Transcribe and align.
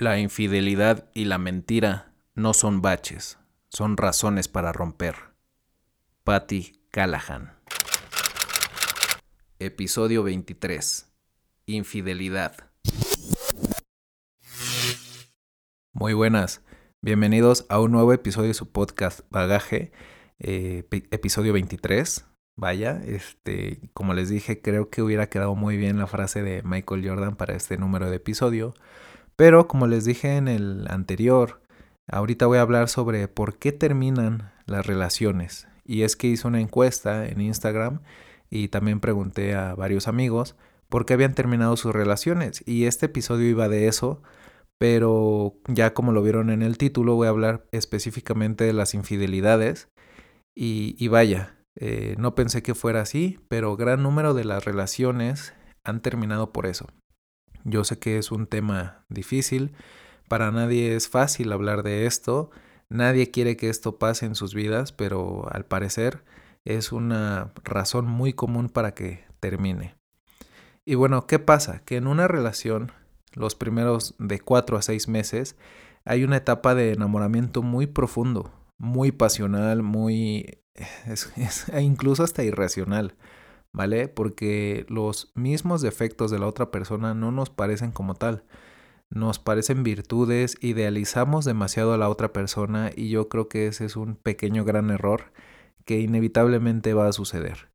La 0.00 0.18
infidelidad 0.18 1.10
y 1.12 1.26
la 1.26 1.36
mentira 1.36 2.14
no 2.34 2.54
son 2.54 2.80
baches, 2.80 3.38
son 3.68 3.98
razones 3.98 4.48
para 4.48 4.72
romper. 4.72 5.14
Patty 6.24 6.80
Callahan. 6.90 7.52
Episodio 9.58 10.22
23. 10.22 11.06
Infidelidad. 11.66 12.70
Muy 15.92 16.14
buenas. 16.14 16.64
Bienvenidos 17.02 17.66
a 17.68 17.78
un 17.78 17.92
nuevo 17.92 18.14
episodio 18.14 18.48
de 18.48 18.54
su 18.54 18.72
podcast 18.72 19.20
Bagaje, 19.28 19.92
eh, 20.38 20.88
episodio 21.10 21.52
23. 21.52 22.24
Vaya, 22.56 23.02
este, 23.04 23.90
como 23.92 24.14
les 24.14 24.30
dije, 24.30 24.62
creo 24.62 24.88
que 24.88 25.02
hubiera 25.02 25.28
quedado 25.28 25.54
muy 25.54 25.76
bien 25.76 25.98
la 25.98 26.06
frase 26.06 26.42
de 26.42 26.62
Michael 26.62 27.06
Jordan 27.06 27.36
para 27.36 27.54
este 27.54 27.76
número 27.76 28.08
de 28.08 28.16
episodio. 28.16 28.72
Pero 29.40 29.68
como 29.68 29.86
les 29.86 30.04
dije 30.04 30.36
en 30.36 30.48
el 30.48 30.84
anterior, 30.90 31.62
ahorita 32.06 32.44
voy 32.44 32.58
a 32.58 32.60
hablar 32.60 32.90
sobre 32.90 33.26
por 33.26 33.56
qué 33.56 33.72
terminan 33.72 34.52
las 34.66 34.84
relaciones. 34.84 35.66
Y 35.82 36.02
es 36.02 36.14
que 36.14 36.26
hice 36.26 36.46
una 36.46 36.60
encuesta 36.60 37.26
en 37.26 37.40
Instagram 37.40 38.00
y 38.50 38.68
también 38.68 39.00
pregunté 39.00 39.54
a 39.54 39.74
varios 39.74 40.08
amigos 40.08 40.56
por 40.90 41.06
qué 41.06 41.14
habían 41.14 41.32
terminado 41.32 41.78
sus 41.78 41.94
relaciones. 41.94 42.62
Y 42.66 42.84
este 42.84 43.06
episodio 43.06 43.48
iba 43.48 43.70
de 43.70 43.88
eso, 43.88 44.20
pero 44.76 45.54
ya 45.68 45.94
como 45.94 46.12
lo 46.12 46.22
vieron 46.22 46.50
en 46.50 46.60
el 46.60 46.76
título, 46.76 47.14
voy 47.14 47.28
a 47.28 47.30
hablar 47.30 47.64
específicamente 47.72 48.64
de 48.64 48.74
las 48.74 48.92
infidelidades. 48.92 49.88
Y, 50.54 51.08
vaya, 51.08 51.56
eh, 51.76 52.14
no 52.18 52.34
pensé 52.34 52.62
que 52.62 52.74
fuera 52.74 53.00
así, 53.00 53.40
pero 53.48 53.74
gran 53.78 54.02
número 54.02 54.34
de 54.34 54.44
las 54.44 54.66
relaciones 54.66 55.54
han 55.82 56.02
terminado 56.02 56.52
por 56.52 56.66
eso. 56.66 56.88
Yo 57.64 57.84
sé 57.84 57.98
que 57.98 58.18
es 58.18 58.30
un 58.30 58.46
tema 58.46 59.04
difícil, 59.08 59.72
para 60.28 60.50
nadie 60.50 60.94
es 60.94 61.08
fácil 61.08 61.52
hablar 61.52 61.82
de 61.82 62.06
esto, 62.06 62.50
nadie 62.88 63.30
quiere 63.30 63.56
que 63.56 63.68
esto 63.68 63.98
pase 63.98 64.26
en 64.26 64.34
sus 64.34 64.54
vidas, 64.54 64.92
pero 64.92 65.48
al 65.50 65.64
parecer 65.64 66.22
es 66.64 66.92
una 66.92 67.52
razón 67.64 68.06
muy 68.06 68.32
común 68.32 68.68
para 68.68 68.94
que 68.94 69.24
termine. 69.40 69.96
Y 70.84 70.94
bueno, 70.94 71.26
¿qué 71.26 71.38
pasa? 71.38 71.82
Que 71.84 71.96
en 71.96 72.06
una 72.06 72.28
relación, 72.28 72.92
los 73.32 73.54
primeros 73.54 74.14
de 74.18 74.40
cuatro 74.40 74.76
a 74.76 74.82
seis 74.82 75.08
meses, 75.08 75.56
hay 76.04 76.24
una 76.24 76.36
etapa 76.36 76.74
de 76.74 76.92
enamoramiento 76.92 77.62
muy 77.62 77.86
profundo, 77.86 78.52
muy 78.78 79.12
pasional, 79.12 79.82
muy... 79.82 80.58
e 80.74 81.82
incluso 81.82 82.22
hasta 82.22 82.42
irracional. 82.44 83.14
¿Vale? 83.72 84.08
Porque 84.08 84.86
los 84.88 85.32
mismos 85.34 85.82
defectos 85.82 86.30
de 86.30 86.38
la 86.38 86.46
otra 86.46 86.70
persona 86.70 87.14
no 87.14 87.32
nos 87.32 87.50
parecen 87.50 87.92
como 87.92 88.14
tal. 88.14 88.44
Nos 89.10 89.38
parecen 89.38 89.82
virtudes, 89.82 90.56
idealizamos 90.60 91.44
demasiado 91.44 91.92
a 91.92 91.98
la 91.98 92.08
otra 92.08 92.32
persona 92.32 92.90
y 92.94 93.08
yo 93.08 93.28
creo 93.28 93.48
que 93.48 93.66
ese 93.66 93.84
es 93.84 93.96
un 93.96 94.14
pequeño 94.14 94.64
gran 94.64 94.90
error 94.90 95.32
que 95.84 96.00
inevitablemente 96.00 96.94
va 96.94 97.08
a 97.08 97.12
suceder. 97.12 97.70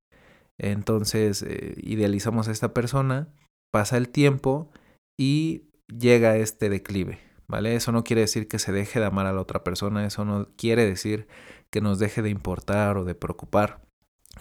Entonces, 0.57 1.43
eh, 1.43 1.75
idealizamos 1.77 2.47
a 2.47 2.51
esta 2.51 2.73
persona, 2.73 3.27
pasa 3.71 3.97
el 3.97 4.09
tiempo 4.09 4.71
y 5.17 5.69
llega 5.87 6.37
este 6.37 6.69
declive, 6.69 7.19
¿vale? 7.47 7.75
Eso 7.75 7.91
no 7.91 8.05
quiere 8.05 8.21
decir 8.21 8.47
que 8.47 8.59
se 8.59 8.71
deje 8.71 8.99
de 8.99 9.05
amar 9.05 9.25
a 9.25 9.33
la 9.33 9.41
otra 9.41 9.63
persona, 9.63 10.05
eso 10.05 10.23
no 10.23 10.47
quiere 10.55 10.85
decir 10.85 11.27
que 11.69 11.81
nos 11.81 11.99
deje 11.99 12.21
de 12.21 12.29
importar 12.29 12.97
o 12.97 13.03
de 13.03 13.15
preocupar. 13.15 13.84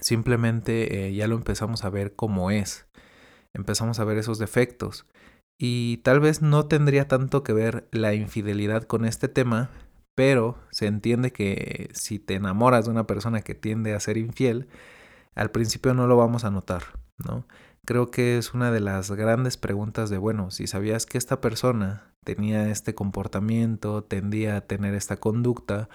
Simplemente 0.00 1.06
eh, 1.06 1.14
ya 1.14 1.27
lo 1.28 1.37
empezamos 1.37 1.84
a 1.84 1.91
ver 1.91 2.14
como 2.14 2.50
es. 2.50 2.87
Empezamos 3.53 4.00
a 4.00 4.05
ver 4.05 4.19
esos 4.19 4.39
defectos. 4.39 5.06
Y 5.59 5.98
tal 5.98 6.20
vez 6.20 6.42
no 6.42 6.67
tendría 6.67 7.06
tanto 7.06 7.42
que 7.42 7.53
ver 7.53 7.89
la 7.92 8.15
infidelidad 8.15 8.84
con 8.84 9.05
este 9.05 9.28
tema, 9.28 9.70
pero 10.15 10.59
se 10.70 10.87
entiende 10.87 11.33
que 11.33 11.91
si 11.92 12.19
te 12.19 12.34
enamoras 12.34 12.87
de 12.87 12.91
una 12.91 13.06
persona 13.06 13.42
que 13.42 13.55
tiende 13.55 13.95
a 13.95 14.00
ser 14.00 14.17
infiel, 14.17 14.69
al 15.34 15.50
principio 15.50 15.94
no 15.94 16.06
lo 16.06 16.16
vamos 16.16 16.44
a 16.44 16.50
notar, 16.50 16.83
¿no? 17.19 17.47
Creo 17.84 18.10
que 18.10 18.38
es 18.38 18.54
una 18.54 18.71
de 18.71 18.81
las 18.81 19.10
grandes 19.10 19.56
preguntas 19.56 20.09
de, 20.10 20.19
bueno, 20.19 20.50
si 20.50 20.66
sabías 20.66 21.06
que 21.06 21.19
esta 21.19 21.41
persona 21.41 22.15
tenía 22.25 22.71
este 22.71 22.94
comportamiento, 22.94 24.03
tendía 24.04 24.56
a 24.56 24.60
tener 24.62 24.94
esta 24.94 25.19
conducta, 25.19 25.88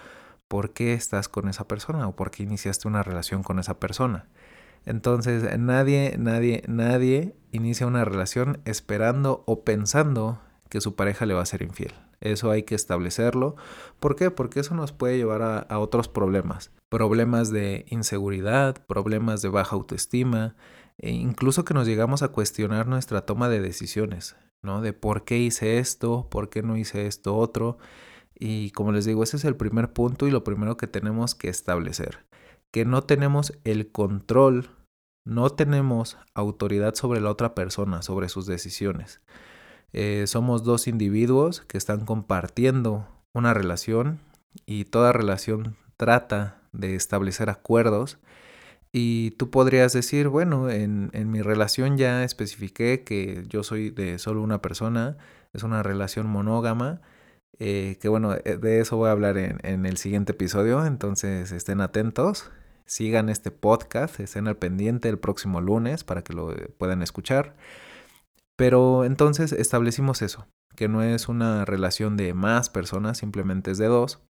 por 0.50 0.72
qué 0.72 0.94
estás 0.94 1.28
con 1.28 1.48
esa 1.48 1.68
persona 1.68 2.08
o 2.08 2.16
por 2.16 2.32
qué 2.32 2.42
iniciaste 2.42 2.88
una 2.88 3.04
relación 3.04 3.44
con 3.44 3.60
esa 3.60 3.78
persona. 3.78 4.26
Entonces, 4.84 5.56
nadie, 5.60 6.16
nadie, 6.18 6.64
nadie 6.66 7.36
inicia 7.52 7.86
una 7.86 8.04
relación 8.04 8.60
esperando 8.64 9.44
o 9.46 9.62
pensando 9.62 10.40
que 10.68 10.80
su 10.80 10.96
pareja 10.96 11.24
le 11.24 11.34
va 11.34 11.42
a 11.42 11.46
ser 11.46 11.62
infiel. 11.62 11.92
Eso 12.20 12.50
hay 12.50 12.64
que 12.64 12.74
establecerlo. 12.74 13.54
¿Por 14.00 14.16
qué? 14.16 14.32
Porque 14.32 14.58
eso 14.58 14.74
nos 14.74 14.90
puede 14.90 15.18
llevar 15.18 15.66
a, 15.68 15.78
otros 15.78 16.08
problemas. 16.08 16.72
Problemas 16.88 17.52
de 17.52 17.86
inseguridad, 17.88 18.84
problemas 18.88 19.42
de 19.42 19.50
baja 19.50 19.76
autoestima, 19.76 20.56
e 20.98 21.12
incluso 21.12 21.64
que 21.64 21.74
nos 21.74 21.86
llegamos 21.86 22.24
a 22.24 22.28
cuestionar 22.28 22.88
nuestra 22.88 23.24
toma 23.24 23.48
de 23.48 23.60
decisiones, 23.60 24.34
¿no? 24.62 24.80
De 24.80 24.94
por 24.94 25.22
qué 25.22 25.38
hice 25.38 25.78
esto, 25.78 26.26
por 26.28 26.50
qué 26.50 26.64
no 26.64 26.76
hice 26.76 27.06
esto 27.06 27.36
otro. 27.36 27.78
Y 28.42 28.70
como 28.70 28.90
les 28.90 29.04
digo, 29.04 29.22
ese 29.22 29.36
es 29.36 29.44
el 29.44 29.54
primer 29.54 29.92
punto 29.92 30.26
y 30.26 30.30
lo 30.30 30.42
primero 30.42 30.78
que 30.78 30.86
tenemos 30.86 31.34
que 31.34 31.50
establecer. 31.50 32.24
Que 32.72 32.86
no 32.86 33.02
tenemos 33.02 33.52
el 33.64 33.92
control, 33.92 34.70
no 35.26 35.50
tenemos 35.50 36.16
autoridad 36.32 36.94
sobre 36.94 37.20
la 37.20 37.30
otra 37.30 37.54
persona, 37.54 38.00
sobre 38.00 38.30
sus 38.30 38.46
decisiones. 38.46 39.20
Eh, 39.92 40.24
somos 40.26 40.64
dos 40.64 40.88
individuos 40.88 41.60
que 41.60 41.76
están 41.76 42.06
compartiendo 42.06 43.06
una 43.34 43.52
relación 43.52 44.20
y 44.64 44.86
toda 44.86 45.12
relación 45.12 45.76
trata 45.98 46.62
de 46.72 46.94
establecer 46.94 47.50
acuerdos. 47.50 48.18
Y 48.90 49.32
tú 49.32 49.50
podrías 49.50 49.92
decir, 49.92 50.28
bueno, 50.28 50.70
en, 50.70 51.10
en 51.12 51.30
mi 51.30 51.42
relación 51.42 51.98
ya 51.98 52.24
especifiqué 52.24 53.04
que 53.04 53.44
yo 53.48 53.64
soy 53.64 53.90
de 53.90 54.18
solo 54.18 54.40
una 54.40 54.62
persona, 54.62 55.18
es 55.52 55.62
una 55.62 55.82
relación 55.82 56.26
monógama 56.26 57.02
eh, 57.62 57.98
que 58.00 58.08
bueno, 58.08 58.34
eh, 58.34 58.56
de 58.56 58.80
eso 58.80 58.96
voy 58.96 59.08
a 59.08 59.12
hablar 59.12 59.36
en, 59.36 59.84
el 59.84 59.98
siguiente 59.98 60.32
episodio, 60.32 60.86
entonces 60.86 61.52
estén 61.52 61.82
atentos, 61.82 62.50
sigan 62.86 63.28
este 63.28 63.50
podcast, 63.50 64.18
estén 64.18 64.48
al 64.48 64.56
pendiente 64.56 65.10
el 65.10 65.18
próximo 65.18 65.60
lunes 65.60 66.02
para 66.02 66.22
que 66.22 66.32
lo 66.32 66.52
eh, 66.52 66.74
puedan 66.78 67.02
escuchar. 67.02 67.54
Pero 68.56 69.04
entonces 69.04 69.52
establecimos 69.52 70.22
eso, 70.22 70.46
que 70.74 70.88
no 70.88 71.02
es 71.02 71.28
una 71.28 71.66
relación 71.66 72.16
de 72.16 72.32
más 72.32 72.70
personas, 72.70 73.18
simplemente 73.18 73.72
es 73.72 73.78
de 73.78 73.86
dos, 73.88 74.22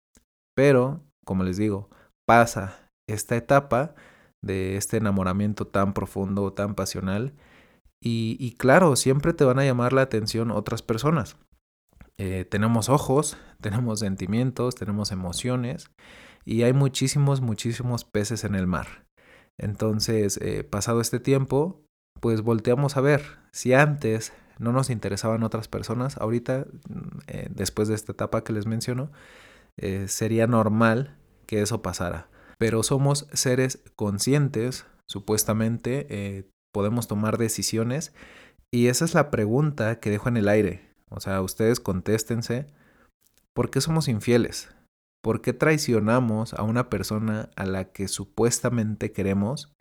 pero, 0.57 1.01
como 1.25 1.45
les 1.45 1.57
digo, 1.57 1.89
pasa 2.27 2.91
esta 3.09 3.37
etapa 3.37 3.95
de 4.43 4.77
este 4.77 4.97
enamoramiento 4.97 5.69
tan 5.69 5.95
profundo, 5.95 6.53
tan 6.53 6.75
pasional, 6.75 7.35
y 8.03 8.57
claro, 8.57 8.97
siempre 8.97 9.35
te 9.35 9.45
van 9.45 9.59
a 9.59 9.65
llamar 9.65 9.93
la 9.93 10.03
atención 10.03 10.51
otras 10.51 10.83
personas. 10.83 11.37
Eh, 12.21 12.45
tenemos 12.45 12.91
ojos, 12.91 13.39
tenemos 13.63 14.01
sentimientos, 14.01 14.75
tenemos 14.75 15.11
emociones 15.11 15.91
y 16.45 16.63
hay 16.63 16.75
muchísimos, 16.75 17.41
muchísimos 17.41 18.05
peces 18.05 18.45
en 18.45 18.55
el 18.55 18.67
mar. 18.67 19.07
Entonces, 19.59 20.39
eh, 20.43 20.63
pasado 20.63 21.01
este 21.01 21.19
tiempo, 21.19 21.83
pues 22.21 22.43
volteamos 22.43 22.99
a 22.99 23.01
ver 23.01 23.23
si 23.53 23.73
antes 23.73 24.35
no 24.59 24.73
nos 24.73 24.91
interesaban 24.91 25.43
otras 25.43 25.69
personas, 25.69 26.19
ahorita, 26.19 26.67
mm, 26.89 27.19
eh, 27.27 27.49
después 27.51 27.89
de 27.89 27.95
esta 27.95 28.13
etapa 28.13 28.45
que 28.45 28.53
les 28.53 28.67
menciono, 28.67 29.11
sería 30.09 30.47
normal 30.47 31.17
que 31.47 31.63
eso 31.63 31.81
pasara. 31.81 32.29
Pero 32.59 32.83
somos 32.83 33.27
seres 33.33 33.83
conscientes, 33.97 34.85
supuestamente, 35.09 36.51
podemos 36.71 37.09
tomar 37.09 37.39
decisiones 37.39 38.13
y 38.71 38.89
esa 38.89 39.07
es 39.07 39.15
la 39.15 39.31
pregunta 39.31 40.01
que 40.01 40.11
dejo 40.11 40.29
en 40.29 40.37
el 40.37 40.49
aire. 40.49 40.90
O 41.11 41.21
sea, 41.21 41.43
ustedes 41.43 41.81
contéstense, 41.81 42.67
¿por 43.53 43.71
qué 43.71 43.81
somos 43.81 44.09
infieles? 44.09 44.71
¿Por 45.23 45.43
qué 45.43 45.53
traicionamos 45.53 46.55
a 46.55 46.63
una 46.63 46.89
persona 46.89 47.51
a 47.57 47.67
la 47.67 47.93
que 47.93 48.09
supuestamente 48.09 49.13
queremos? 49.13 49.75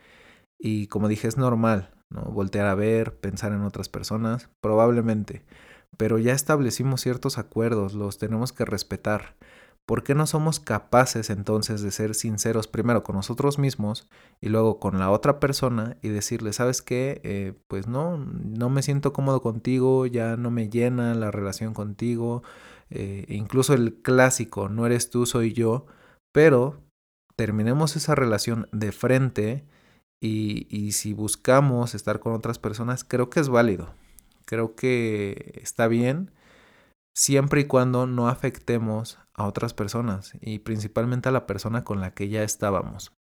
Y 0.60 0.88
como 0.88 1.08
dije, 1.08 1.28
es 1.28 1.38
normal, 1.38 1.92
¿no? 2.10 2.24
Voltear 2.24 2.66
a 2.66 2.76
ver, 2.76 3.18
pensar 3.20 3.54
en 3.54 3.62
otras 3.62 3.88
personas, 3.88 4.50
probablemente. 4.62 5.46
Pero 5.98 6.18
ya 6.18 6.34
establecimos 6.34 7.02
ciertos 7.02 7.38
acuerdos, 7.38 7.94
los 7.94 8.18
tenemos 8.18 8.52
que 8.52 8.66
respetar. 8.66 9.36
¿Por 9.90 10.04
qué 10.04 10.14
no 10.14 10.28
somos 10.28 10.60
capaces 10.60 11.32
entonces 11.32 11.82
de 11.82 11.90
ser 11.90 12.14
sinceros 12.14 12.68
primero 12.68 13.02
con 13.02 13.16
nosotros 13.16 13.58
mismos 13.58 14.08
y 14.40 14.50
luego 14.50 14.80
con 14.80 15.00
la 15.00 15.10
otra 15.10 15.40
persona 15.40 15.98
y 16.04 16.10
decirle, 16.10 16.54
sabes 16.54 16.84
qué, 16.84 17.22
eh, 17.24 17.54
pues 17.68 17.88
no, 17.88 18.18
no 18.18 18.70
me 18.70 18.84
siento 18.84 19.14
cómodo 19.14 19.42
contigo, 19.42 20.06
ya 20.06 20.38
no 20.38 20.52
me 20.52 20.70
llena 20.70 21.16
la 21.16 21.32
relación 21.32 21.74
contigo, 21.74 22.44
eh, 22.92 23.26
incluso 23.30 23.74
el 23.74 23.96
clásico, 23.96 24.70
no 24.70 24.86
eres 24.86 25.10
tú, 25.10 25.26
soy 25.26 25.54
yo, 25.54 25.88
pero 26.32 26.84
terminemos 27.36 27.96
esa 27.96 28.14
relación 28.14 28.70
de 28.72 28.92
frente 28.92 29.66
y, 30.22 30.68
y 30.70 30.92
si 30.92 31.14
buscamos 31.14 31.96
estar 31.96 32.20
con 32.20 32.34
otras 32.34 32.60
personas, 32.60 33.04
creo 33.04 33.32
que 33.32 33.40
es 33.40 33.50
válido, 33.50 33.96
creo 34.46 34.76
que 34.76 35.60
está 35.64 35.88
bien 35.88 36.30
siempre 37.14 37.62
y 37.62 37.66
cuando 37.66 38.08
no 38.08 38.28
afectemos 38.28 39.20
a 39.34 39.48
otras 39.48 39.74
personas 39.74 40.34
y 40.42 40.60
principalmente 40.60 41.30
a 41.30 41.32
la 41.32 41.48
persona 41.48 41.84
con 41.84 42.02
la 42.02 42.14
que 42.14 42.30
ya 42.30 42.44
estábamos. 42.44 43.14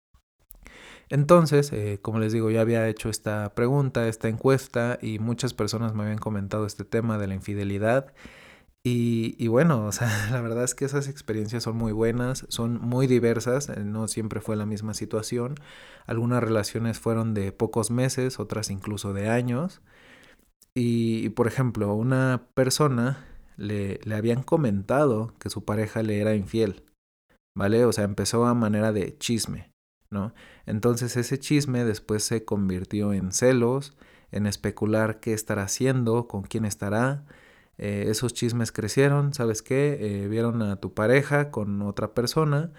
Entonces, 1.10 1.72
eh, 1.72 1.98
como 2.02 2.18
les 2.18 2.32
digo, 2.32 2.50
ya 2.50 2.60
había 2.60 2.86
hecho 2.88 3.08
esta 3.08 3.54
pregunta, 3.54 4.08
esta 4.08 4.28
encuesta 4.28 4.98
y 5.00 5.18
muchas 5.18 5.54
personas 5.54 5.94
me 5.94 6.02
habían 6.02 6.18
comentado 6.18 6.66
este 6.66 6.84
tema 6.84 7.18
de 7.18 7.28
la 7.28 7.34
infidelidad. 7.34 8.12
Y, 8.84 9.48
bueno, 9.48 9.84
o 9.86 9.92
sea, 9.92 10.08
la 10.32 10.40
verdad 10.40 10.64
es 10.64 10.74
que 10.74 10.84
esas 10.86 11.08
experiencias 11.08 11.64
son 11.64 11.76
muy 11.76 11.92
buenas, 11.92 12.46
son 12.48 12.80
muy 12.80 13.06
diversas, 13.06 13.68
eh, 13.68 13.84
no 13.84 14.08
siempre 14.08 14.40
fue 14.40 14.56
la 14.56 14.66
misma 14.66 14.94
situación. 14.94 15.56
Algunas 16.06 16.42
relaciones 16.42 16.98
fueron 16.98 17.34
de 17.34 17.52
pocos 17.52 17.90
meses, 17.90 18.40
otras 18.40 18.70
incluso 18.70 19.12
de 19.12 19.28
años. 19.28 19.82
Y, 20.74 21.30
por 21.30 21.46
ejemplo, 21.48 21.92
una 21.94 22.48
persona 22.54 23.26
le, 23.58 24.00
le 24.04 24.14
habían 24.14 24.42
comentado 24.42 25.34
que 25.38 25.50
su 25.50 25.64
pareja 25.64 26.02
le 26.02 26.20
era 26.20 26.34
infiel, 26.34 26.84
¿vale? 27.54 27.84
O 27.84 27.92
sea, 27.92 28.04
empezó 28.04 28.46
a 28.46 28.54
manera 28.54 28.92
de 28.92 29.18
chisme. 29.18 29.70
¿no? 30.10 30.32
Entonces 30.66 31.16
ese 31.16 31.38
chisme 31.38 31.84
después 31.84 32.22
se 32.24 32.44
convirtió 32.44 33.12
en 33.12 33.32
celos, 33.32 33.96
en 34.30 34.46
especular 34.46 35.20
qué 35.20 35.32
estará 35.34 35.64
haciendo, 35.64 36.28
con 36.28 36.42
quién 36.42 36.64
estará. 36.64 37.24
Eh, 37.78 38.06
esos 38.08 38.34
chismes 38.34 38.72
crecieron, 38.72 39.34
¿sabes 39.34 39.62
qué? 39.62 39.98
Eh, 40.24 40.28
vieron 40.28 40.62
a 40.62 40.76
tu 40.76 40.94
pareja 40.94 41.50
con 41.50 41.82
otra 41.82 42.14
persona 42.14 42.72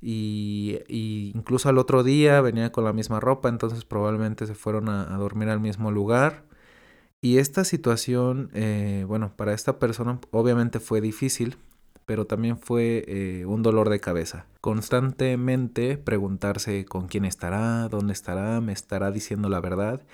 y, 0.00 0.78
incluso 1.34 1.68
al 1.68 1.78
otro 1.78 2.02
día 2.02 2.40
venía 2.40 2.72
con 2.72 2.84
la 2.84 2.92
misma 2.92 3.20
ropa, 3.20 3.48
entonces 3.48 3.84
probablemente 3.84 4.46
se 4.46 4.54
fueron 4.54 4.88
a, 4.88 5.16
dormir 5.18 5.48
al 5.48 5.60
mismo 5.60 5.90
lugar. 5.90 6.44
Y 7.26 7.38
esta 7.38 7.64
situación, 7.64 8.50
eh, 8.54 9.04
bueno, 9.08 9.32
para 9.34 9.52
esta 9.52 9.80
persona 9.80 10.20
obviamente 10.30 10.78
fue 10.78 11.00
difícil 11.00 11.56
pero 12.04 12.24
también 12.24 12.56
fue 12.56 13.04
eh, 13.08 13.46
un 13.46 13.64
dolor 13.64 13.88
de 13.88 13.98
cabeza. 13.98 14.46
Constantemente 14.60 15.98
preguntarse 15.98 16.84
con 16.84 17.08
quién 17.08 17.24
estará, 17.24 17.88
dónde 17.88 18.12
estará, 18.12 18.60
me 18.60 18.72
estará 18.72 19.10
diciendo 19.10 19.48
la 19.48 19.60
verdad. 19.60 20.06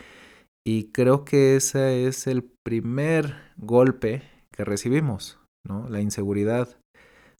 Y 0.66 0.84
creo 0.84 1.26
que 1.26 1.54
ese 1.54 2.06
es 2.06 2.26
el 2.26 2.50
primer 2.64 3.34
golpe 3.58 4.22
que 4.50 4.64
recibimos, 4.64 5.38
¿no? 5.68 5.86
La 5.90 6.00
inseguridad. 6.00 6.78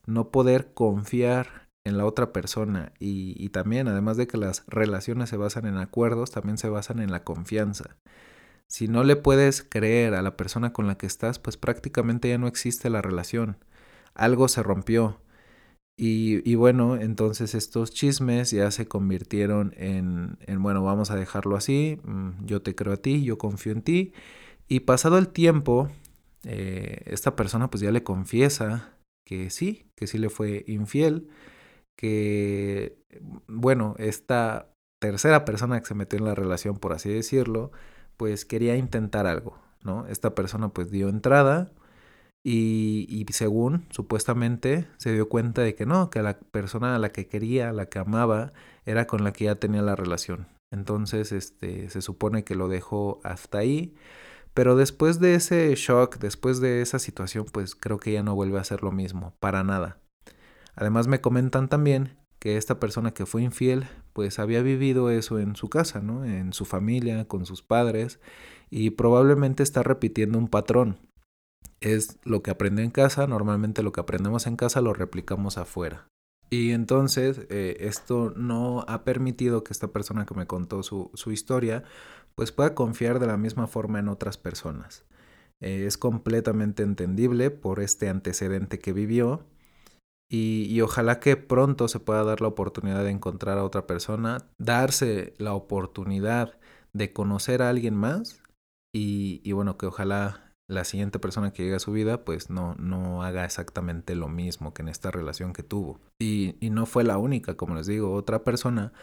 No 0.07 0.31
poder 0.31 0.75
confiar 0.75 1.71
en 1.87 1.97
la 1.97 2.05
otra 2.05 2.31
persona 2.31 2.93
y, 2.99 3.35
y 3.43 3.49
también, 3.49 3.89
además 3.89 4.19
de 4.19 4.27
que 4.27 4.37
las 4.37 4.67
relaciones 4.67 5.31
se 5.31 5.39
basan 5.39 5.65
en 5.65 5.79
acuerdos, 5.79 6.31
también 6.31 6.59
se 6.59 6.69
basan 6.69 7.01
en 7.01 7.11
la 7.11 7.25
confianza. 7.25 7.97
Si 8.73 8.89
no 8.89 9.05
le 9.05 9.17
puedes 9.17 9.63
creer 9.63 10.15
a 10.15 10.23
la 10.23 10.37
persona 10.37 10.73
con 10.73 10.87
la 10.87 10.97
que 10.97 11.07
estás, 11.07 11.39
pues 11.39 11.59
prácticamente 11.59 12.31
ya 12.31 12.39
no 12.39 12.47
existe 12.49 12.89
la 12.89 13.03
relación 13.03 13.59
algo 14.15 14.49
se 14.49 14.63
rompió. 14.63 15.21
Y, 15.97 16.55
bueno, 16.57 16.97
entonces 16.97 17.55
estos 17.55 17.93
chismes 17.93 18.51
ya 18.51 18.71
se 18.73 18.89
convirtieron 18.89 19.73
en, 19.77 20.37
bueno, 20.59 20.83
vamos 20.83 21.13
a 21.13 21.17
dejarlo 21.17 21.57
así, 21.57 22.01
mm, 22.03 22.45
yo 22.45 22.61
te 22.63 22.75
creo 22.75 22.95
a 22.95 22.97
ti, 22.97 23.23
yo 23.23 23.39
confío 23.39 23.73
en 23.73 23.83
ti. 23.83 24.13
Y 24.69 24.81
pasado 24.81 25.19
el 25.19 25.29
tiempo, 25.29 25.91
eh, 26.45 27.03
esta 27.07 27.37
persona 27.37 27.71
pues 27.71 27.83
ya 27.83 27.93
le 27.93 28.03
confiesa 28.03 28.97
que 29.25 29.51
sí, 29.51 29.87
que 29.97 30.07
sí 30.09 30.19
le 30.19 30.31
fue 30.31 30.65
infiel, 30.67 31.29
que, 31.97 32.99
bueno, 33.47 33.95
esta 33.99 34.73
tercera 35.01 35.45
persona 35.45 35.81
que 35.81 35.87
se 35.87 35.95
metió 35.95 36.19
en 36.19 36.25
la 36.25 36.35
relación, 36.35 36.79
por 36.79 36.93
así 36.95 37.11
decirlo, 37.11 37.71
pues 38.23 38.45
quería 38.45 38.77
intentar 38.77 39.27
algo, 39.27 39.59
¿no? 39.83 40.07
Esta 40.07 40.33
persona 40.33 40.69
pues 40.69 40.93
dio 40.93 41.09
entrada 41.09 41.73
y, 42.45 43.27
según 43.33 43.85
supuestamente 43.91 44.87
se 44.97 45.13
dio 45.13 45.29
cuenta 45.29 45.63
de 45.63 45.75
que 45.75 45.87
no, 45.87 46.09
que 46.09 46.23
la 46.23 46.39
persona 46.39 46.95
a 46.95 47.01
la 47.01 47.11
que 47.11 47.27
quería, 47.27 47.71
a 47.71 47.73
la 47.73 47.87
que 47.87 47.99
amaba, 47.99 48.53
era 48.87 49.09
con 49.09 49.25
la 49.25 49.33
que 49.33 49.47
ya 49.47 49.57
tenía 49.57 49.83
la 49.83 49.97
relación. 49.97 50.47
Entonces, 50.71 51.33
este, 51.33 51.91
se 51.91 52.01
supone 52.01 52.45
que 52.45 52.55
lo 52.55 52.69
dejó 52.69 53.21
hasta 53.25 53.59
ahí. 53.59 53.97
Pero 54.55 54.77
después 54.77 55.19
de 55.19 55.35
ese 55.35 55.75
shock, 55.75 56.19
después 56.19 56.61
de 56.61 56.81
esa 56.81 57.01
situación, 57.01 57.47
pues 57.53 57.75
creo 57.75 57.99
que 57.99 58.13
ya 58.13 58.23
no 58.23 58.37
vuelve 58.37 58.59
a 58.59 58.61
hacer 58.61 58.85
lo 58.85 58.93
mismo, 58.93 59.35
para 59.41 59.65
nada. 59.65 59.99
Además 60.77 61.09
me 61.09 61.21
comentan 61.21 61.69
también 61.69 62.22
que 62.43 62.57
esta 62.57 62.81
persona 62.81 63.15
que 63.15 63.25
fue 63.25 63.43
infiel, 63.43 63.87
pues 64.13 64.41
había 64.41 64.63
vivido 64.63 65.11
eso 65.11 65.39
en 65.39 65.55
su 65.55 65.69
casa, 65.69 66.01
¿no? 66.01 66.25
En 66.25 66.53
su 66.53 66.65
familia, 66.65 67.29
con 67.29 67.47
sus 67.47 67.63
padres, 67.63 68.19
y 68.69 68.91
probablemente 68.91 69.63
está 69.63 69.85
repitiendo 69.85 70.39
un 70.39 70.49
patrón 70.49 70.99
es 71.83 72.19
lo 72.25 72.43
que 72.43 72.51
aprende 72.51 72.83
en 72.83 72.91
casa, 72.91 73.27
normalmente 73.27 73.83
lo 73.83 73.93
que 73.93 74.01
aprendemos 74.01 74.47
en 74.47 74.57
casa 74.57 74.81
lo 74.81 74.95
replicamos 74.95 75.59
afuera. 75.59 76.09
Y 76.49 76.73
entonces 76.73 77.43
eh, 77.51 77.77
esto 77.81 78.33
no 78.37 78.85
ha 78.87 79.05
permitido 79.05 79.65
que 79.65 79.73
esta 79.73 79.89
persona 79.89 80.27
que 80.27 80.35
me 80.35 80.47
contó 80.47 80.83
su, 80.83 81.11
historia 81.27 81.83
pues 82.35 82.53
pueda 82.53 82.75
confiar 82.75 83.19
de 83.19 83.27
la 83.27 83.37
misma 83.37 83.67
forma 83.67 83.99
en 83.99 84.09
otras 84.09 84.39
personas. 84.39 85.05
Eh, 85.61 85.85
es 85.87 85.99
completamente 85.99 86.83
entendible 86.83 87.51
por 87.51 87.81
este 87.81 88.09
antecedente 88.09 88.79
que 88.79 88.93
vivió 88.93 89.45
y, 90.33 90.65
y, 90.71 90.81
ojalá 90.81 91.21
que 91.21 91.37
pronto 91.37 91.89
se 91.89 92.01
pueda 92.01 92.25
dar 92.25 92.41
la 92.41 92.49
oportunidad 92.49 93.05
de 93.05 93.11
encontrar 93.11 93.59
a 93.59 93.65
otra 93.65 93.87
persona, 93.87 94.49
darse 94.59 95.35
la 95.37 95.53
oportunidad 95.53 96.59
de 96.95 97.13
conocer 97.13 97.61
a 97.61 97.69
alguien 97.69 97.95
más 97.95 98.43
y, 98.95 99.43
y 99.45 99.53
bueno, 99.53 99.77
que 99.77 99.85
ojalá 99.85 100.55
la 100.73 100.85
siguiente 100.85 101.19
persona 101.19 101.53
que 101.53 101.65
llegue 101.65 101.77
a 101.77 101.81
su 101.81 101.93
vida 101.93 102.25
pues 102.25 102.49
no, 102.49 102.75
no 102.77 103.23
haga 103.23 103.45
exactamente 103.45 104.15
lo 104.15 104.29
mismo 104.29 104.73
que 104.73 104.81
en 104.81 104.89
esta 104.89 105.11
relación 105.11 105.53
que 105.53 105.63
tuvo. 105.63 106.01
Y, 106.19 106.57
no 106.71 106.87
fue 106.87 107.05
la 107.05 107.19
única, 107.19 107.55
como 107.57 107.75
les 107.75 107.87
digo, 107.87 108.15
otra 108.15 108.43
persona 108.43 108.95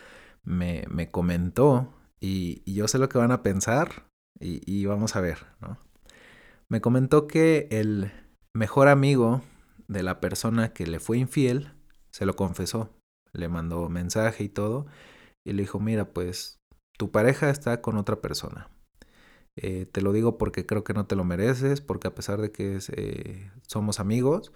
me, 0.44 0.86
me 0.90 1.12
comentó 1.12 1.94
y, 2.20 2.64
yo 2.74 2.88
sé 2.88 2.98
lo 2.98 3.08
que 3.08 3.20
van 3.20 3.32
a 3.32 3.44
pensar 3.44 4.08
y, 4.40 4.62
y 4.66 4.86
vamos 4.86 5.16
a 5.16 5.22
ver, 5.22 5.46
¿no? 5.62 5.78
Me 6.70 6.82
comentó 6.82 7.28
que 7.28 7.68
el 7.70 8.12
mejor 8.54 8.88
amigo 8.88 9.44
de 9.90 10.04
la 10.04 10.22
persona 10.22 10.74
que 10.74 10.88
le 10.88 11.00
fue 11.02 11.18
infiel 11.18 11.74
se 12.12 12.26
lo 12.26 12.36
confesó, 12.36 12.96
le 13.34 13.50
mandó 13.50 13.90
mensaje 13.90 14.46
y 14.46 14.50
todo 14.50 14.88
y 15.46 15.54
le 15.54 15.64
dijo, 15.64 15.80
mira, 15.80 16.14
pues 16.14 16.60
tu 16.98 17.12
pareja 17.12 17.50
está 17.50 17.82
con 17.82 17.98
otra 17.98 18.22
persona 18.22 18.70
eh, 19.62 19.86
te 19.92 20.02
lo 20.02 20.14
digo 20.14 20.38
porque 20.38 20.66
creo 20.66 20.84
que 20.84 20.94
no 20.94 21.06
te 21.06 21.16
lo 21.16 21.26
mereces, 21.26 21.82
porque 21.82 22.08
a 22.08 22.16
pesar 22.16 22.40
de 22.42 22.52
que 22.52 22.80
eh, 22.96 23.52
somos 23.68 24.00
amigos, 24.00 24.54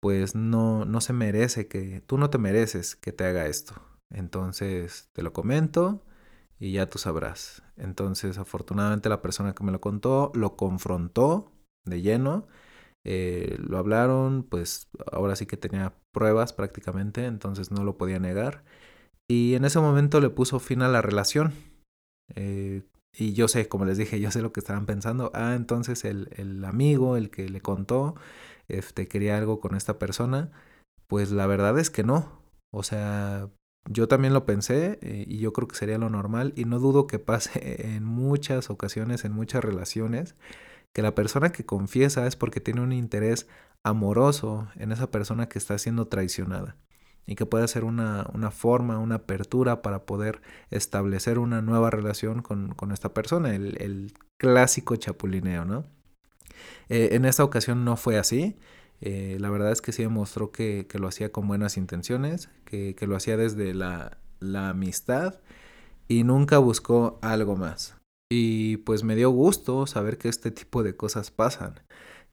pues 0.00 0.34
no, 0.34 0.84
no 0.86 1.00
se 1.00 1.12
merece 1.12 1.68
que, 1.68 2.02
tú 2.06 2.18
no 2.18 2.30
te 2.30 2.38
mereces 2.38 2.96
que 2.96 3.12
te 3.12 3.24
haga 3.24 3.46
esto. 3.46 3.74
Entonces 4.10 5.10
te 5.12 5.22
lo 5.22 5.32
comento 5.32 6.04
y 6.58 6.72
ya 6.72 6.88
tú 6.88 6.98
sabrás. 6.98 7.62
Entonces 7.76 8.38
afortunadamente 8.38 9.08
la 9.08 9.22
persona 9.22 9.54
que 9.54 9.64
me 9.64 9.72
lo 9.72 9.80
contó 9.80 10.32
lo 10.34 10.56
confrontó 10.56 11.52
de 11.84 12.02
lleno. 12.02 12.46
Eh, 13.04 13.56
lo 13.58 13.78
hablaron, 13.78 14.44
pues 14.44 14.88
ahora 15.10 15.36
sí 15.36 15.46
que 15.46 15.56
tenía 15.56 15.94
pruebas 16.12 16.52
prácticamente, 16.52 17.26
entonces 17.26 17.70
no 17.70 17.84
lo 17.84 17.96
podía 17.98 18.18
negar. 18.18 18.64
Y 19.28 19.54
en 19.54 19.64
ese 19.64 19.80
momento 19.80 20.20
le 20.20 20.30
puso 20.30 20.60
fin 20.60 20.82
a 20.82 20.88
la 20.88 21.02
relación. 21.02 21.52
Y 23.14 23.34
yo 23.34 23.48
sé, 23.48 23.68
como 23.68 23.84
les 23.84 23.98
dije, 23.98 24.20
yo 24.20 24.30
sé 24.30 24.42
lo 24.42 24.52
que 24.52 24.60
estaban 24.60 24.86
pensando. 24.86 25.30
Ah, 25.34 25.54
entonces 25.54 26.04
el, 26.04 26.28
el 26.36 26.64
amigo, 26.64 27.16
el 27.16 27.30
que 27.30 27.48
le 27.48 27.60
contó, 27.60 28.14
este, 28.68 29.08
quería 29.08 29.38
algo 29.38 29.60
con 29.60 29.76
esta 29.76 29.98
persona. 29.98 30.50
Pues 31.08 31.30
la 31.32 31.46
verdad 31.46 31.78
es 31.78 31.90
que 31.90 32.04
no. 32.04 32.42
O 32.72 32.82
sea, 32.82 33.50
yo 33.90 34.08
también 34.08 34.34
lo 34.34 34.46
pensé 34.46 34.98
eh, 35.02 35.24
y 35.28 35.38
yo 35.38 35.52
creo 35.52 35.68
que 35.68 35.76
sería 35.76 35.98
lo 35.98 36.10
normal. 36.10 36.52
Y 36.56 36.64
no 36.64 36.78
dudo 36.78 37.06
que 37.06 37.18
pase 37.18 37.86
en 37.96 38.04
muchas 38.04 38.70
ocasiones, 38.70 39.24
en 39.24 39.32
muchas 39.32 39.64
relaciones, 39.64 40.36
que 40.92 41.02
la 41.02 41.14
persona 41.14 41.52
que 41.52 41.64
confiesa 41.64 42.26
es 42.26 42.36
porque 42.36 42.60
tiene 42.60 42.80
un 42.80 42.92
interés 42.92 43.46
amoroso 43.82 44.68
en 44.76 44.92
esa 44.92 45.10
persona 45.10 45.48
que 45.48 45.58
está 45.58 45.78
siendo 45.78 46.06
traicionada 46.08 46.76
y 47.26 47.34
que 47.36 47.46
puede 47.46 47.68
ser 47.68 47.84
una, 47.84 48.26
una, 48.32 48.50
forma, 48.50 48.98
una 48.98 49.16
apertura 49.16 49.82
para 49.82 50.04
poder 50.04 50.42
establecer 50.70 51.38
una 51.38 51.62
nueva 51.62 51.90
relación 51.90 52.42
con, 52.42 52.74
con 52.74 52.92
esta 52.92 53.14
persona, 53.14 53.54
el, 53.54 53.80
el, 53.80 54.12
clásico 54.38 54.96
chapulineo, 54.96 55.64
¿no? 55.64 55.84
Eh, 56.88 57.10
en 57.12 57.24
esta 57.24 57.44
ocasión 57.44 57.84
no 57.84 57.96
fue 57.96 58.18
así. 58.18 58.56
Eh, 59.00 59.36
la 59.40 59.50
verdad 59.50 59.70
es 59.70 59.80
que 59.80 59.92
sí 59.92 60.02
demostró 60.02 60.50
que, 60.50 60.86
que 60.88 60.98
lo 60.98 61.06
hacía 61.06 61.30
con 61.30 61.46
buenas 61.46 61.76
intenciones, 61.76 62.50
que, 62.64 62.96
que 62.96 63.06
lo 63.06 63.14
hacía 63.14 63.36
desde 63.36 63.72
la, 63.72 64.18
la 64.40 64.70
amistad 64.70 65.40
y 66.08 66.24
nunca 66.24 66.58
buscó 66.58 67.20
algo 67.22 67.56
más. 67.56 68.01
Y 68.34 68.78
pues 68.78 69.04
me 69.04 69.14
dio 69.14 69.28
gusto 69.28 69.86
saber 69.86 70.16
que 70.16 70.30
este 70.30 70.50
tipo 70.50 70.82
de 70.82 70.96
cosas 70.96 71.30
pasan 71.30 71.82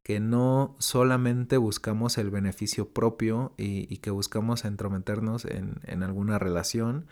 que 0.01 0.21
no 0.21 0.77
solamente 0.79 1.57
buscamos 1.57 2.17
el 2.17 2.29
beneficio 2.29 2.93
propio 2.93 3.53
y, 3.57 3.97
que 3.97 4.09
buscamos 4.09 4.63
entrometernos 4.63 5.43
en, 5.43 6.03
alguna 6.03 6.39
relación. 6.39 7.07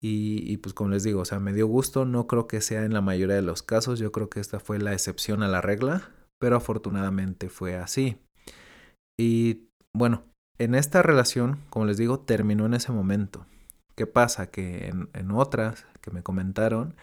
Y, 0.00 0.56
pues 0.56 0.72
como 0.72 0.88
les 0.88 1.02
digo, 1.02 1.20
o 1.20 1.24
sea, 1.26 1.38
me 1.38 1.52
dio 1.52 1.66
gusto, 1.66 2.06
no 2.06 2.26
creo 2.26 2.48
que 2.48 2.62
sea 2.62 2.86
en 2.86 2.94
la 2.94 3.02
mayoría 3.02 3.36
de 3.36 3.42
los 3.42 3.62
casos, 3.62 3.98
yo 3.98 4.10
creo 4.10 4.30
que 4.30 4.40
esta 4.40 4.58
fue 4.58 4.78
la 4.78 4.94
excepción 4.94 5.42
a 5.42 5.48
la 5.48 5.60
regla, 5.60 6.10
pero 6.40 6.56
afortunadamente 6.56 7.50
fue 7.50 7.76
así. 7.76 8.16
Y 9.20 9.68
bueno, 9.94 10.24
en 10.58 10.74
esta 10.74 11.02
relación, 11.02 11.60
como 11.68 11.84
les 11.84 11.98
digo, 11.98 12.20
terminó 12.20 12.64
en 12.64 12.72
ese 12.72 12.90
momento. 12.90 13.44
¿Qué 13.96 14.06
pasa? 14.06 14.50
Que 14.50 14.88
en, 14.88 15.10
en 15.12 15.30
otras 15.30 15.84
que 16.00 16.10
me 16.10 16.22
comentaron, 16.22 16.96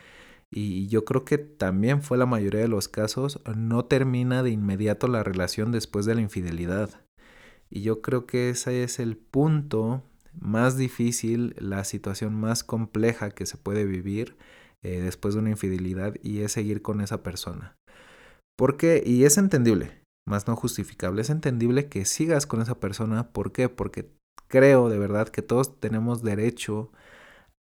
y 0.52 0.88
yo 0.88 1.06
creo 1.06 1.26
que 1.26 1.38
también 1.38 2.02
fue 2.02 2.18
la 2.18 2.26
mayoría 2.26 2.62
de 2.62 2.68
los 2.68 2.88
casos, 2.88 3.40
no 3.56 3.86
termina 3.86 4.42
de 4.42 4.50
inmediato 4.50 5.08
la 5.08 5.24
relación 5.24 5.72
después 5.72 6.06
de 6.06 6.16
la 6.16 6.22
infidelidad. 6.22 7.02
Y 7.70 7.82
yo 7.82 8.02
creo 8.02 8.26
que 8.26 8.50
ese 8.50 8.84
es 8.84 9.00
el 9.00 9.16
punto 9.16 10.04
más 10.34 10.76
difícil, 10.78 11.56
la 11.60 11.84
situación 11.84 12.34
más 12.34 12.64
compleja 12.64 13.30
que 13.30 13.46
se 13.46 13.58
puede 13.58 13.86
vivir 13.86 14.38
eh, 14.82 15.02
después 15.02 15.36
de 15.36 15.42
una 15.42 15.52
infidelidad 15.52 16.16
y 16.24 16.40
es 16.40 16.54
seguir 16.54 16.82
con 16.82 17.02
esa 17.02 17.22
persona. 17.22 17.76
¿Por 18.58 18.76
qué? 18.78 19.04
Y 19.06 19.26
es 19.26 19.38
entendible, 19.38 20.02
más 20.28 20.48
no 20.48 20.56
justificable, 20.56 21.22
es 21.22 21.30
entendible 21.30 21.90
que 21.90 22.06
sigas 22.06 22.48
con 22.48 22.62
esa 22.62 22.80
persona. 22.80 23.32
¿Por 23.32 23.52
qué? 23.52 23.70
Porque 23.70 24.12
creo 24.48 24.90
de 24.90 24.98
verdad 24.98 25.30
que 25.30 25.44
todos 25.44 25.80
tenemos 25.80 26.24
derecho 26.24 26.92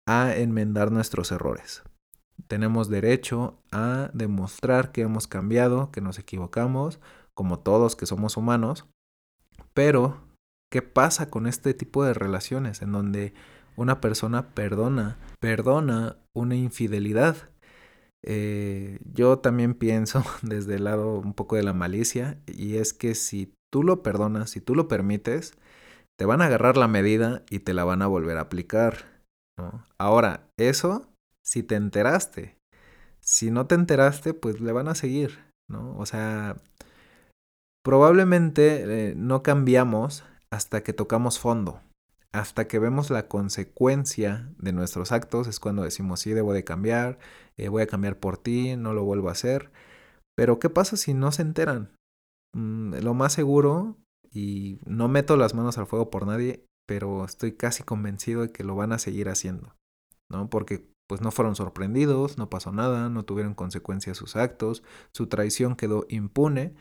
a 0.07 0.37
enmendar 0.37 0.93
nuestros 0.93 1.33
errores 1.33 1.83
tenemos 2.49 2.89
derecho 2.89 3.59
a 3.73 4.11
demostrar 4.13 4.93
que 4.93 5.03
hemos 5.03 5.27
cambiado, 5.27 5.91
que 5.91 6.01
nos 6.01 6.19
equivocamos, 6.19 7.01
como 7.35 7.59
todos 7.59 7.97
que 7.97 8.07
somos 8.07 8.37
humanos. 8.37 8.87
Pero, 9.75 10.23
¿qué 10.71 10.83
pasa 10.83 11.31
con 11.31 11.47
este 11.47 11.75
tipo 11.75 12.05
de 12.05 12.15
relaciones 12.15 12.83
en 12.83 12.93
donde 12.93 13.35
una 13.77 14.01
persona 14.01 14.55
perdona, 14.55 15.19
perdona 15.41 16.17
una 16.35 16.57
infidelidad? 16.57 17.51
Eh, 18.25 18.99
yo 19.13 19.39
también 19.39 19.75
pienso 19.75 20.25
desde 20.43 20.77
el 20.77 20.85
lado 20.85 21.19
un 21.19 21.35
poco 21.35 21.57
de 21.57 21.63
la 21.63 21.73
malicia 21.73 22.39
y 22.47 22.77
es 22.77 22.93
que 22.93 23.15
si 23.15 23.53
tú 23.73 23.83
lo 23.83 24.03
perdonas, 24.03 24.51
si 24.51 24.61
tú 24.61 24.75
lo 24.75 24.89
permites, 24.89 25.55
te 26.19 26.25
van 26.25 26.41
a 26.41 26.47
agarrar 26.47 26.77
la 26.77 26.89
medida 26.89 27.45
y 27.51 27.61
te 27.61 27.75
la 27.75 27.85
van 27.85 28.03
a 28.03 28.07
volver 28.07 28.39
a 28.39 28.43
aplicar. 28.43 29.17
Ahora, 29.99 30.49
eso 30.59 31.09
si 31.47 31.63
te 31.63 31.77
enteraste. 31.77 32.59
Si 33.21 33.51
no 33.51 33.67
te 33.67 33.75
enteraste, 33.75 34.35
pues 34.35 34.61
le 34.61 34.73
van 34.73 34.89
a 34.89 34.95
seguir, 34.95 35.39
¿no? 35.69 35.97
O 35.99 36.07
sea, 36.07 36.57
probablemente 37.85 39.11
eh, 39.11 39.15
no 39.17 39.43
cambiamos 39.43 40.25
hasta 40.51 40.83
que 40.83 40.93
tocamos 40.93 41.39
fondo. 41.39 41.81
Hasta 42.33 42.69
que 42.69 42.79
vemos 42.79 43.11
la 43.11 43.29
consecuencia 43.29 44.53
de 44.59 44.73
nuestros 44.73 45.13
actos 45.13 45.47
es 45.47 45.59
cuando 45.61 45.85
decimos, 45.85 46.21
sí, 46.21 46.33
debo 46.33 46.53
de 46.53 46.65
cambiar, 46.65 47.19
eh, 47.57 47.69
voy 47.69 47.83
a 47.83 47.87
cambiar 47.87 48.19
por 48.19 48.37
ti, 48.37 48.77
no 48.77 48.93
lo 48.93 49.05
vuelvo 49.05 49.29
a 49.29 49.33
hacer. 49.33 49.71
Pero 50.37 50.59
¿qué 50.59 50.69
pasa 50.69 50.97
si 50.97 51.15
no 51.15 51.33
se 51.33 51.43
enteran? 51.43 51.97
Mm, 52.55 52.97
lo 53.03 53.15
más 53.15 53.33
seguro, 53.33 53.97
y 54.31 54.81
no 54.85 55.09
meto 55.09 55.37
las 55.37 55.55
manos 55.55 55.79
al 55.79 55.87
fuego 55.87 56.11
por 56.11 56.27
nadie, 56.27 56.67
pero 56.87 57.25
estoy 57.25 57.53
casi 57.53 57.85
convencido 57.85 58.43
de 58.43 58.53
que 58.53 58.65
lo 58.65 58.77
van 58.77 58.93
a 58.93 58.99
seguir 58.99 59.29
haciendo, 59.31 59.75
¿no? 60.29 60.51
Porque 60.51 60.91
pues 61.07 61.21
no 61.21 61.31
fueron 61.31 61.55
sorprendidos, 61.57 62.39
no 62.39 62.51
pasó 62.51 62.73
nada, 62.73 63.09
no 63.09 63.25
tuvieron 63.25 63.55
consecuencias 63.55 64.17
sus 64.17 64.37
actos, 64.37 64.83
su 65.13 65.29
traición 65.29 65.77
quedó 65.77 66.07
impune. 66.09 66.75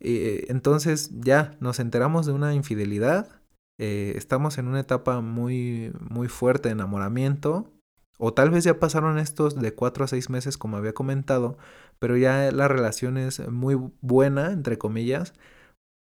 Eh, 0.00 0.46
entonces 0.48 1.10
ya 1.20 1.56
nos 1.60 1.80
enteramos 1.80 2.26
de 2.26 2.32
una 2.32 2.54
infidelidad, 2.54 3.40
eh, 3.78 4.14
estamos 4.16 4.58
en 4.58 4.68
una 4.68 4.80
etapa 4.80 5.20
muy, 5.20 5.92
muy 6.00 6.28
fuerte 6.28 6.68
de 6.68 6.74
enamoramiento, 6.74 7.72
o 8.18 8.34
tal 8.34 8.50
vez 8.50 8.64
ya 8.64 8.78
pasaron 8.80 9.18
estos 9.18 9.54
de 9.60 9.74
cuatro 9.74 10.04
a 10.04 10.08
seis 10.08 10.30
meses 10.30 10.58
como 10.58 10.76
había 10.76 10.92
comentado, 10.92 11.56
pero 11.98 12.16
ya 12.16 12.50
la 12.52 12.68
relación 12.68 13.16
es 13.16 13.48
muy 13.48 13.76
buena, 14.00 14.52
entre 14.52 14.78
comillas, 14.78 15.34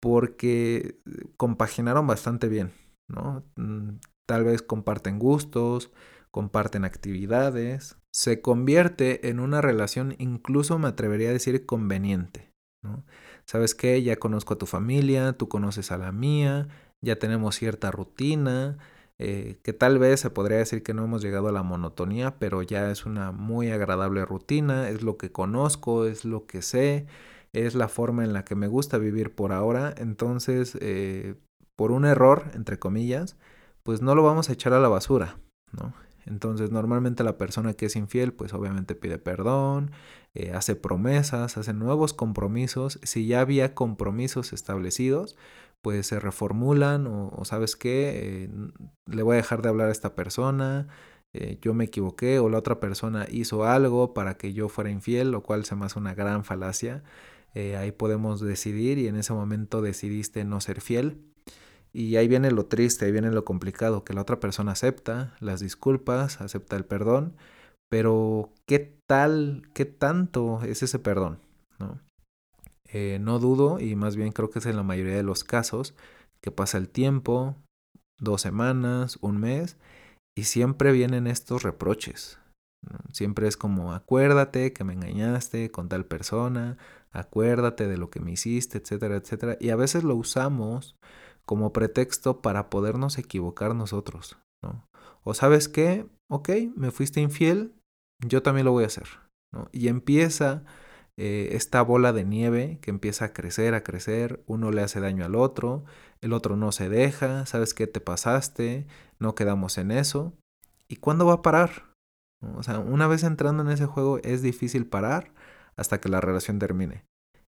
porque 0.01 0.99
compaginaron 1.37 2.07
bastante 2.07 2.49
bien, 2.49 2.73
¿no? 3.09 3.45
Mm, 3.57 3.99
tal 4.27 4.45
vez 4.45 4.63
comparten 4.63 5.19
gustos, 5.19 5.91
comparten 6.37 6.85
actividades, 6.85 7.97
se 8.13 8.43
convierte 8.43 9.31
en 9.31 9.41
una 9.41 9.63
relación 9.63 10.15
incluso 10.19 10.79
me 10.79 10.89
atrevería 10.89 11.31
a 11.31 11.33
decir 11.33 11.65
conveniente. 11.65 12.53
¿Sabes 13.47 13.75
qué? 13.75 14.03
Ya 14.03 14.17
conozco 14.17 14.53
a 14.53 14.59
tu 14.59 14.67
familia, 14.67 15.33
tú 15.33 15.49
conoces 15.49 15.91
a 15.93 15.97
la 15.97 16.13
mía, 16.13 16.69
ya 17.01 17.19
tenemos 17.19 17.57
cierta 17.57 17.91
rutina, 17.91 18.77
eh, 19.19 19.59
que 19.63 19.73
tal 19.73 19.99
vez 19.99 20.21
se 20.21 20.29
podría 20.29 20.59
decir 20.59 20.83
que 20.83 20.93
no 20.93 21.05
hemos 21.05 21.23
llegado 21.23 21.49
a 21.49 21.53
la 21.53 21.63
monotonía, 21.63 22.39
pero 22.39 22.61
ya 22.61 22.91
es 22.91 23.07
una 23.07 23.33
muy 23.33 23.71
agradable 23.71 24.27
rutina, 24.27 24.91
es 24.91 25.01
lo 25.01 25.17
que 25.17 25.33
conozco, 25.33 26.05
es 26.05 26.27
lo 26.27 26.45
que 26.45 26.61
sé, 26.61 27.07
es 27.55 27.75
la 27.75 27.89
forma 27.89 28.25
en 28.25 28.35
la 28.35 28.45
que 28.45 28.57
me 28.57 28.69
gusta 28.69 28.99
vivir 28.99 29.35
por 29.35 29.53
ahora, 29.53 29.95
entonces, 29.97 30.77
eh, 30.83 31.37
por 31.77 31.93
un 31.93 32.05
error, 32.05 32.51
entre 32.53 32.79
comillas, 32.79 33.39
pues 33.85 34.03
no 34.03 34.15
lo 34.15 34.23
vamos 34.23 34.51
a 34.51 34.53
echar 34.53 34.75
a 34.75 34.81
la 34.81 34.89
basura, 34.89 35.39
¿no? 35.73 35.95
Entonces 36.27 36.71
normalmente 36.71 37.25
la 37.25 37.39
persona 37.39 37.75
que 37.75 37.87
es 37.87 37.97
infiel 37.97 38.33
pues 38.33 38.53
obviamente 38.53 38.95
pide 38.95 39.19
perdón, 39.19 39.93
eh, 40.35 40.53
hace 40.53 40.77
promesas, 40.77 41.57
hace 41.57 41.73
nuevos 41.73 42.13
compromisos. 42.13 42.99
Si 43.03 43.27
ya 43.27 43.41
había 43.41 43.75
compromisos 43.75 44.53
establecidos 44.53 45.37
pues 45.83 46.07
se 46.09 46.19
reformulan 46.21 47.07
o, 47.07 47.45
sabes 47.45 47.77
qué, 47.77 48.45
eh, 48.45 48.51
le 49.07 49.23
voy 49.23 49.35
a 49.35 49.37
dejar 49.37 49.63
de 49.63 49.69
hablar 49.69 49.89
a 49.89 49.93
esta 49.93 50.17
persona, 50.17 50.89
eh, 51.33 51.59
yo 51.63 51.75
me 51.75 51.85
equivoqué 51.85 52.41
o 52.41 52.49
la 52.49 52.59
otra 52.59 52.81
persona 52.81 53.27
hizo 53.31 53.65
algo 53.65 54.13
para 54.15 54.37
que 54.37 54.53
yo 54.53 54.69
fuera 54.69 54.91
infiel, 54.91 55.31
lo 55.31 55.43
cual 55.43 55.65
se 55.65 55.77
me 55.77 55.87
hace 55.87 55.99
una 55.99 56.15
gran 56.15 56.45
falacia. 56.45 57.05
ahí 57.79 57.93
podemos 57.93 58.41
decidir 58.41 58.99
y 58.99 59.09
en 59.09 59.17
ese 59.17 59.33
momento 59.33 59.81
decidiste 59.83 60.45
no 60.45 60.61
ser 60.61 60.81
fiel 60.83 61.23
y 61.93 62.17
ahí 62.17 62.29
viene 62.29 62.51
lo 62.51 62.67
triste, 62.67 63.05
ahí 63.07 63.13
viene 63.13 63.31
lo 63.31 63.45
complicado, 63.45 64.05
que 64.05 64.15
la 64.15 64.23
otra 64.23 64.41
persona 64.41 64.73
acepta 64.73 65.35
las 65.41 65.61
disculpas, 65.61 66.41
acepta 66.41 66.77
el 66.77 66.85
perdón, 66.85 67.37
pero 67.89 68.53
¿qué 68.67 68.99
tal, 69.07 69.63
qué 69.75 69.85
tanto 69.85 70.63
es 70.63 70.83
ese 70.83 70.99
perdón? 70.99 71.39
¿no? 71.79 72.01
Eh, 72.89 73.19
no 73.21 73.39
dudo, 73.39 73.81
y 73.81 73.95
más 73.97 74.17
bien 74.17 74.33
creo 74.33 74.51
que 74.51 74.59
es 74.59 74.67
en 74.67 74.77
la 74.77 74.83
mayoría 74.83 75.17
de 75.17 75.23
los 75.23 75.45
casos, 75.45 75.95
que 76.41 76.51
pasa 76.51 76.79
el 76.79 76.89
tiempo, 76.89 77.57
dos 78.19 78.43
semanas, 78.43 79.19
un 79.21 79.39
mes, 79.39 79.77
y 80.37 80.45
siempre 80.45 80.93
vienen 80.93 81.27
estos 81.27 81.63
reproches. 81.63 82.39
Siempre 83.13 83.49
es 83.49 83.57
como, 83.57 83.93
acuérdate 83.95 84.73
que 84.73 84.85
me 84.85 84.93
engañaste 84.93 85.71
con 85.71 85.89
tal 85.89 86.05
persona, 86.05 86.77
acuérdate 87.11 87.89
de 87.89 87.97
lo 87.97 88.11
que 88.11 88.21
me 88.21 88.33
hiciste, 88.33 88.79
etcétera, 88.79 89.17
etcétera. 89.17 89.57
Y 89.61 89.71
a 89.71 89.77
veces 89.77 90.05
lo 90.05 90.15
usamos 90.15 90.97
como 91.47 91.73
pretexto 91.73 92.43
para 92.43 92.69
podernos 92.69 93.19
equivocar 93.19 93.75
nosotros, 93.75 94.37
¿no? 94.63 94.87
O 95.25 95.35
sabes 95.35 95.69
qué, 95.69 96.07
ok, 96.29 96.51
me 96.77 96.91
fuiste 96.91 97.21
infiel, 97.21 97.73
yo 98.25 98.43
también 98.43 98.67
lo 98.67 98.73
voy 98.73 98.85
a 98.85 98.89
hacer, 98.89 99.09
¿no? 99.53 99.69
Y 99.73 99.89
empieza 99.89 100.65
eh, 101.19 101.51
esta 101.53 101.81
bola 101.81 102.13
de 102.13 102.25
nieve 102.25 102.79
que 102.83 102.91
empieza 102.91 103.27
a 103.27 103.33
crecer, 103.33 103.75
a 103.75 103.83
crecer, 103.83 104.43
uno 104.47 104.71
le 104.71 104.83
hace 104.83 105.01
daño 105.01 105.25
al 105.25 105.35
otro, 105.35 105.85
el 106.21 106.33
otro 106.33 106.57
no 106.57 106.73
se 106.73 106.89
deja, 106.89 107.47
sabes 107.47 107.73
qué 107.73 107.87
te 107.87 108.01
pasaste, 108.01 108.87
no 109.19 109.35
quedamos 109.35 109.79
en 109.79 109.93
eso. 109.93 110.35
¿Y 110.89 110.97
cuándo 110.97 111.27
va 111.27 111.35
a 111.35 111.43
parar? 111.43 111.95
O 112.55 112.63
sea, 112.63 112.79
una 112.79 113.07
vez 113.07 113.23
entrando 113.23 113.63
en 113.63 113.71
ese 113.71 113.87
juego 113.87 114.19
es 114.19 114.43
difícil 114.43 114.87
parar 114.87 115.33
hasta 115.77 116.01
que 116.01 116.09
la 116.09 116.21
relación 116.21 116.59
termine. 116.59 117.05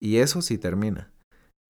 Y 0.01 0.19
eso 0.19 0.41
sí 0.41 0.57
termina. 0.59 1.11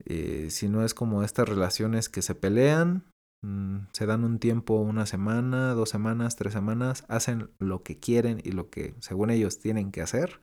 Eh, 0.04 0.48
si 0.50 0.68
no 0.68 0.84
es 0.84 0.94
como 0.94 1.22
estas 1.22 1.48
relaciones 1.48 2.08
que 2.08 2.22
se 2.22 2.34
pelean, 2.34 3.04
mm, 3.42 3.78
se 3.92 4.06
dan 4.06 4.24
un 4.24 4.38
tiempo, 4.38 4.74
una 4.74 5.06
semana, 5.06 5.74
dos 5.74 5.90
semanas, 5.90 6.36
tres 6.36 6.52
semanas, 6.52 7.04
hacen 7.08 7.50
lo 7.58 7.82
que 7.82 7.98
quieren 7.98 8.40
y 8.44 8.52
lo 8.52 8.70
que 8.70 8.94
según 9.00 9.30
ellos 9.30 9.58
tienen 9.58 9.90
que 9.92 10.02
hacer. 10.02 10.40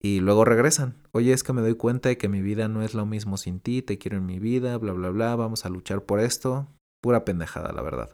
Y 0.00 0.20
luego 0.20 0.44
regresan. 0.44 0.96
Oye, 1.12 1.32
es 1.32 1.42
que 1.42 1.54
me 1.54 1.62
doy 1.62 1.76
cuenta 1.76 2.10
de 2.10 2.18
que 2.18 2.28
mi 2.28 2.42
vida 2.42 2.68
no 2.68 2.82
es 2.82 2.94
lo 2.94 3.06
mismo 3.06 3.38
sin 3.38 3.58
ti, 3.60 3.80
te 3.80 3.96
quiero 3.98 4.18
en 4.18 4.26
mi 4.26 4.38
vida, 4.38 4.76
bla, 4.76 4.92
bla, 4.92 5.08
bla, 5.10 5.34
vamos 5.34 5.64
a 5.64 5.70
luchar 5.70 6.02
por 6.04 6.20
esto. 6.20 6.68
Pura 7.00 7.24
pendejada, 7.24 7.72
la 7.72 7.82
verdad. 7.82 8.10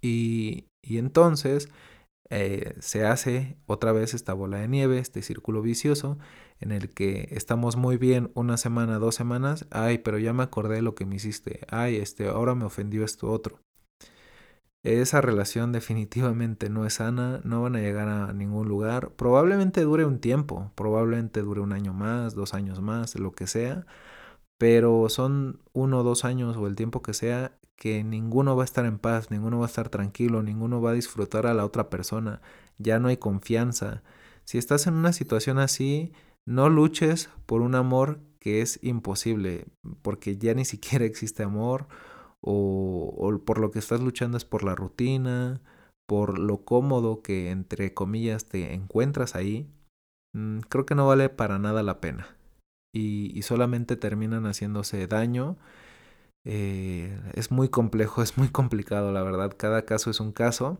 Y, 0.00 0.66
y 0.82 0.98
entonces 0.98 1.68
eh, 2.30 2.74
se 2.80 3.04
hace 3.06 3.56
otra 3.66 3.92
vez 3.92 4.14
esta 4.14 4.34
bola 4.34 4.58
de 4.58 4.68
nieve, 4.68 4.98
este 4.98 5.22
círculo 5.22 5.62
vicioso, 5.62 6.18
en 6.60 6.72
el 6.72 6.90
que 6.92 7.28
estamos 7.30 7.76
muy 7.76 7.96
bien 7.98 8.30
una 8.34 8.56
semana, 8.56 8.98
dos 8.98 9.14
semanas, 9.14 9.66
ay, 9.70 9.98
pero 9.98 10.18
ya 10.18 10.32
me 10.32 10.42
acordé 10.42 10.76
de 10.76 10.82
lo 10.82 10.94
que 10.94 11.06
me 11.06 11.16
hiciste, 11.16 11.60
ay, 11.70 11.96
este, 11.96 12.28
ahora 12.28 12.54
me 12.54 12.64
ofendió 12.64 13.04
esto 13.04 13.30
otro. 13.30 13.60
Esa 14.82 15.20
relación 15.20 15.72
definitivamente 15.72 16.70
no 16.70 16.86
es 16.86 16.94
sana, 16.94 17.40
no 17.42 17.62
van 17.62 17.74
a 17.74 17.80
llegar 17.80 18.08
a 18.08 18.32
ningún 18.32 18.68
lugar, 18.68 19.10
probablemente 19.16 19.80
dure 19.82 20.04
un 20.04 20.20
tiempo, 20.20 20.70
probablemente 20.76 21.42
dure 21.42 21.60
un 21.60 21.72
año 21.72 21.92
más, 21.92 22.34
dos 22.34 22.54
años 22.54 22.80
más, 22.80 23.16
lo 23.18 23.32
que 23.32 23.48
sea, 23.48 23.84
pero 24.58 25.08
son 25.08 25.60
uno 25.72 26.00
o 26.00 26.02
dos 26.04 26.24
años 26.24 26.56
o 26.56 26.66
el 26.66 26.76
tiempo 26.76 27.02
que 27.02 27.14
sea 27.14 27.58
que 27.76 28.02
ninguno 28.02 28.56
va 28.56 28.62
a 28.62 28.64
estar 28.64 28.86
en 28.86 28.98
paz, 28.98 29.30
ninguno 29.30 29.58
va 29.58 29.66
a 29.66 29.68
estar 29.68 29.88
tranquilo, 29.90 30.42
ninguno 30.42 30.80
va 30.80 30.90
a 30.90 30.94
disfrutar 30.94 31.46
a 31.46 31.54
la 31.54 31.64
otra 31.64 31.90
persona, 31.90 32.40
ya 32.78 32.98
no 32.98 33.08
hay 33.08 33.18
confianza. 33.18 34.02
Si 34.44 34.58
estás 34.58 34.86
en 34.86 34.94
una 34.94 35.12
situación 35.12 35.58
así, 35.58 36.12
no 36.46 36.68
luches 36.68 37.28
por 37.44 37.60
un 37.60 37.74
amor 37.74 38.20
que 38.38 38.62
es 38.62 38.78
imposible, 38.82 39.66
porque 40.02 40.36
ya 40.36 40.54
ni 40.54 40.64
siquiera 40.64 41.04
existe 41.06 41.42
amor, 41.42 41.86
o, 42.40 43.40
por 43.44 43.58
lo 43.58 43.70
que 43.70 43.78
estás 43.78 44.00
luchando 44.00 44.36
es 44.36 44.44
por 44.44 44.64
la 44.64 44.74
rutina, 44.74 45.60
por 46.06 46.38
lo 46.38 46.64
cómodo 46.64 47.22
que 47.22 47.50
entre 47.50 47.92
comillas 47.92 48.46
te 48.46 48.72
encuentras 48.72 49.34
ahí, 49.34 49.68
mm, 50.34 50.60
creo 50.68 50.86
que 50.86 50.94
no 50.94 51.06
vale 51.06 51.28
para 51.28 51.58
nada 51.58 51.82
la 51.82 52.00
pena. 52.00 52.36
Y 52.94 53.42
solamente 53.42 53.96
terminan 53.96 54.46
haciéndose 54.46 55.06
daño. 55.06 55.58
Eh, 56.46 57.18
es 57.34 57.50
muy 57.50 57.68
complejo, 57.68 58.22
es 58.22 58.38
muy 58.38 58.48
complicado, 58.48 59.12
la 59.12 59.22
verdad. 59.22 59.52
Cada 59.56 59.84
caso 59.84 60.10
es 60.10 60.20
un 60.20 60.32
caso. 60.32 60.78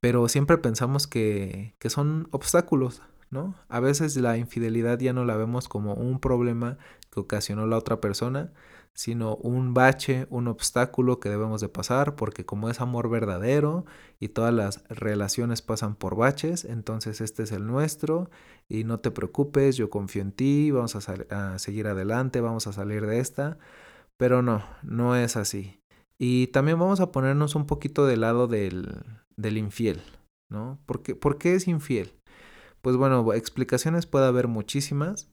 Pero 0.00 0.28
siempre 0.28 0.58
pensamos 0.58 1.06
que, 1.06 1.74
que 1.78 1.90
son 1.90 2.28
obstáculos, 2.32 3.02
¿no? 3.30 3.54
A 3.68 3.80
veces 3.80 4.16
la 4.16 4.36
infidelidad 4.38 4.98
ya 4.98 5.12
no 5.12 5.24
la 5.24 5.36
vemos 5.36 5.68
como 5.68 5.94
un 5.94 6.20
problema 6.20 6.78
que 7.10 7.20
ocasionó 7.20 7.66
la 7.66 7.76
otra 7.76 8.00
persona, 8.00 8.52
sino 8.94 9.36
un 9.36 9.74
bache, 9.74 10.26
un 10.30 10.48
obstáculo 10.48 11.20
que 11.20 11.28
debemos 11.28 11.60
de 11.60 11.68
pasar, 11.68 12.16
porque 12.16 12.46
como 12.46 12.70
es 12.70 12.80
amor 12.80 13.10
verdadero 13.10 13.84
y 14.18 14.28
todas 14.28 14.54
las 14.54 14.84
relaciones 14.88 15.62
pasan 15.62 15.96
por 15.96 16.16
baches, 16.16 16.64
entonces 16.64 17.20
este 17.20 17.42
es 17.44 17.52
el 17.52 17.66
nuestro 17.66 18.30
y 18.68 18.84
no 18.84 19.00
te 19.00 19.10
preocupes, 19.10 19.76
yo 19.76 19.90
confío 19.90 20.22
en 20.22 20.32
ti, 20.32 20.70
vamos 20.70 20.96
a, 20.96 21.14
a 21.54 21.58
seguir 21.58 21.86
adelante, 21.88 22.40
vamos 22.40 22.66
a 22.66 22.72
salir 22.72 23.06
de 23.06 23.20
esta, 23.20 23.58
pero 24.20 24.42
no, 24.42 24.62
no 24.82 25.16
es 25.16 25.38
así. 25.38 25.80
Y 26.18 26.48
también 26.48 26.78
vamos 26.78 27.00
a 27.00 27.10
ponernos 27.10 27.54
un 27.54 27.64
poquito 27.66 28.04
del 28.04 28.20
lado 28.20 28.48
del, 28.48 29.02
del 29.34 29.56
infiel, 29.56 30.02
¿no? 30.50 30.78
¿Por 30.84 31.02
qué, 31.02 31.14
¿Por 31.14 31.38
qué 31.38 31.54
es 31.54 31.66
infiel? 31.66 32.12
Pues 32.82 32.98
bueno, 32.98 33.32
explicaciones 33.32 34.04
puede 34.04 34.26
haber 34.26 34.46
muchísimas, 34.46 35.30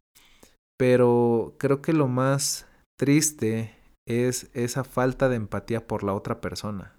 pero 0.79 1.57
creo 1.59 1.81
que 1.81 1.91
lo 1.91 2.07
más 2.07 2.65
triste 2.97 3.75
es 4.07 4.49
esa 4.53 4.85
falta 4.85 5.27
de 5.27 5.35
empatía 5.35 5.85
por 5.85 6.03
la 6.03 6.13
otra 6.13 6.39
persona. 6.39 6.97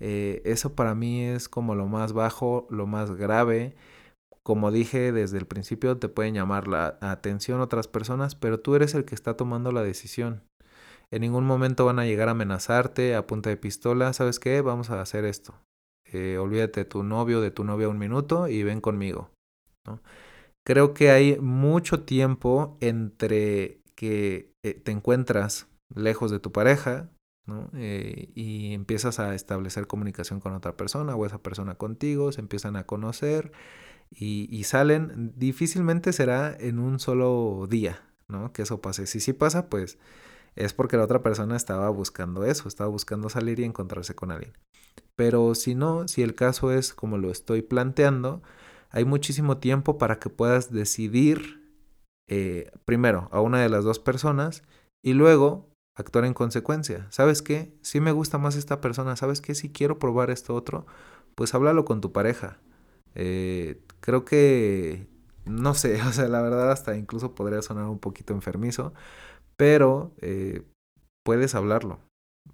Eh, 0.00 0.42
eso 0.44 0.74
para 0.74 0.96
mí 0.96 1.22
es 1.22 1.48
como 1.48 1.76
lo 1.76 1.86
más 1.86 2.14
bajo, 2.14 2.66
lo 2.68 2.88
más 2.88 3.12
grave. 3.12 3.76
Como 4.42 4.72
dije 4.72 5.12
desde 5.12 5.38
el 5.38 5.46
principio, 5.46 5.96
te 5.98 6.08
pueden 6.08 6.34
llamar 6.34 6.66
la 6.66 6.98
atención 7.00 7.60
otras 7.60 7.86
personas, 7.86 8.34
pero 8.34 8.58
tú 8.58 8.74
eres 8.74 8.96
el 8.96 9.04
que 9.04 9.14
está 9.14 9.36
tomando 9.36 9.70
la 9.70 9.84
decisión. 9.84 10.42
En 11.12 11.20
ningún 11.20 11.44
momento 11.44 11.84
van 11.84 11.98
a 11.98 12.06
llegar 12.06 12.28
a 12.28 12.32
amenazarte 12.32 13.14
a 13.14 13.26
punta 13.26 13.50
de 13.50 13.58
pistola. 13.58 14.14
¿Sabes 14.14 14.40
qué? 14.40 14.62
Vamos 14.62 14.88
a 14.88 15.00
hacer 15.02 15.26
esto. 15.26 15.54
Eh, 16.06 16.38
olvídate 16.38 16.80
de 16.80 16.84
tu 16.86 17.02
novio, 17.02 17.42
de 17.42 17.50
tu 17.50 17.64
novia 17.64 17.88
un 17.88 17.98
minuto 17.98 18.48
y 18.48 18.62
ven 18.62 18.80
conmigo. 18.80 19.30
Creo 20.64 20.94
que 20.94 21.10
hay 21.10 21.38
mucho 21.38 22.04
tiempo 22.04 22.78
entre 22.80 23.82
que 23.94 24.54
eh, 24.62 24.72
te 24.72 24.90
encuentras 24.90 25.68
lejos 25.94 26.30
de 26.30 26.40
tu 26.40 26.50
pareja. 26.50 27.10
Eh, 27.74 28.30
y 28.34 28.72
empiezas 28.72 29.18
a 29.18 29.34
establecer 29.34 29.86
comunicación 29.86 30.40
con 30.40 30.54
otra 30.54 30.76
persona 30.76 31.14
o 31.16 31.26
esa 31.26 31.42
persona 31.42 31.74
contigo, 31.74 32.30
se 32.32 32.40
empiezan 32.40 32.76
a 32.76 32.86
conocer 32.86 33.50
y, 34.10 34.62
salen, 34.64 35.32
difícilmente 35.36 36.12
será 36.12 36.56
en 36.58 36.78
un 36.78 37.00
solo 37.00 37.66
día, 37.68 38.00
¿no? 38.28 38.52
Que 38.52 38.62
eso 38.62 38.80
pase. 38.80 39.06
Si 39.06 39.20
sí 39.20 39.32
pasa, 39.32 39.68
pues 39.68 39.98
es 40.56 40.72
porque 40.72 40.96
la 40.96 41.04
otra 41.04 41.22
persona 41.22 41.56
estaba 41.56 41.88
buscando 41.90 42.44
eso, 42.44 42.68
estaba 42.68 42.90
buscando 42.90 43.28
salir 43.28 43.60
y 43.60 43.64
encontrarse 43.64 44.14
con 44.14 44.30
alguien. 44.30 44.52
Pero 45.16 45.54
si 45.54 45.74
no, 45.74 46.08
si 46.08 46.22
el 46.22 46.34
caso 46.34 46.72
es 46.72 46.92
como 46.94 47.18
lo 47.18 47.30
estoy 47.30 47.62
planteando, 47.62 48.42
hay 48.90 49.04
muchísimo 49.04 49.58
tiempo 49.58 49.98
para 49.98 50.18
que 50.18 50.30
puedas 50.30 50.70
decidir 50.70 51.62
eh, 52.28 52.70
primero 52.84 53.28
a 53.32 53.40
una 53.40 53.60
de 53.60 53.68
las 53.68 53.84
dos 53.84 53.98
personas 53.98 54.62
y 55.02 55.14
luego 55.14 55.70
actuar 55.94 56.24
en 56.24 56.34
consecuencia. 56.34 57.06
¿Sabes 57.10 57.42
qué? 57.42 57.74
Si 57.82 58.00
me 58.00 58.12
gusta 58.12 58.38
más 58.38 58.56
esta 58.56 58.80
persona, 58.80 59.16
¿sabes 59.16 59.40
qué? 59.40 59.54
Si 59.54 59.70
quiero 59.70 59.98
probar 59.98 60.30
esto 60.30 60.54
otro, 60.54 60.86
pues 61.34 61.54
háblalo 61.54 61.84
con 61.84 62.00
tu 62.00 62.12
pareja. 62.12 62.58
Eh, 63.14 63.82
creo 64.00 64.24
que, 64.24 65.08
no 65.44 65.74
sé, 65.74 66.00
o 66.08 66.12
sea, 66.12 66.28
la 66.28 66.42
verdad 66.42 66.70
hasta 66.70 66.96
incluso 66.96 67.34
podría 67.34 67.62
sonar 67.62 67.86
un 67.86 67.98
poquito 67.98 68.32
enfermizo, 68.34 68.94
pero 69.56 70.12
eh, 70.20 70.62
puedes 71.24 71.54
hablarlo. 71.54 72.00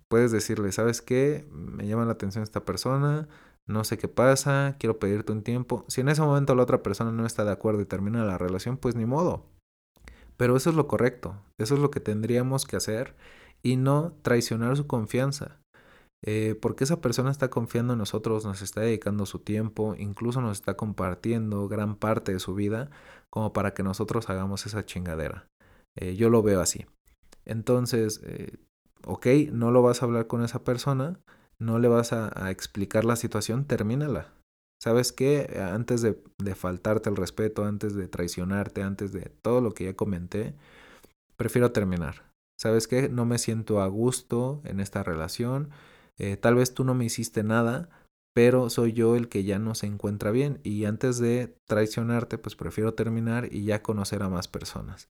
Puedes 0.09 0.33
decirle, 0.33 0.73
¿sabes 0.73 1.03
qué? 1.03 1.47
Me 1.51 1.87
llama 1.87 2.05
la 2.05 2.13
atención 2.13 2.43
esta 2.43 2.65
persona, 2.65 3.29
no 3.67 3.85
sé 3.85 3.99
qué 3.99 4.09
pasa, 4.09 4.77
quiero 4.79 4.99
pedirte 4.99 5.33
un 5.33 5.43
tiempo. 5.43 5.85
Si 5.89 6.01
en 6.01 6.09
ese 6.09 6.23
momento 6.23 6.55
la 6.55 6.63
otra 6.63 6.83
persona 6.83 7.13
no 7.13 7.27
está 7.27 7.45
de 7.45 7.53
acuerdo 7.53 7.83
y 7.83 7.87
termina 7.87 8.25
la 8.25 8.39
relación, 8.39 8.79
pues 8.79 8.95
ni 8.97 9.05
modo. 9.05 9.45
Pero 10.37 10.57
eso 10.57 10.71
es 10.71 10.77
lo 10.77 10.87
correcto, 10.87 11.37
eso 11.59 11.75
es 11.75 11.81
lo 11.81 11.91
que 11.91 12.01
tendríamos 12.01 12.65
que 12.65 12.77
hacer 12.77 13.15
y 13.63 13.77
no 13.77 14.15
traicionar 14.23 14.77
su 14.77 14.87
confianza. 14.87 15.61
Eh, 16.25 16.57
porque 16.61 16.85
esa 16.85 17.01
persona 17.01 17.31
está 17.31 17.49
confiando 17.49 17.93
en 17.93 17.99
nosotros, 17.99 18.45
nos 18.45 18.63
está 18.63 18.81
dedicando 18.81 19.27
su 19.27 19.39
tiempo, 19.41 19.95
incluso 19.99 20.41
nos 20.41 20.59
está 20.59 20.75
compartiendo 20.75 21.69
gran 21.69 21.95
parte 21.97 22.33
de 22.33 22.41
su 22.41 22.55
vida 22.55 22.91
como 23.31 23.53
para 23.53 23.75
que 23.75 23.83
nosotros 23.83 24.29
hagamos 24.31 24.67
esa 24.67 24.85
chingadera. 24.85 25.47
Eh, 25.99 26.17
yo 26.17 26.31
lo 26.31 26.43
veo 26.43 26.61
así. 26.61 26.87
Entonces, 27.45 28.21
eh, 28.25 28.57
ok, 29.05 29.27
no 29.53 29.71
lo 29.71 29.83
vas 29.83 30.03
a 30.03 30.07
hablar 30.07 30.27
con 30.27 30.43
esa 30.43 30.65
persona, 30.65 31.21
no 31.59 31.79
le 31.79 31.89
vas 31.89 32.13
a 32.13 32.51
explicar 32.51 33.05
la 33.05 33.17
situación, 33.17 33.65
termínala. 33.67 34.33
¿Sabes 34.81 35.13
qué? 35.13 35.61
Antes 35.61 36.03
de, 36.03 36.15
faltarte 36.55 37.11
el 37.11 37.17
respeto, 37.17 37.65
antes 37.65 37.95
de 37.95 38.07
traicionarte, 38.07 38.83
antes 38.83 39.13
de 39.13 39.33
todo 39.43 39.61
lo 39.61 39.73
que 39.73 39.85
ya 39.85 39.97
comenté, 39.97 40.55
prefiero 41.37 41.73
terminar. 41.73 42.33
¿Sabes 42.57 42.87
qué? 42.87 43.09
No 43.09 43.25
me 43.25 43.39
siento 43.39 43.81
a 43.81 43.89
gusto 43.89 44.61
en 44.65 44.81
esta 44.81 45.03
relación. 45.03 45.71
Eh, 46.17 46.37
tal 46.37 46.55
vez 46.55 46.75
tú 46.75 46.85
no 46.85 46.95
me 46.95 47.05
hiciste 47.05 47.43
nada, 47.43 47.89
pero 48.35 48.71
soy 48.71 48.93
yo 48.93 49.17
el 49.17 49.29
que 49.29 49.45
ya 49.45 49.59
no 49.59 49.75
se 49.75 49.87
encuentra 49.87 50.31
bien. 50.31 50.61
Y 50.63 50.85
antes 50.85 51.19
de 51.19 51.57
traicionarte, 51.67 52.39
pues 52.39 52.55
prefiero 52.55 52.95
terminar 52.95 53.53
y 53.53 53.65
ya 53.65 53.83
conocer 53.83 54.23
a 54.23 54.29
más 54.29 54.47
personas. 54.47 55.09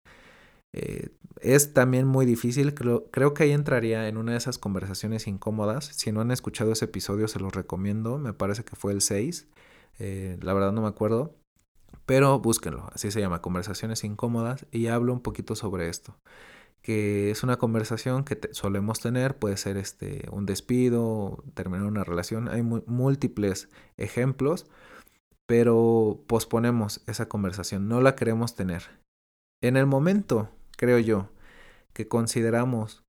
Eh, 0.74 1.10
es 1.40 1.72
también 1.72 2.06
muy 2.06 2.26
difícil, 2.26 2.74
creo, 2.74 3.10
creo, 3.10 3.34
que 3.34 3.44
ahí 3.44 3.52
entraría 3.52 4.08
en 4.08 4.16
una 4.16 4.32
de 4.32 4.38
esas 4.38 4.58
conversaciones 4.58 5.26
incómodas. 5.26 5.86
Si 5.86 6.12
no 6.12 6.20
han 6.20 6.30
escuchado 6.30 6.72
ese 6.72 6.86
episodio, 6.86 7.28
se 7.28 7.38
los 7.38 7.52
recomiendo. 7.54 8.18
Me 8.18 8.32
parece 8.32 8.64
que 8.64 8.76
fue 8.76 8.92
el 8.92 9.02
6. 9.02 9.48
Eh, 9.98 10.38
la 10.42 10.52
verdad 10.52 10.72
no 10.72 10.82
me 10.82 10.88
acuerdo. 10.88 11.34
Pero 12.06 12.38
búsquenlo, 12.40 12.88
así 12.92 13.10
se 13.10 13.20
llama, 13.20 13.42
conversaciones 13.42 14.04
incómodas. 14.04 14.66
Y 14.72 14.88
hablo 14.88 15.12
un 15.12 15.20
poquito 15.20 15.54
sobre 15.54 15.88
esto. 15.88 16.16
Que 16.82 17.30
es 17.30 17.42
una 17.42 17.58
conversación 17.58 18.24
que 18.24 18.38
solemos 18.52 19.00
tener, 19.00 19.38
puede 19.38 19.56
ser 19.56 19.76
este, 19.76 20.28
un 20.32 20.46
despido, 20.46 21.44
terminar 21.54 21.86
una 21.86 22.04
relación. 22.04 22.48
Hay 22.48 22.62
múltiples 22.62 23.68
ejemplos, 23.96 24.66
pero 25.46 26.24
posponemos 26.26 27.02
esa 27.06 27.28
conversación, 27.28 27.88
no 27.88 28.00
la 28.00 28.16
queremos 28.16 28.54
tener. 28.54 28.84
En 29.60 29.76
el 29.76 29.86
momento 29.86 30.48
creo 30.78 30.98
yo, 30.98 31.28
que 31.92 32.08
consideramos 32.08 33.04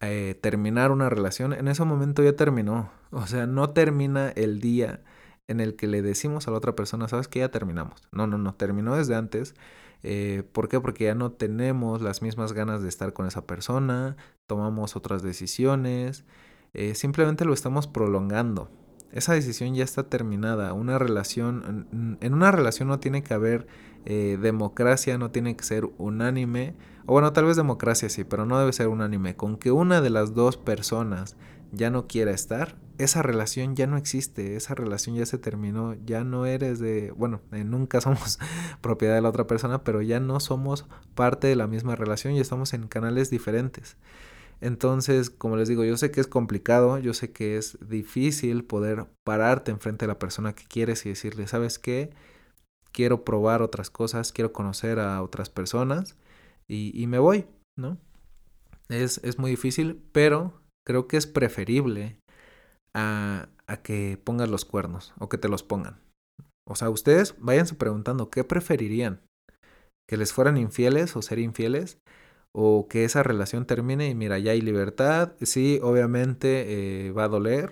eh, 0.00 0.38
terminar 0.40 0.92
una 0.92 1.08
relación, 1.08 1.52
en 1.54 1.66
ese 1.66 1.84
momento 1.84 2.22
ya 2.22 2.36
terminó. 2.36 2.92
O 3.12 3.26
sea, 3.26 3.48
no 3.48 3.70
termina 3.70 4.28
el 4.28 4.60
día 4.60 5.02
en 5.48 5.58
el 5.58 5.74
que 5.74 5.88
le 5.88 6.00
decimos 6.00 6.46
a 6.46 6.52
la 6.52 6.58
otra 6.58 6.76
persona, 6.76 7.08
sabes 7.08 7.26
que 7.26 7.40
ya 7.40 7.50
terminamos. 7.50 8.00
No, 8.12 8.28
no, 8.28 8.38
no, 8.38 8.54
terminó 8.54 8.94
desde 8.94 9.16
antes. 9.16 9.56
Eh, 10.04 10.44
¿Por 10.52 10.68
qué? 10.68 10.78
Porque 10.78 11.06
ya 11.06 11.16
no 11.16 11.32
tenemos 11.32 12.02
las 12.02 12.22
mismas 12.22 12.52
ganas 12.52 12.82
de 12.82 12.88
estar 12.88 13.12
con 13.12 13.26
esa 13.26 13.48
persona, 13.48 14.16
tomamos 14.46 14.94
otras 14.94 15.24
decisiones, 15.24 16.24
eh, 16.72 16.94
simplemente 16.94 17.44
lo 17.44 17.52
estamos 17.52 17.88
prolongando. 17.88 18.70
Esa 19.10 19.34
decisión 19.34 19.74
ya 19.74 19.82
está 19.82 20.04
terminada. 20.08 20.72
Una 20.72 21.00
relación, 21.00 22.18
en 22.20 22.32
una 22.32 22.52
relación 22.52 22.86
no 22.86 23.00
tiene 23.00 23.24
que 23.24 23.34
haber 23.34 23.66
democracia 24.04 25.18
no 25.18 25.30
tiene 25.30 25.56
que 25.56 25.64
ser 25.64 25.90
unánime, 25.98 26.74
o 27.10 27.12
bueno, 27.12 27.32
tal 27.32 27.46
vez 27.46 27.56
democracia 27.56 28.08
sí, 28.08 28.22
pero 28.22 28.46
no 28.46 28.56
debe 28.56 28.72
ser 28.72 28.86
unánime. 28.86 29.34
Con 29.34 29.56
que 29.56 29.72
una 29.72 30.00
de 30.00 30.10
las 30.10 30.32
dos 30.32 30.56
personas 30.56 31.34
ya 31.72 31.90
no 31.90 32.06
quiera 32.06 32.30
estar, 32.30 32.76
esa 32.98 33.20
relación 33.20 33.74
ya 33.74 33.88
no 33.88 33.96
existe, 33.96 34.54
esa 34.54 34.76
relación 34.76 35.16
ya 35.16 35.26
se 35.26 35.36
terminó, 35.36 35.96
ya 36.06 36.22
no 36.22 36.46
eres 36.46 36.78
de, 36.78 37.10
bueno, 37.10 37.40
eh, 37.50 37.64
nunca 37.64 38.00
somos 38.00 38.38
propiedad 38.80 39.16
de 39.16 39.22
la 39.22 39.28
otra 39.28 39.48
persona, 39.48 39.82
pero 39.82 40.02
ya 40.02 40.20
no 40.20 40.38
somos 40.38 40.86
parte 41.16 41.48
de 41.48 41.56
la 41.56 41.66
misma 41.66 41.96
relación 41.96 42.34
y 42.34 42.38
estamos 42.38 42.74
en 42.74 42.86
canales 42.86 43.28
diferentes. 43.28 43.96
Entonces, 44.60 45.30
como 45.30 45.56
les 45.56 45.68
digo, 45.68 45.82
yo 45.82 45.96
sé 45.96 46.12
que 46.12 46.20
es 46.20 46.28
complicado, 46.28 46.96
yo 46.98 47.12
sé 47.12 47.32
que 47.32 47.56
es 47.56 47.76
difícil 47.88 48.62
poder 48.62 49.06
pararte 49.24 49.72
enfrente 49.72 50.04
de 50.04 50.12
la 50.12 50.20
persona 50.20 50.54
que 50.54 50.62
quieres 50.62 51.04
y 51.06 51.08
decirle, 51.08 51.48
¿sabes 51.48 51.80
qué? 51.80 52.10
quiero 52.92 53.24
probar 53.24 53.62
otras 53.62 53.90
cosas, 53.90 54.32
quiero 54.32 54.52
conocer 54.52 55.00
a 55.00 55.22
otras 55.22 55.50
personas 55.50 56.16
y, 56.72 57.06
me 57.06 57.18
voy, 57.18 57.46
¿no? 57.76 57.98
Es, 58.88 59.18
es, 59.24 59.38
muy 59.38 59.50
difícil, 59.50 60.02
pero 60.12 60.60
creo 60.86 61.08
que 61.08 61.16
es 61.16 61.26
preferible 61.26 62.18
a, 62.94 63.48
a 63.66 63.82
que 63.82 64.20
pongas 64.22 64.48
los 64.48 64.64
cuernos 64.64 65.12
o 65.18 65.28
que 65.28 65.38
te 65.38 65.48
los 65.48 65.62
pongan. 65.62 66.00
O 66.68 66.76
sea, 66.76 66.90
ustedes 66.90 67.34
váyanse 67.38 67.74
preguntando, 67.74 68.30
¿qué 68.30 68.44
preferirían? 68.44 69.20
que 70.10 70.16
les 70.16 70.32
fueran 70.32 70.56
infieles 70.56 71.14
o 71.14 71.22
ser 71.22 71.38
infieles, 71.38 72.00
o 72.52 72.88
que 72.88 73.04
esa 73.04 73.22
relación 73.22 73.64
termine 73.64 74.08
y 74.08 74.16
mira, 74.16 74.40
ya 74.40 74.50
hay 74.50 74.60
libertad, 74.60 75.34
sí, 75.40 75.78
obviamente 75.84 77.06
eh, 77.06 77.12
va 77.12 77.24
a 77.24 77.28
doler, 77.28 77.70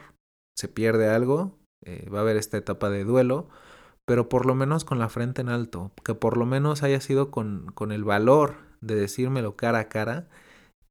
se 0.57 0.69
pierde 0.69 1.09
algo, 1.09 1.59
eh, 1.85 2.09
va 2.09 2.19
a 2.19 2.23
haber 2.23 2.37
esta 2.37 2.57
etapa 2.57 2.91
de 2.91 3.03
duelo, 3.03 3.49
pero 4.07 4.29
por 4.29 4.47
lo 4.47 4.55
menos 4.55 4.85
con 4.85 5.01
la 5.01 5.09
frente 5.09 5.41
en 5.41 5.49
alto, 5.49 5.91
que 6.05 6.15
por 6.15 6.37
lo 6.37 6.47
menos 6.47 6.85
haya 6.85 7.01
sido 7.01 7.33
con, 7.33 7.73
con 7.75 7.91
el 7.91 8.05
valor 8.05 8.68
de 8.81 8.95
decírmelo 8.95 9.57
cara 9.57 9.81
a 9.81 9.89
cara 9.89 10.29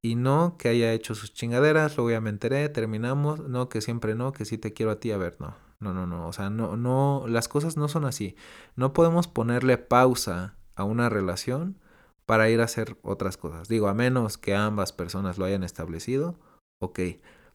y 0.02 0.14
no 0.14 0.56
que 0.58 0.68
haya 0.68 0.92
hecho 0.92 1.14
sus 1.14 1.32
chingaderas, 1.34 1.96
luego 1.96 2.10
ya 2.10 2.20
me 2.20 2.30
enteré, 2.30 2.68
terminamos, 2.68 3.40
no, 3.40 3.68
que 3.68 3.80
siempre 3.80 4.14
no, 4.14 4.32
que 4.32 4.44
sí 4.44 4.58
te 4.58 4.72
quiero 4.72 4.92
a 4.92 5.00
ti, 5.00 5.10
a 5.10 5.18
ver, 5.18 5.36
no, 5.40 5.56
no, 5.80 5.92
no, 5.92 6.06
no, 6.06 6.28
o 6.28 6.32
sea, 6.32 6.50
no, 6.50 6.76
no, 6.76 7.24
las 7.28 7.48
cosas 7.48 7.76
no 7.76 7.88
son 7.88 8.04
así, 8.04 8.36
no 8.76 8.92
podemos 8.92 9.26
ponerle 9.26 9.78
pausa 9.78 10.56
a 10.76 10.84
una 10.84 11.08
relación 11.08 11.78
para 12.26 12.50
ir 12.50 12.60
a 12.60 12.64
hacer 12.64 12.96
otras 13.02 13.36
cosas, 13.36 13.68
digo, 13.68 13.88
a 13.88 13.94
menos 13.94 14.38
que 14.38 14.54
ambas 14.54 14.92
personas 14.92 15.38
lo 15.38 15.44
hayan 15.46 15.64
establecido, 15.64 16.38
ok, 16.80 17.00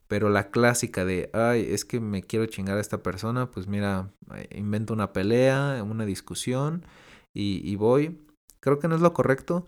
pero 0.07 0.29
la 0.29 0.51
clásica 0.51 1.05
de, 1.05 1.29
ay, 1.33 1.65
es 1.69 1.85
que 1.85 1.99
me 1.99 2.23
quiero 2.23 2.45
chingar 2.45 2.77
a 2.77 2.81
esta 2.81 3.01
persona, 3.01 3.51
pues 3.51 3.67
mira, 3.67 4.11
eh, 4.35 4.49
invento 4.57 4.93
una 4.93 5.13
pelea, 5.13 5.81
una 5.83 6.05
discusión 6.05 6.85
y, 7.33 7.61
y 7.63 7.75
voy, 7.77 8.19
creo 8.59 8.79
que 8.79 8.87
no 8.87 8.95
es 8.95 9.01
lo 9.01 9.13
correcto, 9.13 9.65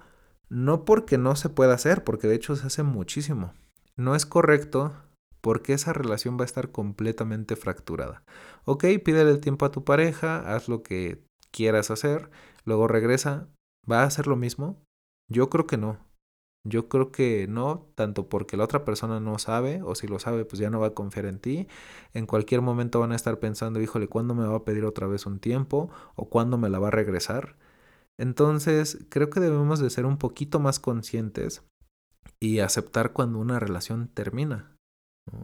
no 0.49 0.85
porque 0.85 1.17
no 1.17 1.35
se 1.35 1.49
pueda 1.49 1.73
hacer, 1.73 2.03
porque 2.03 2.27
de 2.27 2.35
hecho 2.35 2.55
se 2.55 2.67
hace 2.67 2.83
muchísimo. 2.83 3.53
No 3.95 4.15
es 4.15 4.25
correcto 4.25 4.93
porque 5.41 5.73
esa 5.73 5.93
relación 5.93 6.37
va 6.37 6.41
a 6.41 6.45
estar 6.45 6.71
completamente 6.71 7.55
fracturada. 7.55 8.23
Ok, 8.65 8.85
pídele 9.03 9.31
el 9.31 9.41
tiempo 9.41 9.65
a 9.65 9.71
tu 9.71 9.83
pareja, 9.83 10.55
haz 10.55 10.67
lo 10.67 10.81
que 10.83 11.23
quieras 11.51 11.91
hacer, 11.91 12.29
luego 12.63 12.87
regresa, 12.87 13.47
¿va 13.89 14.01
a 14.01 14.05
hacer 14.05 14.27
lo 14.27 14.35
mismo? 14.35 14.83
Yo 15.29 15.49
creo 15.49 15.67
que 15.67 15.77
no. 15.77 15.99
Yo 16.67 16.89
creo 16.89 17.11
que 17.11 17.45
no, 17.47 17.91
tanto 17.93 18.27
porque 18.27 18.57
la 18.57 18.63
otra 18.63 18.85
persona 18.85 19.19
no 19.19 19.37
sabe, 19.37 19.83
o 19.83 19.93
si 19.93 20.07
lo 20.07 20.17
sabe, 20.17 20.45
pues 20.45 20.59
ya 20.59 20.71
no 20.71 20.79
va 20.79 20.87
a 20.87 20.93
confiar 20.95 21.27
en 21.27 21.39
ti. 21.39 21.67
En 22.13 22.25
cualquier 22.25 22.61
momento 22.61 22.99
van 22.99 23.11
a 23.11 23.15
estar 23.15 23.39
pensando, 23.39 23.79
híjole, 23.81 24.07
¿cuándo 24.07 24.33
me 24.33 24.47
va 24.47 24.55
a 24.55 24.65
pedir 24.65 24.83
otra 24.83 25.05
vez 25.05 25.27
un 25.27 25.39
tiempo? 25.39 25.91
¿O 26.15 26.27
cuándo 26.27 26.57
me 26.57 26.69
la 26.69 26.79
va 26.79 26.87
a 26.87 26.91
regresar? 26.91 27.55
Entonces, 28.19 29.05
creo 29.09 29.29
que 29.29 29.39
debemos 29.39 29.79
de 29.79 29.89
ser 29.89 30.05
un 30.05 30.17
poquito 30.17 30.59
más 30.59 30.79
conscientes 30.79 31.63
y 32.39 32.59
aceptar 32.59 33.13
cuando 33.13 33.39
una 33.39 33.59
relación 33.59 34.07
termina. 34.07 34.75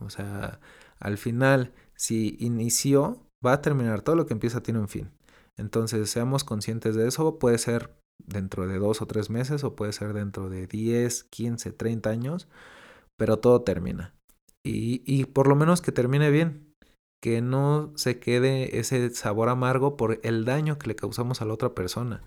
O 0.01 0.09
sea, 0.09 0.59
al 0.99 1.17
final, 1.17 1.73
si 1.95 2.37
inició, 2.39 3.27
va 3.45 3.53
a 3.53 3.61
terminar. 3.61 4.01
Todo 4.01 4.15
lo 4.15 4.25
que 4.25 4.33
empieza 4.33 4.63
tiene 4.63 4.79
un 4.79 4.87
fin. 4.87 5.11
Entonces, 5.57 6.09
seamos 6.09 6.43
conscientes 6.43 6.95
de 6.95 7.07
eso. 7.07 7.39
Puede 7.39 7.57
ser 7.57 7.95
dentro 8.25 8.67
de 8.67 8.77
dos 8.77 9.01
o 9.01 9.07
tres 9.07 9.29
meses 9.29 9.63
o 9.63 9.75
puede 9.75 9.93
ser 9.93 10.13
dentro 10.13 10.49
de 10.49 10.67
10, 10.67 11.23
15, 11.25 11.71
30 11.71 12.09
años, 12.09 12.47
pero 13.17 13.39
todo 13.39 13.63
termina. 13.63 14.13
Y, 14.63 15.01
y 15.05 15.25
por 15.25 15.47
lo 15.47 15.55
menos 15.55 15.81
que 15.81 15.91
termine 15.91 16.29
bien, 16.29 16.73
que 17.21 17.41
no 17.41 17.93
se 17.95 18.19
quede 18.19 18.79
ese 18.79 19.09
sabor 19.11 19.49
amargo 19.49 19.97
por 19.97 20.19
el 20.23 20.45
daño 20.45 20.77
que 20.77 20.87
le 20.87 20.95
causamos 20.95 21.41
a 21.41 21.45
la 21.45 21.53
otra 21.53 21.73
persona. 21.73 22.23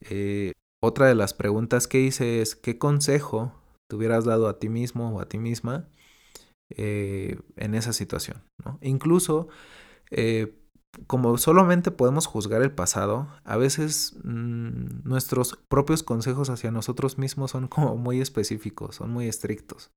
Eh, 0.00 0.52
otra 0.82 1.06
de 1.06 1.14
las 1.14 1.34
preguntas 1.34 1.88
que 1.88 2.00
hice 2.00 2.40
es, 2.40 2.54
¿qué 2.56 2.78
consejo 2.78 3.52
te 3.88 3.96
hubieras 3.96 4.24
dado 4.24 4.48
a 4.48 4.58
ti 4.58 4.68
mismo 4.68 5.16
o 5.16 5.20
a 5.20 5.28
ti 5.28 5.38
misma 5.38 5.88
eh, 6.70 7.38
en 7.56 7.74
esa 7.74 7.92
situación? 7.92 8.42
Incluso, 8.80 9.48
eh, 10.10 10.54
como 11.06 11.36
solamente 11.38 11.90
podemos 11.90 12.26
juzgar 12.26 12.62
el 12.62 12.72
pasado, 12.72 13.28
a 13.44 13.56
veces 13.56 14.16
mm, 14.24 15.02
nuestros 15.04 15.58
propios 15.68 16.02
consejos 16.02 16.50
hacia 16.50 16.70
nosotros 16.70 17.18
mismos 17.18 17.52
son 17.52 17.68
como 17.68 17.96
muy 17.96 18.20
específicos, 18.20 18.96
son 18.96 19.10
muy 19.10 19.26
estrictos. 19.28 19.90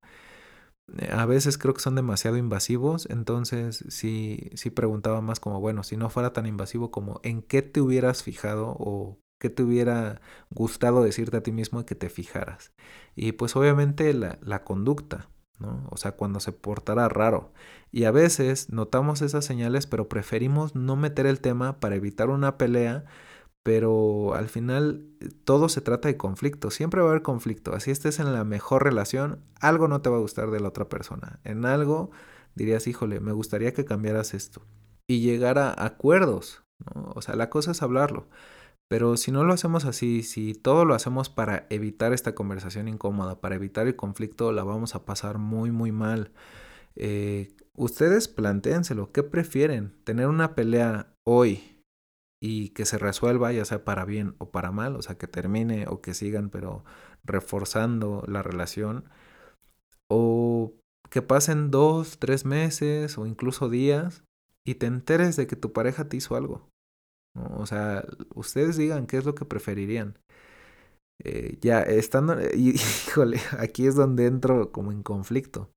A 1.10 1.26
veces 1.26 1.58
creo 1.58 1.74
que 1.74 1.80
son 1.80 1.94
demasiado 1.94 2.36
invasivos, 2.36 3.08
entonces 3.08 3.84
sí, 3.88 4.50
sí 4.54 4.68
preguntaba 4.68 5.20
más 5.20 5.40
como, 5.40 5.60
bueno, 5.60 5.84
si 5.84 5.96
no 5.96 6.10
fuera 6.10 6.32
tan 6.32 6.44
invasivo 6.44 6.90
como 6.90 7.20
en 7.22 7.40
qué 7.40 7.62
te 7.62 7.80
hubieras 7.80 8.22
fijado 8.22 8.76
o 8.78 9.21
que 9.42 9.50
te 9.50 9.64
hubiera 9.64 10.20
gustado 10.50 11.02
decirte 11.02 11.38
a 11.38 11.42
ti 11.42 11.50
mismo 11.50 11.84
que 11.84 11.96
te 11.96 12.08
fijaras. 12.08 12.72
Y 13.16 13.32
pues 13.32 13.56
obviamente 13.56 14.14
la, 14.14 14.38
la 14.40 14.62
conducta, 14.62 15.30
¿no? 15.58 15.88
O 15.90 15.96
sea, 15.96 16.12
cuando 16.12 16.38
se 16.38 16.52
portará 16.52 17.08
raro. 17.08 17.52
Y 17.90 18.04
a 18.04 18.12
veces 18.12 18.70
notamos 18.70 19.20
esas 19.20 19.44
señales, 19.44 19.88
pero 19.88 20.08
preferimos 20.08 20.76
no 20.76 20.94
meter 20.94 21.26
el 21.26 21.40
tema 21.40 21.80
para 21.80 21.96
evitar 21.96 22.30
una 22.30 22.56
pelea, 22.56 23.04
pero 23.64 24.34
al 24.34 24.48
final 24.48 25.08
eh, 25.20 25.30
todo 25.44 25.68
se 25.68 25.80
trata 25.80 26.06
de 26.06 26.16
conflicto, 26.16 26.70
siempre 26.70 27.00
va 27.00 27.08
a 27.08 27.10
haber 27.10 27.22
conflicto, 27.22 27.74
así 27.74 27.90
estés 27.90 28.20
en 28.20 28.32
la 28.32 28.44
mejor 28.44 28.84
relación, 28.84 29.40
algo 29.60 29.88
no 29.88 30.02
te 30.02 30.10
va 30.10 30.18
a 30.18 30.20
gustar 30.20 30.52
de 30.52 30.60
la 30.60 30.68
otra 30.68 30.88
persona, 30.88 31.40
en 31.42 31.64
algo 31.66 32.12
dirías, 32.54 32.86
híjole, 32.86 33.18
me 33.18 33.32
gustaría 33.32 33.72
que 33.72 33.84
cambiaras 33.84 34.34
esto 34.34 34.62
y 35.08 35.20
llegar 35.20 35.58
a 35.58 35.74
acuerdos, 35.84 36.62
¿no? 36.94 37.12
O 37.14 37.22
sea, 37.22 37.34
la 37.36 37.50
cosa 37.50 37.72
es 37.72 37.82
hablarlo. 37.82 38.28
Pero 38.92 39.16
si 39.16 39.32
no 39.32 39.42
lo 39.42 39.54
hacemos 39.54 39.86
así, 39.86 40.22
si 40.22 40.52
todo 40.52 40.84
lo 40.84 40.94
hacemos 40.94 41.30
para 41.30 41.66
evitar 41.70 42.12
esta 42.12 42.34
conversación 42.34 42.88
incómoda, 42.88 43.40
para 43.40 43.54
evitar 43.54 43.86
el 43.86 43.96
conflicto, 43.96 44.52
la 44.52 44.64
vamos 44.64 44.94
a 44.94 45.06
pasar 45.06 45.38
muy, 45.38 45.70
muy 45.70 45.92
mal. 45.92 46.30
Eh, 46.94 47.56
ustedes 47.74 48.28
plantéenselo, 48.28 49.10
¿qué 49.10 49.22
prefieren? 49.22 49.94
¿Tener 50.04 50.26
una 50.26 50.54
pelea 50.54 51.14
hoy 51.26 51.82
y 52.38 52.74
que 52.74 52.84
se 52.84 52.98
resuelva, 52.98 53.50
ya 53.50 53.64
sea 53.64 53.82
para 53.82 54.04
bien 54.04 54.34
o 54.36 54.50
para 54.50 54.72
mal? 54.72 54.94
O 54.96 55.00
sea, 55.00 55.16
que 55.16 55.26
termine 55.26 55.86
o 55.88 56.02
que 56.02 56.12
sigan, 56.12 56.50
pero 56.50 56.84
reforzando 57.24 58.24
la 58.28 58.42
relación. 58.42 59.08
O 60.10 60.74
que 61.08 61.22
pasen 61.22 61.70
dos, 61.70 62.18
tres 62.18 62.44
meses 62.44 63.16
o 63.16 63.24
incluso 63.24 63.70
días 63.70 64.22
y 64.66 64.74
te 64.74 64.84
enteres 64.84 65.36
de 65.36 65.46
que 65.46 65.56
tu 65.56 65.72
pareja 65.72 66.10
te 66.10 66.18
hizo 66.18 66.36
algo. 66.36 66.71
O 67.34 67.66
sea, 67.66 68.04
ustedes 68.34 68.76
digan 68.76 69.06
qué 69.06 69.18
es 69.18 69.24
lo 69.24 69.34
que 69.34 69.44
preferirían. 69.44 70.18
Eh, 71.24 71.58
ya, 71.60 71.82
estando, 71.82 72.36
híjole, 72.54 73.40
aquí 73.58 73.86
es 73.86 73.94
donde 73.94 74.26
entro 74.26 74.72
como 74.72 74.92
en 74.92 75.02
conflicto. 75.02 75.70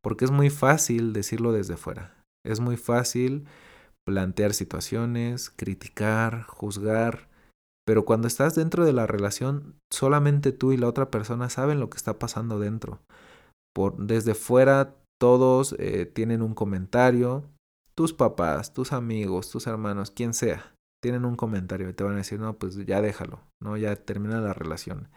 Porque 0.00 0.24
es 0.24 0.30
muy 0.30 0.50
fácil 0.50 1.12
decirlo 1.12 1.52
desde 1.52 1.76
fuera. 1.76 2.16
Es 2.44 2.60
muy 2.60 2.76
fácil 2.76 3.46
plantear 4.04 4.52
situaciones, 4.54 5.50
criticar, 5.50 6.42
juzgar. 6.42 7.28
Pero 7.86 8.04
cuando 8.04 8.26
estás 8.26 8.54
dentro 8.54 8.84
de 8.84 8.92
la 8.92 9.06
relación, 9.06 9.76
solamente 9.92 10.52
tú 10.52 10.72
y 10.72 10.76
la 10.76 10.88
otra 10.88 11.10
persona 11.10 11.50
saben 11.50 11.80
lo 11.80 11.90
que 11.90 11.96
está 11.96 12.18
pasando 12.18 12.58
dentro. 12.58 13.00
Por, 13.74 13.96
desde 13.96 14.34
fuera 14.34 14.96
todos 15.20 15.76
eh, 15.78 16.06
tienen 16.06 16.42
un 16.42 16.54
comentario, 16.54 17.44
tus 17.94 18.12
papás, 18.12 18.72
tus 18.72 18.92
amigos, 18.92 19.50
tus 19.50 19.66
hermanos, 19.66 20.10
quien 20.10 20.34
sea, 20.34 20.74
tienen 21.00 21.24
un 21.24 21.36
comentario 21.36 21.88
y 21.88 21.92
te 21.92 22.04
van 22.04 22.14
a 22.14 22.18
decir, 22.18 22.38
no, 22.40 22.58
pues 22.58 22.76
ya 22.86 23.00
déjalo, 23.00 23.40
¿no? 23.60 23.76
Ya 23.76 23.96
termina 23.96 24.40
la 24.40 24.52
relación. 24.52 25.08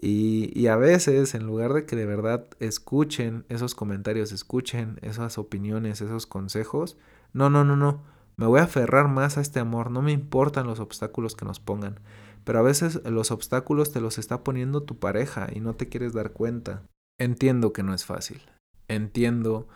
Y, 0.00 0.52
y, 0.54 0.68
a 0.68 0.76
veces, 0.76 1.34
en 1.34 1.44
lugar 1.44 1.72
de 1.72 1.84
que 1.84 1.96
de 1.96 2.06
verdad 2.06 2.46
escuchen 2.60 3.44
esos 3.48 3.74
comentarios, 3.74 4.30
escuchen 4.30 4.98
esas 5.02 5.38
opiniones, 5.38 6.00
esos 6.00 6.26
consejos, 6.26 6.96
no, 7.32 7.50
no, 7.50 7.64
no, 7.64 7.74
no, 7.74 8.04
me 8.38 8.46
voy 8.46 8.60
a 8.60 8.64
aferrar 8.64 9.08
más 9.08 9.36
a 9.36 9.40
este 9.40 9.58
amor, 9.58 9.90
no 9.90 10.00
me 10.00 10.12
importan 10.12 10.68
los 10.68 10.78
obstáculos 10.78 11.34
que 11.34 11.44
nos 11.44 11.58
pongan. 11.58 11.98
Pero 12.44 12.60
a 12.60 12.62
veces 12.62 13.02
los 13.04 13.32
obstáculos 13.32 13.92
te 13.92 14.00
los 14.00 14.16
está 14.16 14.44
poniendo 14.44 14.84
tu 14.84 14.98
pareja 14.98 15.48
y 15.52 15.58
no 15.58 15.74
te 15.74 15.88
quieres 15.88 16.12
dar 16.12 16.30
cuenta. 16.30 16.82
Entiendo 17.18 17.72
que 17.72 17.82
no 17.82 17.92
es 17.92 18.04
fácil. 18.04 18.40
Entiendo 18.86 19.66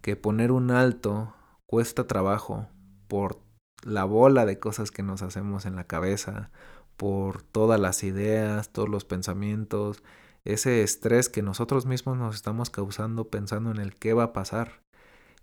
que 0.00 0.16
poner 0.16 0.50
un 0.50 0.70
alto 0.70 1.34
cuesta 1.66 2.06
trabajo 2.06 2.68
por 3.08 3.40
la 3.82 4.04
bola 4.04 4.46
de 4.46 4.58
cosas 4.58 4.90
que 4.90 5.02
nos 5.02 5.22
hacemos 5.22 5.66
en 5.66 5.76
la 5.76 5.84
cabeza, 5.84 6.50
por 6.96 7.42
todas 7.42 7.78
las 7.78 8.02
ideas, 8.04 8.72
todos 8.72 8.88
los 8.88 9.04
pensamientos, 9.04 10.02
ese 10.44 10.82
estrés 10.82 11.28
que 11.28 11.42
nosotros 11.42 11.86
mismos 11.86 12.16
nos 12.16 12.36
estamos 12.36 12.70
causando 12.70 13.28
pensando 13.28 13.70
en 13.70 13.78
el 13.78 13.94
qué 13.94 14.12
va 14.12 14.24
a 14.24 14.32
pasar. 14.32 14.82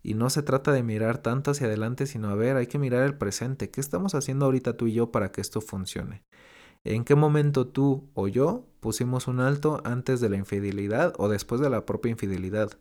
Y 0.02 0.16
no 0.16 0.30
se 0.30 0.44
trata 0.44 0.74
de 0.74 0.84
mirar 0.84 1.20
tanto 1.20 1.52
hacia 1.52 1.68
adelante, 1.68 2.08
sino 2.08 2.30
a 2.30 2.36
ver, 2.36 2.58
hay 2.58 2.68
que 2.68 2.80
mirar 2.80 3.04
el 3.04 3.18
presente. 3.18 3.70
¿Qué 3.70 3.80
estamos 3.80 4.16
haciendo 4.16 4.46
ahorita 4.46 4.76
tú 4.76 4.88
y 4.88 4.94
yo 4.94 5.12
para 5.12 5.32
que 5.32 5.40
esto 5.40 5.62
funcione? 5.62 6.24
¿En 6.84 7.06
qué 7.06 7.16
momento 7.16 7.68
tú 7.68 8.10
o 8.14 8.28
yo 8.28 8.66
pusimos 8.82 9.28
un 9.28 9.40
alto 9.40 9.82
antes 9.86 10.20
de 10.20 10.28
la 10.28 10.36
infidelidad 10.36 11.14
o 11.18 11.30
después 11.30 11.62
de 11.62 11.70
la 11.70 11.86
propia 11.86 12.12
infidelidad? 12.12 12.78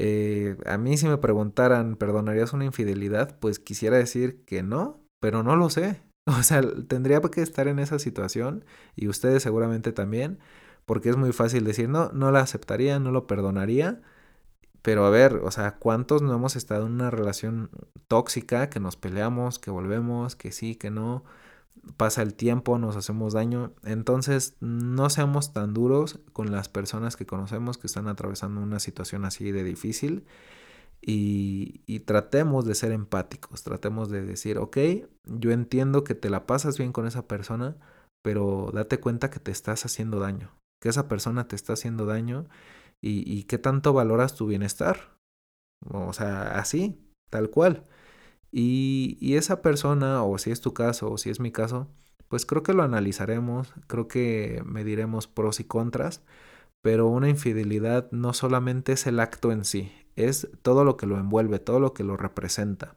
Eh, 0.00 0.56
a 0.64 0.78
mí 0.78 0.96
si 0.96 1.08
me 1.08 1.18
preguntaran, 1.18 1.96
¿perdonarías 1.96 2.52
una 2.52 2.64
infidelidad? 2.64 3.36
Pues 3.40 3.58
quisiera 3.58 3.96
decir 3.96 4.44
que 4.44 4.62
no, 4.62 5.02
pero 5.20 5.42
no 5.42 5.56
lo 5.56 5.70
sé. 5.70 6.02
O 6.26 6.42
sea, 6.42 6.60
tendría 6.88 7.20
que 7.22 7.40
estar 7.40 7.68
en 7.68 7.78
esa 7.78 7.98
situación 7.98 8.64
y 8.94 9.08
ustedes 9.08 9.42
seguramente 9.42 9.92
también, 9.92 10.38
porque 10.84 11.08
es 11.08 11.16
muy 11.16 11.32
fácil 11.32 11.64
decir, 11.64 11.88
no, 11.88 12.10
no 12.12 12.30
la 12.32 12.40
aceptaría, 12.40 12.98
no 13.00 13.12
lo 13.12 13.26
perdonaría. 13.26 14.02
Pero 14.82 15.06
a 15.06 15.10
ver, 15.10 15.36
o 15.36 15.50
sea, 15.50 15.76
¿cuántos 15.78 16.22
no 16.22 16.34
hemos 16.34 16.56
estado 16.56 16.86
en 16.86 16.92
una 16.92 17.10
relación 17.10 17.70
tóxica, 18.08 18.70
que 18.70 18.80
nos 18.80 18.96
peleamos, 18.96 19.58
que 19.58 19.70
volvemos, 19.70 20.36
que 20.36 20.52
sí, 20.52 20.76
que 20.76 20.90
no? 20.90 21.24
Pasa 21.96 22.22
el 22.22 22.34
tiempo, 22.34 22.78
nos 22.78 22.96
hacemos 22.96 23.32
daño. 23.32 23.72
Entonces, 23.84 24.56
no 24.60 25.10
seamos 25.10 25.52
tan 25.52 25.74
duros 25.74 26.20
con 26.32 26.50
las 26.52 26.68
personas 26.68 27.16
que 27.16 27.26
conocemos 27.26 27.78
que 27.78 27.86
están 27.86 28.08
atravesando 28.08 28.60
una 28.60 28.80
situación 28.80 29.24
así 29.24 29.52
de 29.52 29.64
difícil. 29.64 30.26
Y, 31.00 31.82
y, 31.86 32.00
tratemos 32.00 32.64
de 32.64 32.74
ser 32.74 32.90
empáticos, 32.90 33.62
tratemos 33.62 34.10
de 34.10 34.26
decir, 34.26 34.58
ok, 34.58 34.78
yo 35.24 35.52
entiendo 35.52 36.02
que 36.02 36.16
te 36.16 36.28
la 36.28 36.44
pasas 36.44 36.76
bien 36.76 36.92
con 36.92 37.06
esa 37.06 37.28
persona, 37.28 37.76
pero 38.22 38.70
date 38.74 38.98
cuenta 38.98 39.30
que 39.30 39.38
te 39.38 39.52
estás 39.52 39.84
haciendo 39.84 40.18
daño, 40.18 40.50
que 40.82 40.88
esa 40.88 41.06
persona 41.06 41.46
te 41.46 41.54
está 41.54 41.74
haciendo 41.74 42.04
daño 42.04 42.48
y, 43.00 43.22
y 43.32 43.44
qué 43.44 43.58
tanto 43.58 43.92
valoras 43.92 44.34
tu 44.34 44.46
bienestar. 44.46 45.16
O 45.86 46.12
sea, 46.12 46.58
así, 46.58 47.00
tal 47.30 47.50
cual. 47.50 47.84
Y, 48.50 49.18
y 49.20 49.36
esa 49.36 49.62
persona, 49.62 50.22
o 50.22 50.38
si 50.38 50.50
es 50.50 50.60
tu 50.60 50.72
caso, 50.74 51.10
o 51.10 51.18
si 51.18 51.30
es 51.30 51.40
mi 51.40 51.52
caso, 51.52 51.88
pues 52.28 52.46
creo 52.46 52.62
que 52.62 52.74
lo 52.74 52.82
analizaremos, 52.82 53.72
creo 53.86 54.08
que 54.08 54.62
mediremos 54.64 55.26
pros 55.26 55.60
y 55.60 55.64
contras, 55.64 56.22
pero 56.82 57.08
una 57.08 57.28
infidelidad 57.28 58.10
no 58.12 58.32
solamente 58.32 58.92
es 58.92 59.06
el 59.06 59.20
acto 59.20 59.52
en 59.52 59.64
sí, 59.64 59.92
es 60.16 60.48
todo 60.62 60.84
lo 60.84 60.96
que 60.96 61.06
lo 61.06 61.18
envuelve, 61.18 61.58
todo 61.58 61.80
lo 61.80 61.94
que 61.94 62.04
lo 62.04 62.16
representa. 62.16 62.96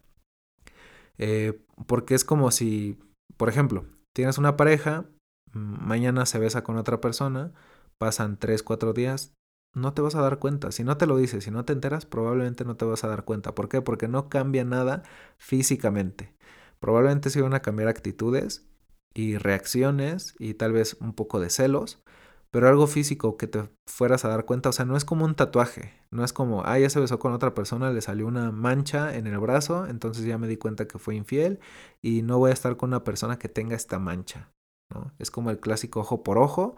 Eh, 1.17 1.61
porque 1.87 2.15
es 2.15 2.25
como 2.25 2.51
si, 2.51 2.99
por 3.37 3.49
ejemplo, 3.49 3.85
tienes 4.13 4.37
una 4.37 4.57
pareja, 4.57 5.05
mañana 5.53 6.25
se 6.25 6.39
besa 6.39 6.63
con 6.63 6.77
otra 6.77 7.01
persona, 7.01 7.53
pasan 7.97 8.37
3, 8.37 8.63
4 8.63 8.93
días, 8.93 9.33
no 9.73 9.93
te 9.93 10.01
vas 10.01 10.15
a 10.15 10.21
dar 10.21 10.39
cuenta. 10.39 10.71
Si 10.71 10.84
no 10.84 10.97
te 10.97 11.05
lo 11.05 11.17
dices, 11.17 11.43
si 11.43 11.51
no 11.51 11.65
te 11.65 11.73
enteras, 11.73 12.05
probablemente 12.05 12.65
no 12.65 12.75
te 12.75 12.86
vas 12.86 13.03
a 13.03 13.07
dar 13.07 13.25
cuenta. 13.25 13.55
¿Por 13.55 13.69
qué? 13.69 13.81
Porque 13.81 14.07
no 14.07 14.29
cambia 14.29 14.65
nada 14.65 15.03
físicamente. 15.38 16.34
Probablemente 16.79 17.29
sí 17.29 17.41
van 17.41 17.53
a 17.53 17.62
cambiar 17.62 17.89
actitudes 17.89 18.65
y 19.13 19.38
reacciones 19.38 20.36
y 20.39 20.53
tal 20.55 20.73
vez 20.73 20.97
un 20.99 21.13
poco 21.13 21.39
de 21.39 21.49
celos, 21.49 22.01
pero 22.49 22.67
algo 22.67 22.88
físico 22.88 23.38
que 23.38 23.47
te 23.47 23.69
fueras 23.88 24.25
a 24.25 24.29
dar 24.29 24.45
cuenta, 24.45 24.69
o 24.69 24.71
sea, 24.73 24.86
no 24.86 24.97
es 24.97 25.05
como 25.05 25.25
un 25.25 25.36
tatuaje, 25.36 25.93
no 26.12 26.23
es 26.23 26.34
como, 26.34 26.63
ah, 26.65 26.79
ya 26.79 26.89
se 26.89 26.99
besó 26.99 27.19
con 27.19 27.34
otra 27.34 27.53
persona, 27.53 27.91
le 27.91 28.01
salió 28.01 28.27
una 28.27 28.51
mancha 28.51 29.15
en 29.15 29.27
el 29.27 29.39
brazo, 29.39 29.88
entonces 29.88 30.25
ya 30.25 30.38
me 30.38 30.47
di 30.47 30.57
cuenta 30.57 30.88
que 30.88 30.99
fue 30.99 31.15
infiel 31.15 31.60
y 32.01 32.23
no 32.23 32.39
voy 32.39 32.51
a 32.51 32.53
estar 32.53 32.75
con 32.77 32.89
una 32.89 33.03
persona 33.03 33.39
que 33.39 33.49
tenga 33.49 33.75
esta 33.75 33.99
mancha, 33.99 34.51
¿no? 34.89 35.13
Es 35.19 35.31
como 35.31 35.49
el 35.51 35.60
clásico 35.60 36.01
ojo 36.01 36.23
por 36.23 36.38
ojo 36.38 36.75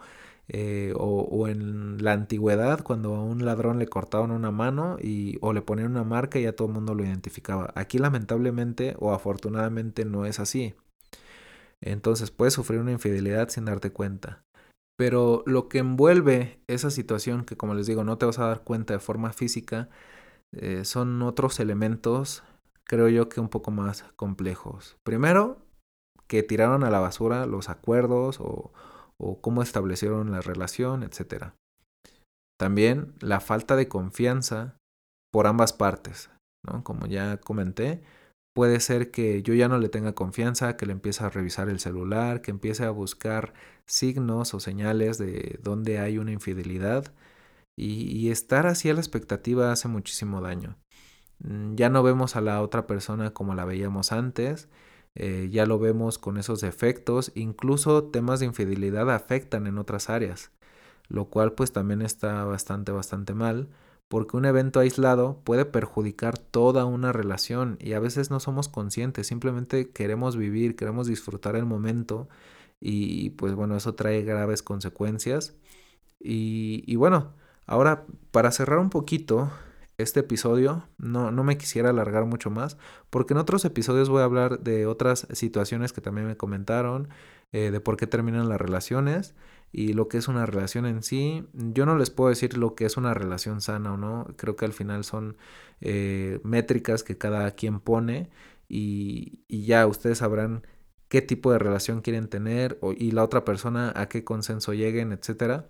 eh, 0.48 0.92
o, 0.96 1.48
en 1.48 2.02
la 2.02 2.12
antigüedad 2.12 2.82
cuando 2.82 3.14
a 3.14 3.22
un 3.22 3.44
ladrón 3.44 3.78
le 3.78 3.86
cortaban 3.86 4.30
una 4.30 4.50
mano 4.50 4.98
y, 5.00 5.38
o 5.40 5.52
le 5.52 5.62
ponían 5.62 5.90
una 5.92 6.04
marca 6.04 6.38
y 6.38 6.42
ya 6.42 6.54
todo 6.54 6.68
el 6.68 6.74
mundo 6.74 6.94
lo 6.94 7.04
identificaba. 7.04 7.72
Aquí 7.74 7.98
lamentablemente 7.98 8.94
o 8.98 9.12
afortunadamente 9.12 10.04
no 10.04 10.26
es 10.26 10.40
así. 10.40 10.74
Entonces 11.80 12.30
puedes 12.30 12.54
sufrir 12.54 12.80
una 12.80 12.92
infidelidad 12.92 13.48
sin 13.48 13.64
darte 13.64 13.90
cuenta. 13.90 14.44
Pero 14.96 15.42
lo 15.46 15.68
que 15.68 15.78
envuelve 15.78 16.60
esa 16.68 16.90
situación, 16.90 17.44
que 17.44 17.56
como 17.56 17.74
les 17.74 17.86
digo, 17.86 18.04
no 18.04 18.18
te 18.18 18.26
vas 18.26 18.38
a 18.38 18.46
dar 18.46 18.62
cuenta 18.62 18.94
de 18.94 19.00
forma 19.00 19.32
física, 19.32 19.88
eh, 20.52 20.84
son 20.84 21.20
otros 21.22 21.58
elementos, 21.58 22.44
creo 22.84 23.08
yo 23.08 23.28
que 23.28 23.40
un 23.40 23.48
poco 23.48 23.70
más 23.70 24.04
complejos. 24.16 24.96
Primero, 25.02 25.58
que 26.28 26.42
tiraron 26.42 26.84
a 26.84 26.90
la 26.90 27.00
basura 27.00 27.46
los 27.46 27.68
acuerdos 27.68 28.38
o, 28.40 28.72
o 29.20 29.40
cómo 29.40 29.62
establecieron 29.62 30.30
la 30.30 30.40
relación, 30.40 31.02
etc. 31.02 31.52
También 32.58 33.14
la 33.20 33.40
falta 33.40 33.76
de 33.76 33.88
confianza 33.88 34.76
por 35.32 35.46
ambas 35.46 35.72
partes, 35.72 36.30
¿no? 36.64 36.84
Como 36.84 37.06
ya 37.06 37.38
comenté, 37.38 38.02
puede 38.54 38.80
ser 38.80 39.10
que 39.10 39.42
yo 39.42 39.54
ya 39.54 39.68
no 39.68 39.78
le 39.78 39.88
tenga 39.88 40.14
confianza, 40.14 40.76
que 40.76 40.86
le 40.86 40.92
empiece 40.92 41.24
a 41.24 41.30
revisar 41.30 41.68
el 41.68 41.80
celular, 41.80 42.40
que 42.40 42.52
empiece 42.52 42.84
a 42.84 42.90
buscar 42.90 43.52
signos 43.86 44.54
o 44.54 44.60
señales 44.60 45.18
de 45.18 45.58
dónde 45.62 45.98
hay 45.98 46.18
una 46.18 46.32
infidelidad 46.32 47.12
y, 47.76 48.30
estar 48.30 48.66
así 48.66 48.88
a 48.88 48.94
la 48.94 49.00
expectativa 49.00 49.72
hace 49.72 49.88
muchísimo 49.88 50.40
daño. 50.40 50.76
Mm, 51.40 51.74
ya 51.74 51.88
no 51.88 52.02
vemos 52.02 52.36
a 52.36 52.40
la 52.40 52.62
otra 52.62 52.86
persona 52.86 53.32
como 53.32 53.54
la 53.54 53.64
veíamos 53.64 54.12
antes 54.12 54.68
eh, 55.14 55.48
ya 55.50 55.66
lo 55.66 55.78
vemos 55.78 56.18
con 56.18 56.38
esos 56.38 56.62
efectos, 56.62 57.32
incluso 57.34 58.04
temas 58.04 58.40
de 58.40 58.46
infidelidad 58.46 59.10
afectan 59.10 59.66
en 59.66 59.78
otras 59.78 60.10
áreas, 60.10 60.50
lo 61.08 61.26
cual 61.26 61.52
pues 61.52 61.72
también 61.72 62.02
está 62.02 62.44
bastante, 62.44 62.92
bastante 62.92 63.34
mal, 63.34 63.68
porque 64.08 64.36
un 64.36 64.44
evento 64.44 64.80
aislado 64.80 65.40
puede 65.44 65.64
perjudicar 65.64 66.38
toda 66.38 66.84
una 66.84 67.12
relación 67.12 67.78
y 67.80 67.92
a 67.94 68.00
veces 68.00 68.30
no 68.30 68.40
somos 68.40 68.68
conscientes, 68.68 69.26
simplemente 69.26 69.90
queremos 69.90 70.36
vivir, 70.36 70.76
queremos 70.76 71.06
disfrutar 71.06 71.56
el 71.56 71.64
momento 71.64 72.28
y 72.80 73.30
pues 73.30 73.54
bueno, 73.54 73.76
eso 73.76 73.94
trae 73.94 74.22
graves 74.22 74.62
consecuencias. 74.62 75.54
Y, 76.20 76.84
y 76.86 76.96
bueno, 76.96 77.34
ahora 77.66 78.06
para 78.30 78.50
cerrar 78.52 78.78
un 78.78 78.90
poquito, 78.90 79.50
este 79.98 80.20
episodio. 80.20 80.88
No, 80.98 81.30
no 81.30 81.44
me 81.44 81.58
quisiera 81.58 81.90
alargar 81.90 82.24
mucho 82.26 82.50
más, 82.50 82.76
porque 83.10 83.34
en 83.34 83.38
otros 83.38 83.64
episodios 83.64 84.08
voy 84.08 84.22
a 84.22 84.24
hablar 84.24 84.60
de 84.60 84.86
otras 84.86 85.26
situaciones 85.32 85.92
que 85.92 86.00
también 86.00 86.26
me 86.26 86.36
comentaron, 86.36 87.08
eh, 87.52 87.70
de 87.70 87.80
por 87.80 87.96
qué 87.96 88.06
terminan 88.06 88.48
las 88.48 88.60
relaciones 88.60 89.34
y 89.72 89.92
lo 89.92 90.08
que 90.08 90.18
es 90.18 90.28
una 90.28 90.46
relación 90.46 90.86
en 90.86 91.02
sí. 91.02 91.46
Yo 91.52 91.86
no 91.86 91.96
les 91.96 92.10
puedo 92.10 92.30
decir 92.30 92.56
lo 92.56 92.74
que 92.74 92.86
es 92.86 92.96
una 92.96 93.14
relación 93.14 93.60
sana 93.60 93.94
o 93.94 93.96
no, 93.96 94.26
creo 94.36 94.56
que 94.56 94.64
al 94.64 94.72
final 94.72 95.04
son 95.04 95.36
eh, 95.80 96.40
métricas 96.44 97.02
que 97.04 97.18
cada 97.18 97.50
quien 97.52 97.80
pone 97.80 98.30
y, 98.68 99.44
y, 99.48 99.66
ya 99.66 99.86
ustedes 99.86 100.18
sabrán 100.18 100.66
qué 101.08 101.22
tipo 101.22 101.52
de 101.52 101.58
relación 101.58 102.00
quieren 102.00 102.28
tener 102.28 102.78
y 102.96 103.10
la 103.12 103.24
otra 103.24 103.44
persona 103.44 103.92
a 103.94 104.08
qué 104.08 104.24
consenso 104.24 104.72
lleguen, 104.74 105.12
etcétera. 105.12 105.68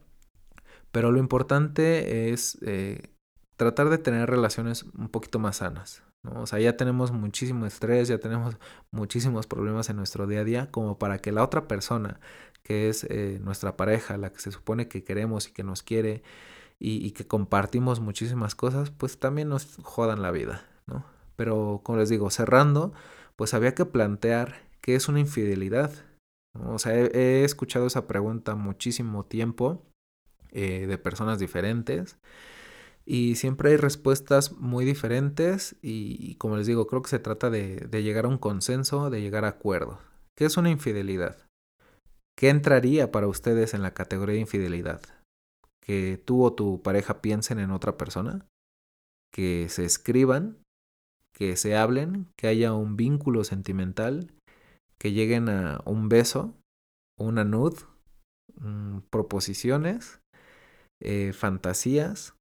Pero 0.93 1.11
lo 1.11 1.19
importante 1.19 2.31
es 2.33 2.57
eh, 2.63 3.14
tratar 3.57 3.89
de 3.89 3.99
tener 3.99 4.29
relaciones 4.29 4.85
un 4.97 5.09
poquito 5.09 5.39
más 5.39 5.59
sanas. 5.59 6.03
O 6.35 6.47
sea, 6.47 6.59
ya 6.59 6.77
tenemos 6.77 7.13
muchísimo 7.13 7.67
estrés, 7.67 8.09
ya 8.09 8.19
tenemos 8.19 8.57
muchísimos 8.91 9.47
problemas 9.47 9.91
en 9.91 9.97
nuestro 9.97 10.27
día 10.27 10.41
a 10.41 10.45
día, 10.45 10.71
como 10.71 10.99
para 10.99 11.19
que 11.19 11.33
la 11.33 11.45
otra 11.45 11.69
persona, 11.69 12.19
que 12.63 12.89
es 12.89 13.05
eh, 13.05 13.39
nuestra 13.43 13.77
pareja, 13.77 14.17
la 14.17 14.33
que 14.33 14.41
se 14.41 14.51
supone 14.51 14.89
que 14.89 15.05
queremos 15.05 15.49
y 15.49 15.53
que 15.53 15.63
nos 15.65 15.83
quiere 15.83 16.23
y, 16.79 17.07
y, 17.07 17.13
que 17.13 17.27
compartimos 17.27 18.01
muchísimas 18.01 18.55
cosas, 18.55 18.91
pues 18.91 19.19
también 19.19 19.49
nos 19.49 19.77
jodan 19.83 20.23
la 20.23 20.31
vida, 20.31 20.67
¿no? 20.87 21.05
Pero 21.37 21.83
como 21.85 21.99
les 21.99 22.09
digo, 22.09 22.31
cerrando, 22.31 22.93
pues 23.37 23.55
había 23.55 23.75
que 23.75 23.85
plantear 23.85 24.63
qué 24.81 24.95
es 24.95 25.09
una 25.09 25.21
infidelidad. 25.21 25.93
O 26.55 26.79
sea, 26.79 26.95
he, 26.95 27.11
he, 27.15 27.45
escuchado 27.45 27.87
esa 27.87 28.07
pregunta 28.07 28.55
muchísimo 28.55 29.25
tiempo 29.25 29.83
eh, 30.53 30.87
de 30.87 30.99
personas 30.99 31.39
diferentes. 31.39 32.19
Y 33.07 33.37
siempre 33.37 33.71
hay 33.71 33.77
respuestas 33.77 34.53
muy 34.53 34.85
diferentes 34.85 35.77
y, 35.83 36.37
como 36.37 36.57
les 36.57 36.67
digo, 36.67 36.87
creo 36.87 37.03
que 37.03 37.11
se 37.11 37.19
trata 37.19 37.51
de, 37.51 37.77
de, 37.77 38.03
llegar 38.03 38.25
a 38.25 38.29
un 38.29 38.39
consenso, 38.39 39.11
de 39.11 39.21
llegar 39.21 39.45
a 39.45 39.49
acuerdo. 39.49 39.99
¿Qué 40.37 40.47
es 40.47 40.57
una 40.57 40.71
infidelidad? 40.71 41.37
¿Qué 42.37 42.49
entraría 42.49 43.13
para 43.13 43.29
ustedes 43.29 43.75
en 43.75 43.83
la 43.83 43.95
categoría 43.95 44.35
de 44.35 44.41
infidelidad? 44.41 45.03
¿Que 45.85 46.17
tú 46.17 46.43
o 46.43 46.55
tu 46.55 46.83
pareja 46.83 47.21
piensen 47.21 47.59
en 47.59 47.71
otra 47.71 47.99
persona? 47.99 48.47
¿Que 49.33 49.69
se 49.69 49.85
escriban? 49.85 50.59
¿Que 51.35 51.57
se 51.57 51.77
hablen? 51.77 52.29
¿Que 52.37 52.49
haya 52.49 52.73
un 52.73 52.97
vínculo 52.97 53.45
sentimental? 53.45 54.33
¿Que 54.99 55.13
lleguen 55.13 55.49
a 55.49 55.83
un 55.85 56.09
beso? 56.09 56.55
¿Una 57.19 57.45
nud? 57.45 57.75
Mm, 58.57 59.01
¿Proposiciones? 59.11 60.21
Eh, 61.03 61.33
¿Fantasías? 61.33 62.35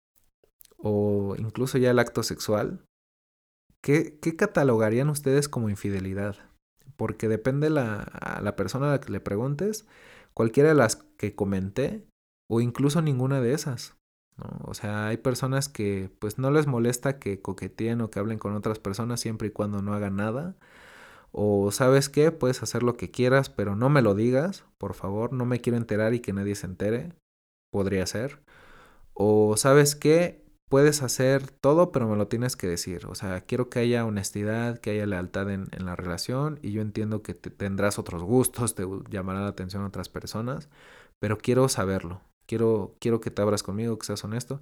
O 0.83 1.35
incluso 1.37 1.77
ya 1.77 1.91
el 1.91 1.99
acto 1.99 2.23
sexual, 2.23 2.85
¿qué, 3.81 4.19
qué 4.21 4.35
catalogarían 4.35 5.09
ustedes 5.09 5.47
como 5.47 5.69
infidelidad? 5.69 6.35
Porque 6.97 7.29
depende 7.29 7.69
la, 7.69 8.01
a 8.01 8.41
la 8.41 8.55
persona 8.57 8.89
a 8.89 8.91
la 8.91 8.99
que 8.99 9.11
le 9.11 9.21
preguntes, 9.21 9.87
cualquiera 10.33 10.69
de 10.69 10.75
las 10.75 10.97
que 11.17 11.35
comenté, 11.35 12.05
o 12.49 12.59
incluso 12.59 13.01
ninguna 13.01 13.39
de 13.39 13.53
esas. 13.53 13.95
¿no? 14.37 14.59
O 14.65 14.73
sea, 14.73 15.07
hay 15.07 15.17
personas 15.17 15.69
que 15.69 16.11
pues 16.19 16.37
no 16.37 16.51
les 16.51 16.67
molesta 16.67 17.17
que 17.17 17.41
coqueteen 17.41 18.01
o 18.01 18.09
que 18.09 18.19
hablen 18.19 18.39
con 18.39 18.53
otras 18.53 18.79
personas 18.79 19.21
siempre 19.21 19.47
y 19.47 19.51
cuando 19.51 19.81
no 19.81 19.93
hagan 19.93 20.17
nada. 20.17 20.57
O 21.31 21.71
sabes 21.71 22.09
qué, 22.09 22.31
puedes 22.31 22.61
hacer 22.61 22.83
lo 22.83 22.97
que 22.97 23.09
quieras, 23.09 23.49
pero 23.49 23.75
no 23.75 23.89
me 23.89 24.01
lo 24.01 24.15
digas, 24.15 24.65
por 24.77 24.93
favor, 24.93 25.33
no 25.33 25.45
me 25.45 25.61
quiero 25.61 25.77
enterar 25.77 26.13
y 26.13 26.19
que 26.19 26.33
nadie 26.33 26.55
se 26.55 26.67
entere. 26.67 27.13
Podría 27.71 28.05
ser. 28.05 28.43
O 29.13 29.57
sabes 29.57 29.95
qué, 29.95 30.42
puedes 30.73 31.03
hacer 31.03 31.51
todo, 31.51 31.91
pero 31.91 32.07
me 32.07 32.15
lo 32.15 32.27
tienes 32.27 32.55
que 32.55 32.65
decir. 32.65 33.05
O 33.05 33.13
sea, 33.13 33.41
quiero 33.41 33.69
que 33.69 33.77
haya 33.77 34.07
honestidad, 34.07 34.79
que 34.79 34.89
haya 34.89 35.05
lealtad 35.05 35.51
en, 35.51 35.67
la 35.77 35.95
relación 35.95 36.57
y 36.63 36.71
yo 36.71 36.81
entiendo 36.81 37.21
que 37.21 37.35
te 37.35 37.51
tendrás 37.51 37.99
otros 37.99 38.23
gustos, 38.23 38.73
te 38.73 38.83
llamará 39.11 39.41
la 39.41 39.49
atención 39.49 39.83
a 39.83 39.87
otras 39.87 40.09
personas, 40.09 40.69
pero 41.19 41.37
quiero 41.37 41.69
saberlo. 41.69 42.21
Quiero, 42.47 42.95
quiero 42.99 43.21
que 43.21 43.29
te 43.29 43.43
abras 43.43 43.61
conmigo, 43.61 43.99
que 43.99 44.07
seas 44.07 44.23
honesto. 44.23 44.61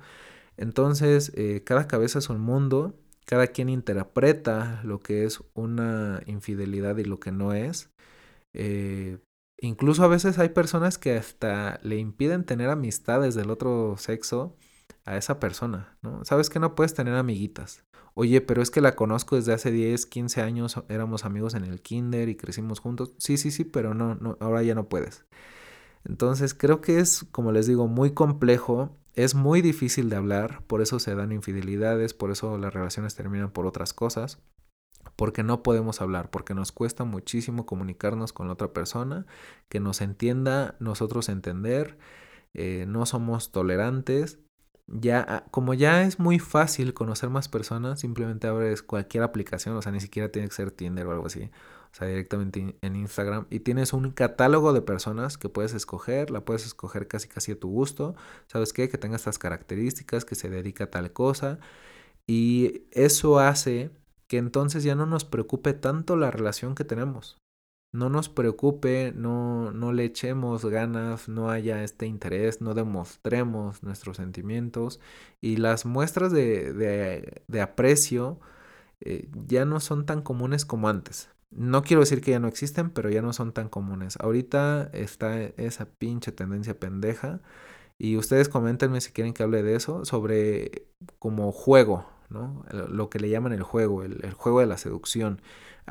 Entonces, 0.58 1.32
eh, 1.38 1.64
cada 1.64 1.88
cabeza 1.88 2.20
es 2.20 2.30
un 2.30 2.42
mundo, 2.42 2.94
cada 3.26 3.48
quien 3.48 3.70
interpreta 3.70 4.82
lo 4.84 5.00
que 5.00 5.24
es 5.24 5.42
una 5.54 6.24
infidelidad 6.26 6.98
y 6.98 7.06
lo 7.06 7.22
que 7.22 7.32
no 7.32 7.54
es. 7.54 7.90
Eh, 8.52 9.20
incluso 9.62 10.04
a 10.04 10.10
veces 10.10 10.40
hay 10.40 10.50
personas 10.50 10.98
que 10.98 11.16
hasta 11.16 11.80
le 11.84 12.00
impiden 12.00 12.44
tener 12.44 12.70
amistades 12.70 13.34
del 13.34 13.50
otro 13.50 13.96
sexo 13.98 14.58
a 15.06 15.18
esa 15.18 15.40
persona, 15.40 15.98
¿no? 16.02 16.24
Sabes 16.26 16.50
que 16.50 16.60
no 16.60 16.76
puedes 16.76 16.94
tener 16.94 17.16
amiguitas. 17.16 17.84
Oye, 18.14 18.42
pero 18.42 18.62
es 18.62 18.72
que 18.72 18.82
la 18.82 18.96
conozco 18.96 19.36
desde 19.36 19.54
hace 19.54 19.72
10, 19.72 20.06
15 20.06 20.42
años, 20.42 20.84
éramos 20.90 21.26
amigos 21.26 21.56
en 21.56 21.64
el 21.64 21.82
kinder 21.82 22.30
y 22.30 22.36
crecimos 22.36 22.80
juntos. 22.80 23.14
Sí, 23.18 23.38
sí, 23.38 23.52
sí, 23.52 23.64
pero 23.64 23.94
no, 23.94 24.16
no, 24.16 24.38
ahora 24.42 24.64
ya 24.64 24.76
no 24.76 24.90
puedes. 24.90 25.26
Entonces 26.04 26.54
creo 26.54 26.82
que 26.82 27.00
es, 27.00 27.26
como 27.32 27.52
les 27.52 27.68
digo, 27.68 27.88
muy 27.88 28.12
complejo, 28.12 28.98
es 29.14 29.36
muy 29.36 29.62
difícil 29.62 30.10
de 30.10 30.16
hablar, 30.16 30.64
por 30.68 30.82
eso 30.82 31.00
se 31.00 31.16
dan 31.16 31.32
infidelidades, 31.32 32.14
por 32.14 32.32
eso 32.32 32.58
las 32.58 32.74
relaciones 32.74 33.16
terminan 33.16 33.52
por 33.52 33.66
otras 33.66 33.94
cosas, 33.94 34.40
porque 35.16 35.44
no 35.44 35.64
podemos 35.64 36.02
hablar, 36.02 36.32
porque 36.32 36.54
nos 36.54 36.72
cuesta 36.72 37.04
muchísimo 37.04 37.66
comunicarnos 37.66 38.34
con 38.34 38.48
la 38.48 38.54
otra 38.54 38.74
persona, 38.74 39.26
que 39.70 39.80
nos 39.80 40.02
entienda, 40.02 40.76
nosotros 40.80 41.30
entender, 41.30 41.98
eh, 42.54 42.86
no 42.88 43.06
somos 43.06 43.52
tolerantes 43.52 44.40
ya, 44.92 45.26
ah, 45.28 45.44
como 45.52 45.74
ya 45.74 46.04
es 46.04 46.20
muy 46.20 46.40
fácil 46.40 46.94
conocer 46.94 47.30
más 47.30 47.48
personas, 47.48 48.00
simplemente 48.00 48.48
abres 48.48 48.84
cualquier 48.84 49.24
aplicación, 49.24 49.76
o 49.76 49.82
sea, 49.82 49.92
ni 49.92 50.00
siquiera 50.00 50.30
tiene 50.32 50.48
que 50.48 50.54
ser 50.56 50.72
Tinder 50.72 51.08
o 51.08 51.12
algo 51.12 51.28
así, 51.28 51.50
o 51.92 51.96
sea, 51.96 52.08
directamente 52.08 52.76
en 52.82 52.96
Instagram 52.96 53.48
y 53.50 53.62
tienes 53.62 53.94
un 53.94 54.12
catálogo 54.12 54.74
de 54.74 54.82
personas 54.82 55.38
que 55.38 55.50
puedes 55.50 55.74
escoger, 55.74 56.32
la 56.32 56.46
puedes 56.46 56.66
escoger 56.66 57.08
casi 57.08 57.28
casi 57.28 57.54
a 57.54 57.60
tu 57.60 57.70
gusto, 57.70 58.16
¿sabes 58.48 58.74
qué? 58.74 58.90
Que 58.90 58.98
tenga 58.98 59.16
estas 59.16 59.40
características, 59.40 60.26
que 60.26 60.36
se 60.36 60.50
dedica 60.50 60.86
a 60.86 60.92
tal 60.92 61.12
cosa 61.14 61.60
y 62.28 62.84
eso 62.92 63.40
hace 63.40 63.92
que 64.28 64.38
entonces 64.38 64.84
ya 64.84 64.96
no 64.96 65.06
nos 65.06 65.26
preocupe 65.26 65.74
tanto 65.74 66.16
la 66.16 66.32
relación 66.32 66.76
que 66.76 66.86
tenemos, 66.86 67.41
no 67.92 68.10
nos 68.10 68.30
preocupe, 68.30 69.14
no, 69.16 69.72
no 69.72 69.92
le 69.92 70.06
echemos 70.06 70.66
ganas, 70.66 71.28
no 71.28 71.50
haya 71.50 71.84
este 71.84 72.06
interés, 72.06 72.62
no 72.62 72.74
demostremos 72.74 73.84
nuestros 73.84 74.18
sentimientos 74.18 75.00
y 75.42 75.58
las 75.58 75.86
muestras 75.86 76.32
de, 76.32 76.74
de, 77.48 77.62
aprecio 77.62 78.40
eh, 79.02 79.28
ya 79.48 79.66
no 79.66 79.80
son 79.80 80.06
tan 80.06 80.22
comunes 80.22 80.66
como 80.66 80.88
antes. 80.90 81.30
No 81.52 81.84
quiero 81.84 82.02
decir 82.02 82.22
que 82.22 82.32
ya 82.32 82.40
no 82.40 82.48
existen, 82.48 82.92
pero 82.92 83.10
ya 83.10 83.22
no 83.22 83.34
son 83.34 83.52
tan 83.52 83.68
comunes. 83.70 84.18
Ahorita 84.22 84.90
está 84.94 85.42
esa 85.42 85.86
pinche 85.86 86.32
tendencia 86.32 86.80
pendeja 86.80 87.42
y 87.98 88.18
ustedes 88.18 88.50
coméntenme 88.50 89.02
si 89.02 89.12
quieren 89.12 89.34
que 89.34 89.44
hable 89.44 89.64
de 89.64 89.76
eso, 89.76 90.06
sobre 90.06 90.88
como 91.20 91.52
juego, 91.52 92.08
¿no? 92.30 92.66
Lo 92.72 93.10
que 93.10 93.20
le 93.20 93.30
llaman 93.30 93.52
el 93.54 93.64
juego, 93.64 94.04
el 94.04 94.34
juego 94.34 94.62
de 94.62 94.68
la 94.68 94.78
seducción 94.78 95.42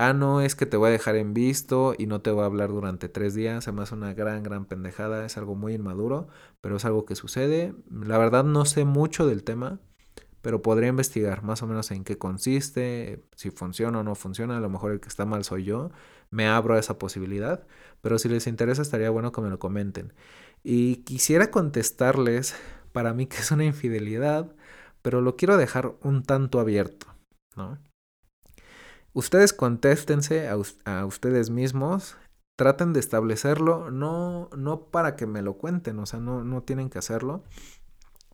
ah, 0.00 0.14
no, 0.14 0.40
es 0.40 0.56
que 0.56 0.64
te 0.66 0.78
voy 0.78 0.88
a 0.88 0.92
dejar 0.92 1.16
en 1.16 1.34
visto 1.34 1.94
y 1.96 2.06
no 2.06 2.22
te 2.22 2.30
voy 2.30 2.42
a 2.42 2.46
hablar 2.46 2.70
durante 2.70 3.08
tres 3.10 3.34
días, 3.34 3.68
hace 3.68 3.94
una 3.94 4.14
gran, 4.14 4.42
gran 4.42 4.64
pendejada, 4.64 5.26
es 5.26 5.36
algo 5.36 5.54
muy 5.54 5.74
inmaduro, 5.74 6.28
pero 6.62 6.76
es 6.76 6.84
algo 6.86 7.04
que 7.04 7.14
sucede. 7.16 7.74
La 7.90 8.16
verdad 8.18 8.42
no 8.44 8.64
sé 8.64 8.86
mucho 8.86 9.26
del 9.26 9.44
tema, 9.44 9.78
pero 10.40 10.62
podría 10.62 10.88
investigar 10.88 11.42
más 11.42 11.62
o 11.62 11.66
menos 11.66 11.90
en 11.90 12.04
qué 12.04 12.16
consiste, 12.18 13.24
si 13.36 13.50
funciona 13.50 14.00
o 14.00 14.02
no 14.02 14.14
funciona, 14.14 14.56
a 14.56 14.60
lo 14.60 14.70
mejor 14.70 14.92
el 14.92 15.00
que 15.00 15.08
está 15.08 15.26
mal 15.26 15.44
soy 15.44 15.64
yo, 15.64 15.90
me 16.30 16.48
abro 16.48 16.74
a 16.74 16.78
esa 16.78 16.98
posibilidad, 16.98 17.66
pero 18.00 18.18
si 18.18 18.28
les 18.30 18.46
interesa 18.46 18.82
estaría 18.82 19.10
bueno 19.10 19.32
que 19.32 19.42
me 19.42 19.50
lo 19.50 19.58
comenten. 19.58 20.14
Y 20.62 20.96
quisiera 21.04 21.50
contestarles, 21.50 22.54
para 22.92 23.14
mí 23.14 23.26
que 23.26 23.38
es 23.38 23.50
una 23.50 23.64
infidelidad, 23.64 24.54
pero 25.02 25.20
lo 25.20 25.36
quiero 25.36 25.56
dejar 25.58 25.94
un 26.02 26.22
tanto 26.22 26.60
abierto, 26.60 27.06
¿no? 27.56 27.78
Ustedes 29.12 29.52
contéstense 29.52 30.48
a, 30.48 30.56
ustedes 31.06 31.50
mismos, 31.50 32.16
traten 32.56 32.92
de 32.92 33.00
establecerlo, 33.00 33.90
no, 33.90 34.50
no 34.56 34.86
para 34.86 35.16
que 35.16 35.26
me 35.26 35.42
lo 35.42 35.54
cuenten, 35.54 35.98
o 35.98 36.06
sea, 36.06 36.20
no, 36.20 36.44
no 36.44 36.62
tienen 36.62 36.90
que 36.90 36.98
hacerlo, 36.98 37.42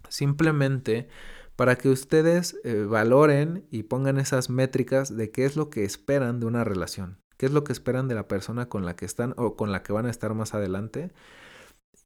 simplemente 0.08 1.08
para 1.56 1.76
que 1.76 1.88
ustedes 1.88 2.58
eh, 2.64 2.84
valoren 2.84 3.66
y 3.70 3.84
pongan 3.84 4.18
esas 4.18 4.50
métricas 4.50 5.16
de 5.16 5.30
qué 5.30 5.46
es 5.46 5.56
lo 5.56 5.70
que 5.70 5.84
esperan 5.84 6.40
de 6.40 6.46
una 6.46 6.64
relación, 6.64 7.18
qué 7.38 7.46
es 7.46 7.52
lo 7.52 7.64
que 7.64 7.72
esperan 7.72 8.08
de 8.08 8.14
la 8.14 8.28
persona 8.28 8.68
con 8.68 8.84
la 8.84 8.96
que 8.96 9.06
están 9.06 9.32
o 9.38 9.56
con 9.56 9.72
la 9.72 9.82
que 9.82 9.94
van 9.94 10.06
a 10.06 10.10
estar 10.10 10.34
más 10.34 10.54
adelante. 10.54 11.12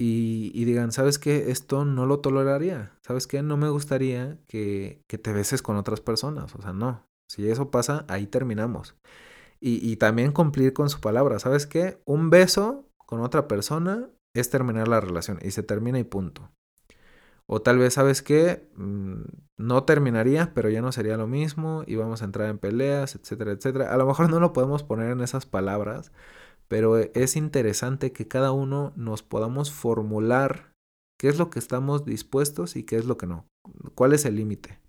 Y, 0.03 0.65
digan, 0.65 0.93
¿sabes 0.93 1.19
qué? 1.19 1.51
Esto 1.51 1.85
no 1.85 2.07
lo 2.07 2.21
toleraría. 2.21 2.97
¿Sabes 3.03 3.27
qué? 3.27 3.43
No 3.43 3.59
me 3.59 3.69
gustaría 3.69 4.39
que, 4.49 5.03
que 5.07 5.19
te 5.19 5.35
beses 5.35 5.61
con 5.61 5.77
otras 5.77 6.01
personas. 6.01 6.55
O 6.55 6.63
sea, 6.63 6.73
no. 6.73 7.10
Si 7.31 7.49
eso 7.49 7.71
pasa, 7.71 8.05
ahí 8.09 8.27
terminamos. 8.27 8.97
Y, 9.61 9.97
también 9.99 10.33
cumplir 10.33 10.73
con 10.73 10.91
su 10.91 11.01
palabra. 11.01 11.39
¿Sabes 11.39 11.65
qué? 11.65 12.01
Un 12.05 12.29
beso 12.29 12.89
con 12.97 13.21
otra 13.21 13.47
persona 13.47 14.09
es 14.35 14.51
terminar 14.51 14.89
la 14.89 15.01
relación 15.01 15.39
y 15.41 15.53
se 15.53 15.63
termina 15.63 16.01
y 16.01 16.05
punto. 16.05 16.51
O 17.47 17.63
tal 17.63 17.79
vez, 17.79 17.95
¿sabes 17.95 18.23
qué? 18.23 18.69
Mm, 18.75 19.23
no 19.59 19.85
terminaría, 19.85 20.53
pero 20.55 20.71
ya 20.71 20.83
no 20.83 20.91
sería 20.91 21.17
lo 21.17 21.29
mismo 21.29 21.85
y 21.87 21.95
vamos 21.95 22.23
a 22.23 22.25
entrar 22.25 22.49
en 22.51 22.59
peleas, 22.59 23.15
etcétera, 23.15 23.53
etcétera. 23.53 23.95
A 23.95 23.97
lo 23.97 24.07
mejor 24.07 24.29
no 24.29 24.41
lo 24.41 24.53
podemos 24.53 24.83
poner 24.83 25.13
en 25.13 25.21
esas 25.21 25.47
palabras, 25.47 26.11
pero 26.67 26.97
es 26.97 27.37
interesante 27.37 28.13
que 28.13 28.27
cada 28.27 28.51
uno 28.51 28.93
nos 28.97 29.23
podamos 29.23 29.71
formular 29.71 30.73
qué 31.17 31.29
es 31.29 31.39
lo 31.39 31.49
que 31.49 31.61
estamos 31.61 32.05
dispuestos 32.05 32.75
y 32.75 32.83
qué 32.83 32.97
es 32.97 33.05
lo 33.05 33.17
que 33.17 33.29
no. 33.29 33.47
¿Cuál 33.95 34.15
es 34.15 34.25
el 34.25 34.35
límite? 34.35 34.81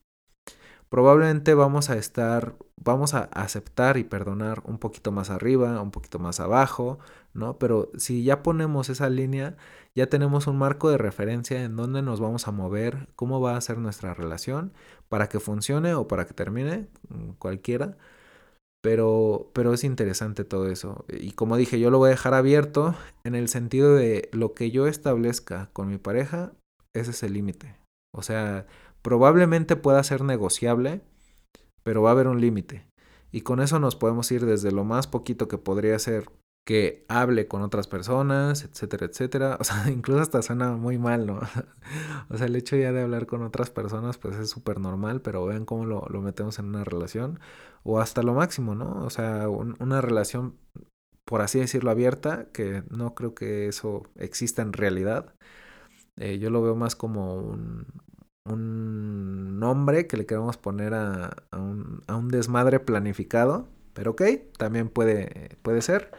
Probablemente 0.92 1.54
vamos 1.54 1.90
a 1.90 1.96
estar, 1.96 2.58
vamos 2.76 3.14
a 3.14 3.24
aceptar 3.32 3.98
y 3.98 4.04
perdonar 4.04 4.62
un 4.66 4.78
poquito 4.78 5.14
más 5.14 5.30
arriba, 5.30 5.82
un 5.82 5.90
poquito 5.90 6.20
más 6.20 6.42
abajo, 6.42 7.00
¿no? 7.34 7.58
Pero 7.58 7.90
si 7.98 8.26
ya 8.26 8.44
ponemos 8.44 8.90
esa 8.90 9.10
línea, 9.10 9.56
ya 9.96 10.08
tenemos 10.08 10.48
un 10.48 10.58
marco 10.58 10.90
de 10.92 10.98
referencia 10.98 11.64
en 11.64 11.78
donde 11.78 12.02
nos 12.02 12.20
vamos 12.20 12.46
a 12.50 12.52
mover, 12.52 13.08
cómo 13.16 13.40
va 13.40 13.56
a 13.56 13.62
ser 13.62 13.78
nuestra 13.78 14.14
relación, 14.14 14.74
para 15.08 15.30
que 15.30 15.40
funcione 15.40 15.94
o 15.94 16.10
para 16.10 16.26
que 16.26 16.34
termine, 16.34 16.90
mm, 17.08 17.32
cualquiera. 17.40 17.98
Pero, 18.82 19.50
pero 19.54 19.74
es 19.74 19.84
interesante 19.86 20.44
todo 20.44 20.68
eso. 20.70 21.06
Y 21.10 21.32
como 21.34 21.56
dije, 21.56 21.80
yo 21.80 21.90
lo 21.92 22.00
voy 22.00 22.08
a 22.08 22.12
dejar 22.12 22.34
abierto 22.34 22.96
en 23.24 23.36
el 23.36 23.48
sentido 23.48 23.96
de 23.96 24.30
lo 24.34 24.54
que 24.56 24.72
yo 24.72 24.88
establezca 24.88 25.70
con 25.74 25.88
mi 25.88 25.98
pareja, 26.00 26.52
ese 26.94 27.12
es 27.12 27.24
el 27.24 27.34
límite. 27.34 27.78
O 28.14 28.24
sea, 28.24 28.68
Probablemente 29.02 29.76
pueda 29.76 30.04
ser 30.04 30.24
negociable, 30.24 31.02
pero 31.84 32.02
va 32.02 32.10
a 32.10 32.14
haber 32.14 32.28
un 32.28 32.42
límite. 32.42 32.86
Y 33.32 33.42
con 33.42 33.62
eso 33.62 33.80
nos 33.80 33.96
podemos 33.96 34.32
ir 34.32 34.46
desde 34.46 34.72
lo 34.72 34.84
más 34.84 35.08
poquito 35.08 35.48
que 35.48 35.58
podría 35.58 35.98
ser 36.00 36.30
que 36.66 37.06
hable 37.10 37.48
con 37.48 37.64
otras 37.64 37.88
personas, 37.88 38.64
etcétera, 38.64 39.06
etcétera. 39.08 39.58
O 39.62 39.64
sea, 39.64 39.90
incluso 39.90 40.22
hasta 40.22 40.42
suena 40.42 40.74
muy 40.74 40.98
mal, 40.98 41.26
¿no? 41.26 41.40
o 42.30 42.38
sea, 42.38 42.48
el 42.48 42.56
hecho 42.56 42.76
ya 42.76 42.92
de 42.92 43.02
hablar 43.02 43.26
con 43.28 43.42
otras 43.44 43.70
personas, 43.70 44.18
pues 44.18 44.38
es 44.38 44.50
súper 44.50 44.80
normal, 44.80 45.22
pero 45.22 45.46
vean 45.46 45.66
cómo 45.66 45.86
lo, 45.86 46.22
metemos 46.22 46.60
en 46.60 46.66
una 46.66 46.84
relación. 46.84 47.40
O 47.84 48.00
hasta 48.00 48.24
lo 48.24 48.34
máximo, 48.34 48.76
¿no? 48.76 49.04
O 49.06 49.10
sea, 49.10 49.50
una 49.50 50.02
relación, 50.02 50.58
por 51.26 51.42
así 51.42 51.60
decirlo, 51.60 51.92
abierta, 51.92 52.50
que 52.54 52.84
no 52.90 53.16
creo 53.16 53.34
que 53.34 53.68
eso 53.68 54.04
exista 54.16 54.62
en 54.62 54.74
realidad. 54.74 55.34
Eh, 56.18 56.40
yo 56.40 56.50
lo 56.52 56.62
veo 56.62 56.76
más 56.76 56.96
como 56.96 57.36
un, 57.36 57.88
un 58.46 59.60
nombre 59.60 60.08
que 60.08 60.18
le 60.18 60.26
queremos 60.26 60.58
poner 60.58 60.94
a, 60.94 61.36
un, 61.52 62.02
a, 62.08 62.16
un, 62.16 62.30
desmadre 62.30 62.80
planificado, 62.80 63.68
pero 63.94 64.12
ok, 64.12 64.24
también 64.58 64.90
puede, 64.90 65.58
puede 65.62 65.82
ser. 65.82 66.12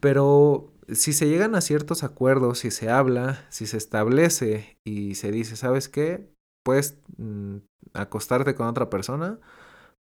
Pero 0.00 0.72
si 0.92 1.12
se 1.12 1.28
llegan 1.28 1.54
a 1.54 1.60
ciertos 1.60 2.02
acuerdos, 2.02 2.60
si 2.60 2.70
se 2.70 2.90
habla, 2.90 3.46
si 3.50 3.66
se 3.66 3.76
establece 3.76 4.78
y 4.84 5.14
se 5.14 5.30
dice, 5.30 5.56
¿sabes 5.56 5.88
qué? 5.88 6.32
Puedes 6.64 6.98
mm, 7.16 7.58
acostarte 7.94 8.54
con 8.54 8.66
otra 8.66 8.90
persona, 8.90 9.38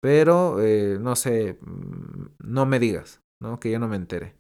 pero 0.02 0.62
eh, 0.62 0.98
no 1.00 1.16
sé, 1.16 1.58
mm, 1.62 2.26
no 2.40 2.66
me 2.66 2.80
digas, 2.80 3.22
¿no? 3.42 3.60
Que 3.60 3.72
yo 3.72 3.80
no 3.80 3.88
me 3.88 3.96
entere. 3.96 4.36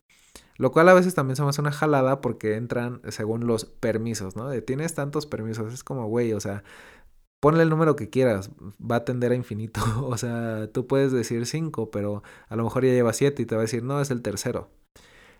Lo 0.58 0.72
cual 0.72 0.90
a 0.90 0.94
veces 0.94 1.16
también 1.16 1.36
se 1.36 1.44
me 1.44 1.50
una 1.58 1.72
jalada 1.72 2.21
porque 2.21 2.56
entran 2.56 3.02
según 3.10 3.48
los 3.48 3.65
permisos, 3.65 4.36
¿no? 4.36 4.52
Tienes 4.62 4.94
tantos 4.94 5.26
permisos. 5.26 5.74
Es 5.74 5.84
como, 5.84 6.08
güey, 6.08 6.34
o 6.34 6.40
sea, 6.40 6.63
ponle 7.44 7.63
el 7.63 7.69
número 7.69 7.98
que 7.98 8.10
quieras, 8.10 8.52
va 8.79 8.96
a 8.96 9.04
tender 9.04 9.33
a 9.33 9.35
infinito. 9.35 9.81
O 10.13 10.17
sea, 10.17 10.69
tú 10.71 10.87
puedes 10.87 11.12
decir 11.12 11.46
5, 11.46 11.91
pero 11.91 12.23
a 12.48 12.56
lo 12.56 12.63
mejor 12.63 12.85
ya 12.85 12.94
lleva 12.94 13.12
7 13.12 13.41
y 13.41 13.46
te 13.46 13.56
va 13.56 13.60
a 13.60 13.67
decir, 13.67 13.83
no, 13.83 14.00
es 14.00 14.12
el 14.12 14.21
tercero. 14.21 14.69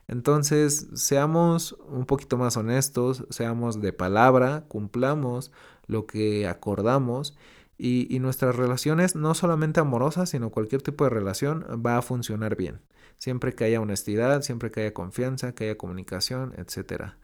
Entonces, 0.10 0.89
seamos 0.95 1.78
un 1.88 2.06
poquito 2.06 2.38
más 2.38 2.58
honestos, 2.58 3.26
seamos 3.30 3.80
de 3.80 3.93
palabra, 3.93 4.66
cumplamos 4.68 5.54
lo 5.88 6.06
que 6.06 6.45
acordamos 6.45 7.38
y, 7.78 8.14
y, 8.14 8.20
nuestras 8.20 8.58
relaciones, 8.58 9.16
no 9.16 9.34
solamente 9.34 9.80
amorosas, 9.80 10.30
sino 10.30 10.49
cualquier 10.49 10.82
tipo 10.82 11.06
de 11.06 11.10
relación, 11.10 11.66
va 11.86 11.97
a 11.97 12.01
funcionar 12.01 12.58
bien. 12.58 12.82
Siempre 13.18 13.56
que 13.56 13.64
haya 13.64 13.80
honestidad, 13.80 14.41
siempre 14.41 14.72
que 14.72 14.82
haya 14.82 14.93
confianza, 14.93 15.56
que 15.56 15.66
haya 15.66 15.78
comunicación, 15.78 16.54
etcétera. 16.58 17.18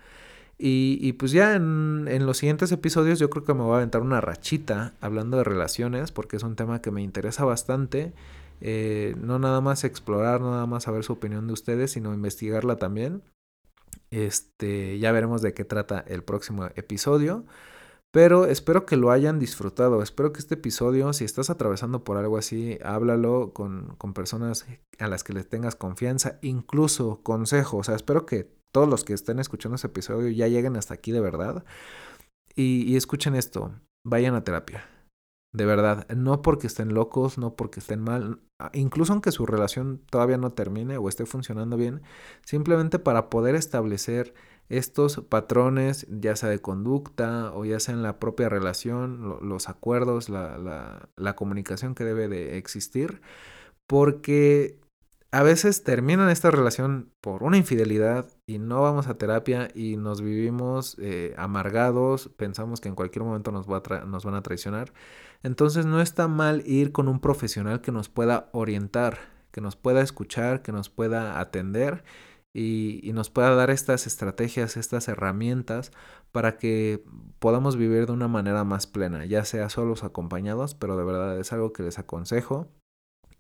Y, 0.62 1.14
pues 1.14 1.32
ya 1.32 1.56
en, 1.56 2.08
en, 2.10 2.26
los 2.26 2.40
siguientes 2.40 2.70
episodios 2.74 3.18
yo 3.18 3.30
creo 3.30 3.46
que 3.46 3.54
me 3.54 3.62
voy 3.62 3.76
a 3.76 3.78
aventar 3.78 4.02
una 4.02 4.20
rachita 4.20 4.94
hablando 5.00 5.38
de 5.38 5.46
relaciones 5.46 6.12
porque 6.12 6.36
es 6.36 6.44
un 6.44 6.58
tema 6.58 6.82
que 6.82 6.92
me 6.92 7.02
interesa 7.02 7.46
bastante. 7.46 8.14
Eh, 8.60 9.16
no 9.22 9.40
nada 9.40 9.62
más 9.62 9.86
explorar, 9.86 10.42
nada 10.42 10.66
más 10.66 10.84
saber 10.84 11.06
su 11.06 11.14
opinión 11.14 11.48
de 11.48 11.54
ustedes, 11.54 11.92
sino 11.92 12.14
investigarla 12.14 12.76
también. 12.76 13.24
Este, 14.12 15.00
ya 15.00 15.12
veremos 15.14 15.42
de 15.42 15.54
qué 15.54 15.64
trata 15.64 16.04
el 16.08 16.24
próximo 16.24 16.66
episodio. 16.76 17.46
Pero 18.12 18.46
espero 18.46 18.86
que 18.86 18.98
lo 18.98 19.12
hayan 19.12 19.40
disfrutado. 19.40 20.02
Espero 20.02 20.34
que 20.34 20.40
este 20.40 20.56
episodio, 20.56 21.14
si 21.14 21.26
estás 21.26 21.50
atravesando 21.50 22.04
por 22.04 22.18
algo 22.18 22.38
así, 22.38 22.80
háblalo 22.84 23.54
con, 23.54 23.96
con 23.98 24.14
personas 24.14 24.66
a 24.98 25.08
las 25.08 25.24
que 25.24 25.34
les 25.34 25.48
tengas 25.48 25.76
confianza, 25.76 26.40
incluso 26.42 27.22
consejo. 27.24 27.78
O 27.78 27.84
sea, 27.84 27.96
espero 27.96 28.26
que 28.26 28.59
todos 28.72 28.88
los 28.88 29.04
que 29.04 29.14
estén 29.14 29.40
escuchando 29.40 29.76
este 29.76 29.88
episodio 29.88 30.30
ya 30.30 30.48
lleguen 30.48 30.76
hasta 30.76 30.94
aquí 30.94 31.12
de 31.12 31.22
verdad. 31.22 31.64
Y, 32.56 32.84
y 32.84 32.98
escuchen 32.98 33.36
esto, 33.36 33.74
vayan 34.06 34.36
a 34.36 34.44
terapia. 34.44 34.88
De 35.52 35.66
verdad, 35.66 36.08
no 36.10 36.44
porque 36.44 36.68
estén 36.68 36.94
locos, 36.94 37.40
no 37.40 37.56
porque 37.56 37.80
estén 37.80 38.02
mal, 38.02 38.40
incluso 38.74 39.14
aunque 39.14 39.32
su 39.32 39.48
relación 39.48 40.00
todavía 40.12 40.38
no 40.38 40.52
termine 40.52 40.98
o 40.98 41.10
esté 41.10 41.26
funcionando 41.26 41.76
bien, 41.76 42.04
simplemente 42.46 43.00
para 43.00 43.30
poder 43.30 43.56
establecer 43.56 44.36
estos 44.70 45.22
patrones, 45.28 46.06
ya 46.10 46.36
sea 46.36 46.50
de 46.50 46.60
conducta 46.60 47.52
o 47.56 47.66
ya 47.66 47.80
sea 47.80 47.96
en 47.96 48.04
la 48.04 48.20
propia 48.20 48.50
relación, 48.50 49.40
los 49.42 49.70
acuerdos, 49.70 50.30
la, 50.30 51.10
la, 51.16 51.36
comunicación 51.36 51.96
que 51.96 52.04
debe 52.04 52.28
de 52.28 52.58
existir, 52.58 53.22
porque 53.88 54.80
a 55.32 55.44
veces 55.44 55.84
terminan 55.84 56.30
esta 56.30 56.50
relación 56.50 57.12
por 57.22 57.44
una 57.44 57.58
infidelidad 57.58 58.28
y 58.48 58.58
no 58.58 58.82
vamos 58.82 59.08
a 59.08 59.18
terapia 59.18 59.68
y 59.76 59.96
nos 59.96 60.22
vivimos 60.22 60.98
eh, 61.00 61.36
amargados, 61.38 62.30
pensamos 62.36 62.82
que 62.82 62.90
en 62.90 62.96
cualquier 62.96 63.24
momento 63.24 63.52
nos, 63.52 63.68
va 63.68 63.82
nos 64.06 64.26
van 64.26 64.36
a 64.36 64.42
traicionar. 64.42 64.92
Entonces 65.44 65.86
no 65.86 66.02
está 66.02 66.28
mal 66.28 66.64
ir 66.66 66.92
con 66.92 67.08
un 67.08 67.20
profesional 67.20 67.82
que 67.82 67.92
nos 67.92 68.10
pueda 68.10 68.50
orientar, 68.54 69.20
que 69.52 69.62
nos 69.62 69.76
pueda 69.76 70.02
escuchar, 70.02 70.62
que 70.64 70.72
nos 70.72 70.90
pueda 70.90 71.40
atender 71.40 72.04
y, 72.54 73.12
nos 73.14 73.30
pueda 73.30 73.54
dar 73.56 73.70
estas 73.70 74.08
estrategias, 74.08 74.78
estas 74.78 75.08
herramientas 75.08 75.92
para 76.32 76.58
que 76.58 77.04
podamos 77.40 77.78
vivir 77.78 78.08
de 78.08 78.14
una 78.14 78.28
manera 78.28 78.64
más 78.64 78.88
plena, 78.88 79.26
ya 79.26 79.46
sea 79.46 79.70
solos 79.70 80.04
acompañados, 80.04 80.76
pero 80.76 80.98
de 80.98 81.04
verdad 81.04 81.40
es 81.40 81.54
algo 81.54 81.74
que 81.74 81.84
les 81.84 82.00
aconsejo. 82.00 82.72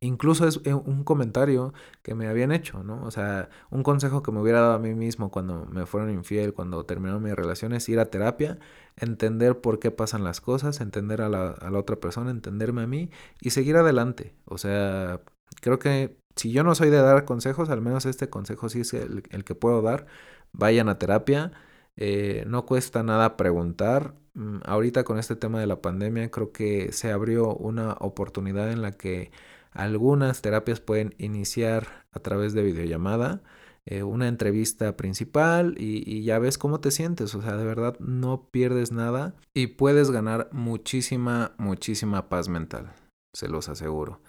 Incluso 0.01 0.47
es 0.47 0.61
eh, 0.65 0.73
un 0.73 1.03
comentario 1.03 1.73
que 2.03 2.15
me 2.15 2.27
habían 2.27 2.51
hecho, 2.51 2.83
¿no? 2.83 3.03
O 3.03 3.11
sea, 3.11 3.49
un 3.69 3.83
consejo 3.83 4.23
que 4.23 4.31
me 4.31 4.39
hubiera 4.41 4.61
dado 4.61 4.73
a 4.73 4.79
mí 4.79 4.93
mismo 4.93 5.29
cuando 5.31 5.65
me 5.65 5.85
fueron 5.85 6.09
infiel, 6.11 6.53
cuando 6.53 6.85
terminaron 6.85 7.21
mis 7.23 7.33
relaciones, 7.35 7.87
ir 7.89 7.99
a 7.99 8.05
terapia, 8.05 8.59
entender 8.95 9.59
por 9.61 9.79
qué 9.79 9.91
pasan 9.91 10.23
las 10.23 10.41
cosas, 10.41 10.81
entender 10.81 11.21
a 11.21 11.29
la, 11.29 11.49
a 11.51 11.69
la 11.69 11.79
otra 11.79 11.97
persona, 11.97 12.31
entenderme 12.31 12.83
a 12.83 12.87
mí 12.87 13.09
y 13.41 13.49
seguir 13.49 13.75
adelante. 13.77 14.35
O 14.45 14.57
sea, 14.57 15.21
creo 15.61 15.79
que 15.79 16.17
si 16.39 16.51
yo 16.51 16.63
no 16.63 16.73
soy 16.75 16.89
de 16.89 17.01
dar 17.01 17.25
consejos, 17.25 17.69
al 17.69 17.81
menos 17.81 18.05
este 18.05 18.29
consejo 18.29 18.69
sí 18.69 18.81
es 18.81 18.93
el, 18.93 19.23
que 19.23 19.55
puedo 19.55 19.81
dar. 19.81 20.07
Vayan 20.53 20.89
a 20.89 20.97
terapia. 20.97 21.51
Eh, 21.97 22.45
no 22.47 22.65
cuesta 22.65 23.03
nada 23.03 23.35
preguntar. 23.37 24.15
Mm, 24.35 24.59
ahorita 24.65 25.03
con 25.03 25.19
este 25.19 25.35
tema 25.35 25.59
de 25.59 25.67
la 25.67 25.81
pandemia 25.81 26.31
creo 26.31 26.51
que 26.53 26.93
se 26.93 27.11
abrió 27.11 27.53
una 27.55 27.93
oportunidad 27.99 28.71
en 28.71 28.81
la 28.81 28.93
que 28.93 29.31
algunas 29.72 30.41
terapias 30.41 30.80
pueden 30.80 31.15
iniciar 31.17 32.05
a 32.11 32.20
través 32.20 32.53
de 32.53 32.63
videollamada, 32.63 33.41
eh, 33.86 34.03
una 34.03 34.28
entrevista 34.28 34.95
principal 34.97 35.76
y, 35.78 36.24
ya 36.24 36.38
ves 36.38 36.57
cómo 36.57 36.80
te 36.80 36.91
sientes. 36.91 37.34
O 37.34 37.41
sea, 37.41 37.55
de 37.57 37.65
verdad 37.65 37.97
no 37.99 38.49
pierdes 38.51 38.91
nada 38.91 39.34
y 39.53 39.67
puedes 39.67 40.11
ganar 40.11 40.49
muchísima, 40.51 41.53
muchísima 41.57 42.30
paz 42.30 42.49
mental. 42.49 42.93
Se 43.34 43.47
los 43.47 43.70
aseguro. 43.70 44.22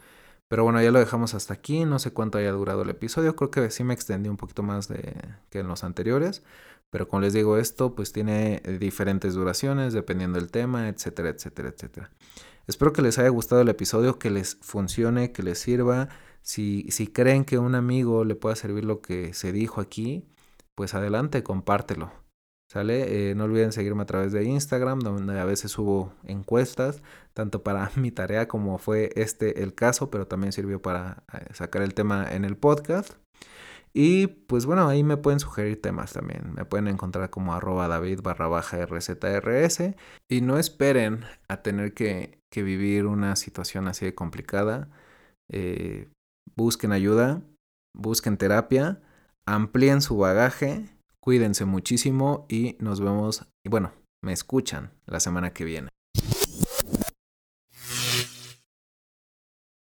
Pero 0.49 0.65
bueno, 0.65 0.83
ya 0.83 0.91
lo 0.91 0.99
dejamos 0.99 1.35
hasta 1.35 1.55
aquí. 1.55 1.85
No 1.85 1.99
sé 1.99 2.13
cuánto 2.13 2.39
haya 2.39 2.53
durado 2.53 2.83
el 2.83 2.91
episodio. 2.91 3.37
Creo 3.37 3.51
que 3.51 3.71
sí 3.71 3.85
me 3.85 3.95
extendí 3.95 4.29
un 4.29 4.37
poquito 4.37 4.63
más 4.63 4.89
de, 4.89 5.15
que 5.51 5.61
en 5.61 5.69
los 5.69 5.85
anteriores. 5.85 6.43
Pero 6.91 7.07
como 7.07 7.21
les 7.21 7.33
digo, 7.35 7.59
esto 7.59 7.95
pues 7.95 8.13
tiene 8.13 8.63
diferentes 8.81 9.35
duraciones 9.35 9.93
dependiendo 9.93 10.39
del 10.39 10.51
tema, 10.51 10.89
etcétera, 10.89 11.29
etcétera, 11.29 11.69
etcétera. 11.69 12.11
Espero 12.71 12.93
que 12.93 13.03
les 13.03 13.19
haya 13.19 13.31
gustado 13.31 13.63
el 13.63 13.69
episodio, 13.69 14.21
que 14.21 14.31
les 14.31 14.57
funcione, 14.63 15.33
que 15.33 15.43
les 15.43 15.59
sirva. 15.59 16.09
Si, 16.41 16.87
si 16.91 17.09
creen 17.09 17.45
que 17.45 17.57
a 17.57 17.61
un 17.61 17.75
amigo 17.75 18.25
le 18.25 18.37
pueda 18.37 18.55
servir 18.55 18.85
lo 18.85 19.01
que 19.01 19.35
se 19.35 19.51
dijo 19.51 19.81
aquí, 19.81 20.25
pues 20.77 20.95
adelante, 20.95 21.43
compártelo. 21.43 22.13
¿Sale? 22.69 23.31
Eh, 23.31 23.35
no 23.35 23.45
olviden 23.45 23.73
seguirme 23.73 24.05
a 24.05 24.07
través 24.07 24.31
de 24.31 24.45
Instagram, 24.45 25.01
donde 25.01 25.41
a 25.41 25.45
veces 25.45 25.73
subo 25.73 26.13
encuestas, 26.23 27.03
tanto 27.35 27.65
para 27.65 27.91
mi 27.97 28.13
tarea 28.13 28.47
como 28.47 28.79
fue 28.79 29.11
este 29.17 29.65
el 29.65 29.75
caso, 29.75 30.09
pero 30.09 30.29
también 30.29 30.53
sirvió 30.53 30.81
para 30.81 31.25
eh, 31.33 31.47
sacar 31.53 31.83
el 31.83 31.93
tema 31.93 32.25
en 32.31 32.45
el 32.45 32.57
podcast. 32.57 33.15
Y 33.93 34.27
pues 34.29 34.67
bueno, 34.67 34.89
ahí 34.89 35.03
me 35.03 35.17
pueden 35.17 35.41
sugerir 35.41 35.81
temas 35.81 36.13
también. 36.13 36.55
Me 36.55 36.65
pueden 36.65 36.89
encontrar 36.89 37.31
como 37.31 37.55
arroba 37.55 37.89
david 37.89 38.21
barra 38.23 38.49
baja 38.49 38.85
rzrs. 38.87 39.95
Y 40.29 40.41
no 40.43 40.59
esperen 40.59 41.25
a 41.49 41.63
tener 41.63 41.95
que, 41.95 42.39
vivir 42.55 43.07
una 43.07 43.37
situación 43.37 43.89
así 43.89 44.05
de 44.05 44.15
complicada. 44.15 44.89
Eh, 45.51 46.09
busquen 46.57 46.93
ayuda, 46.93 47.43
busquen 47.97 48.37
terapia, 48.37 49.01
amplíen 49.47 50.03
su 50.03 50.17
bagaje 50.17 50.91
Cuídense 51.23 51.67
muchísimo 51.67 52.47
y 52.49 52.77
nos 52.81 53.01
vemos, 53.01 53.47
y 53.63 53.69
bueno, 53.69 53.93
me 54.25 54.33
escuchan 54.33 54.91
la 55.05 55.21
semana 55.21 55.53
que 55.53 55.65
viene. 55.65 55.89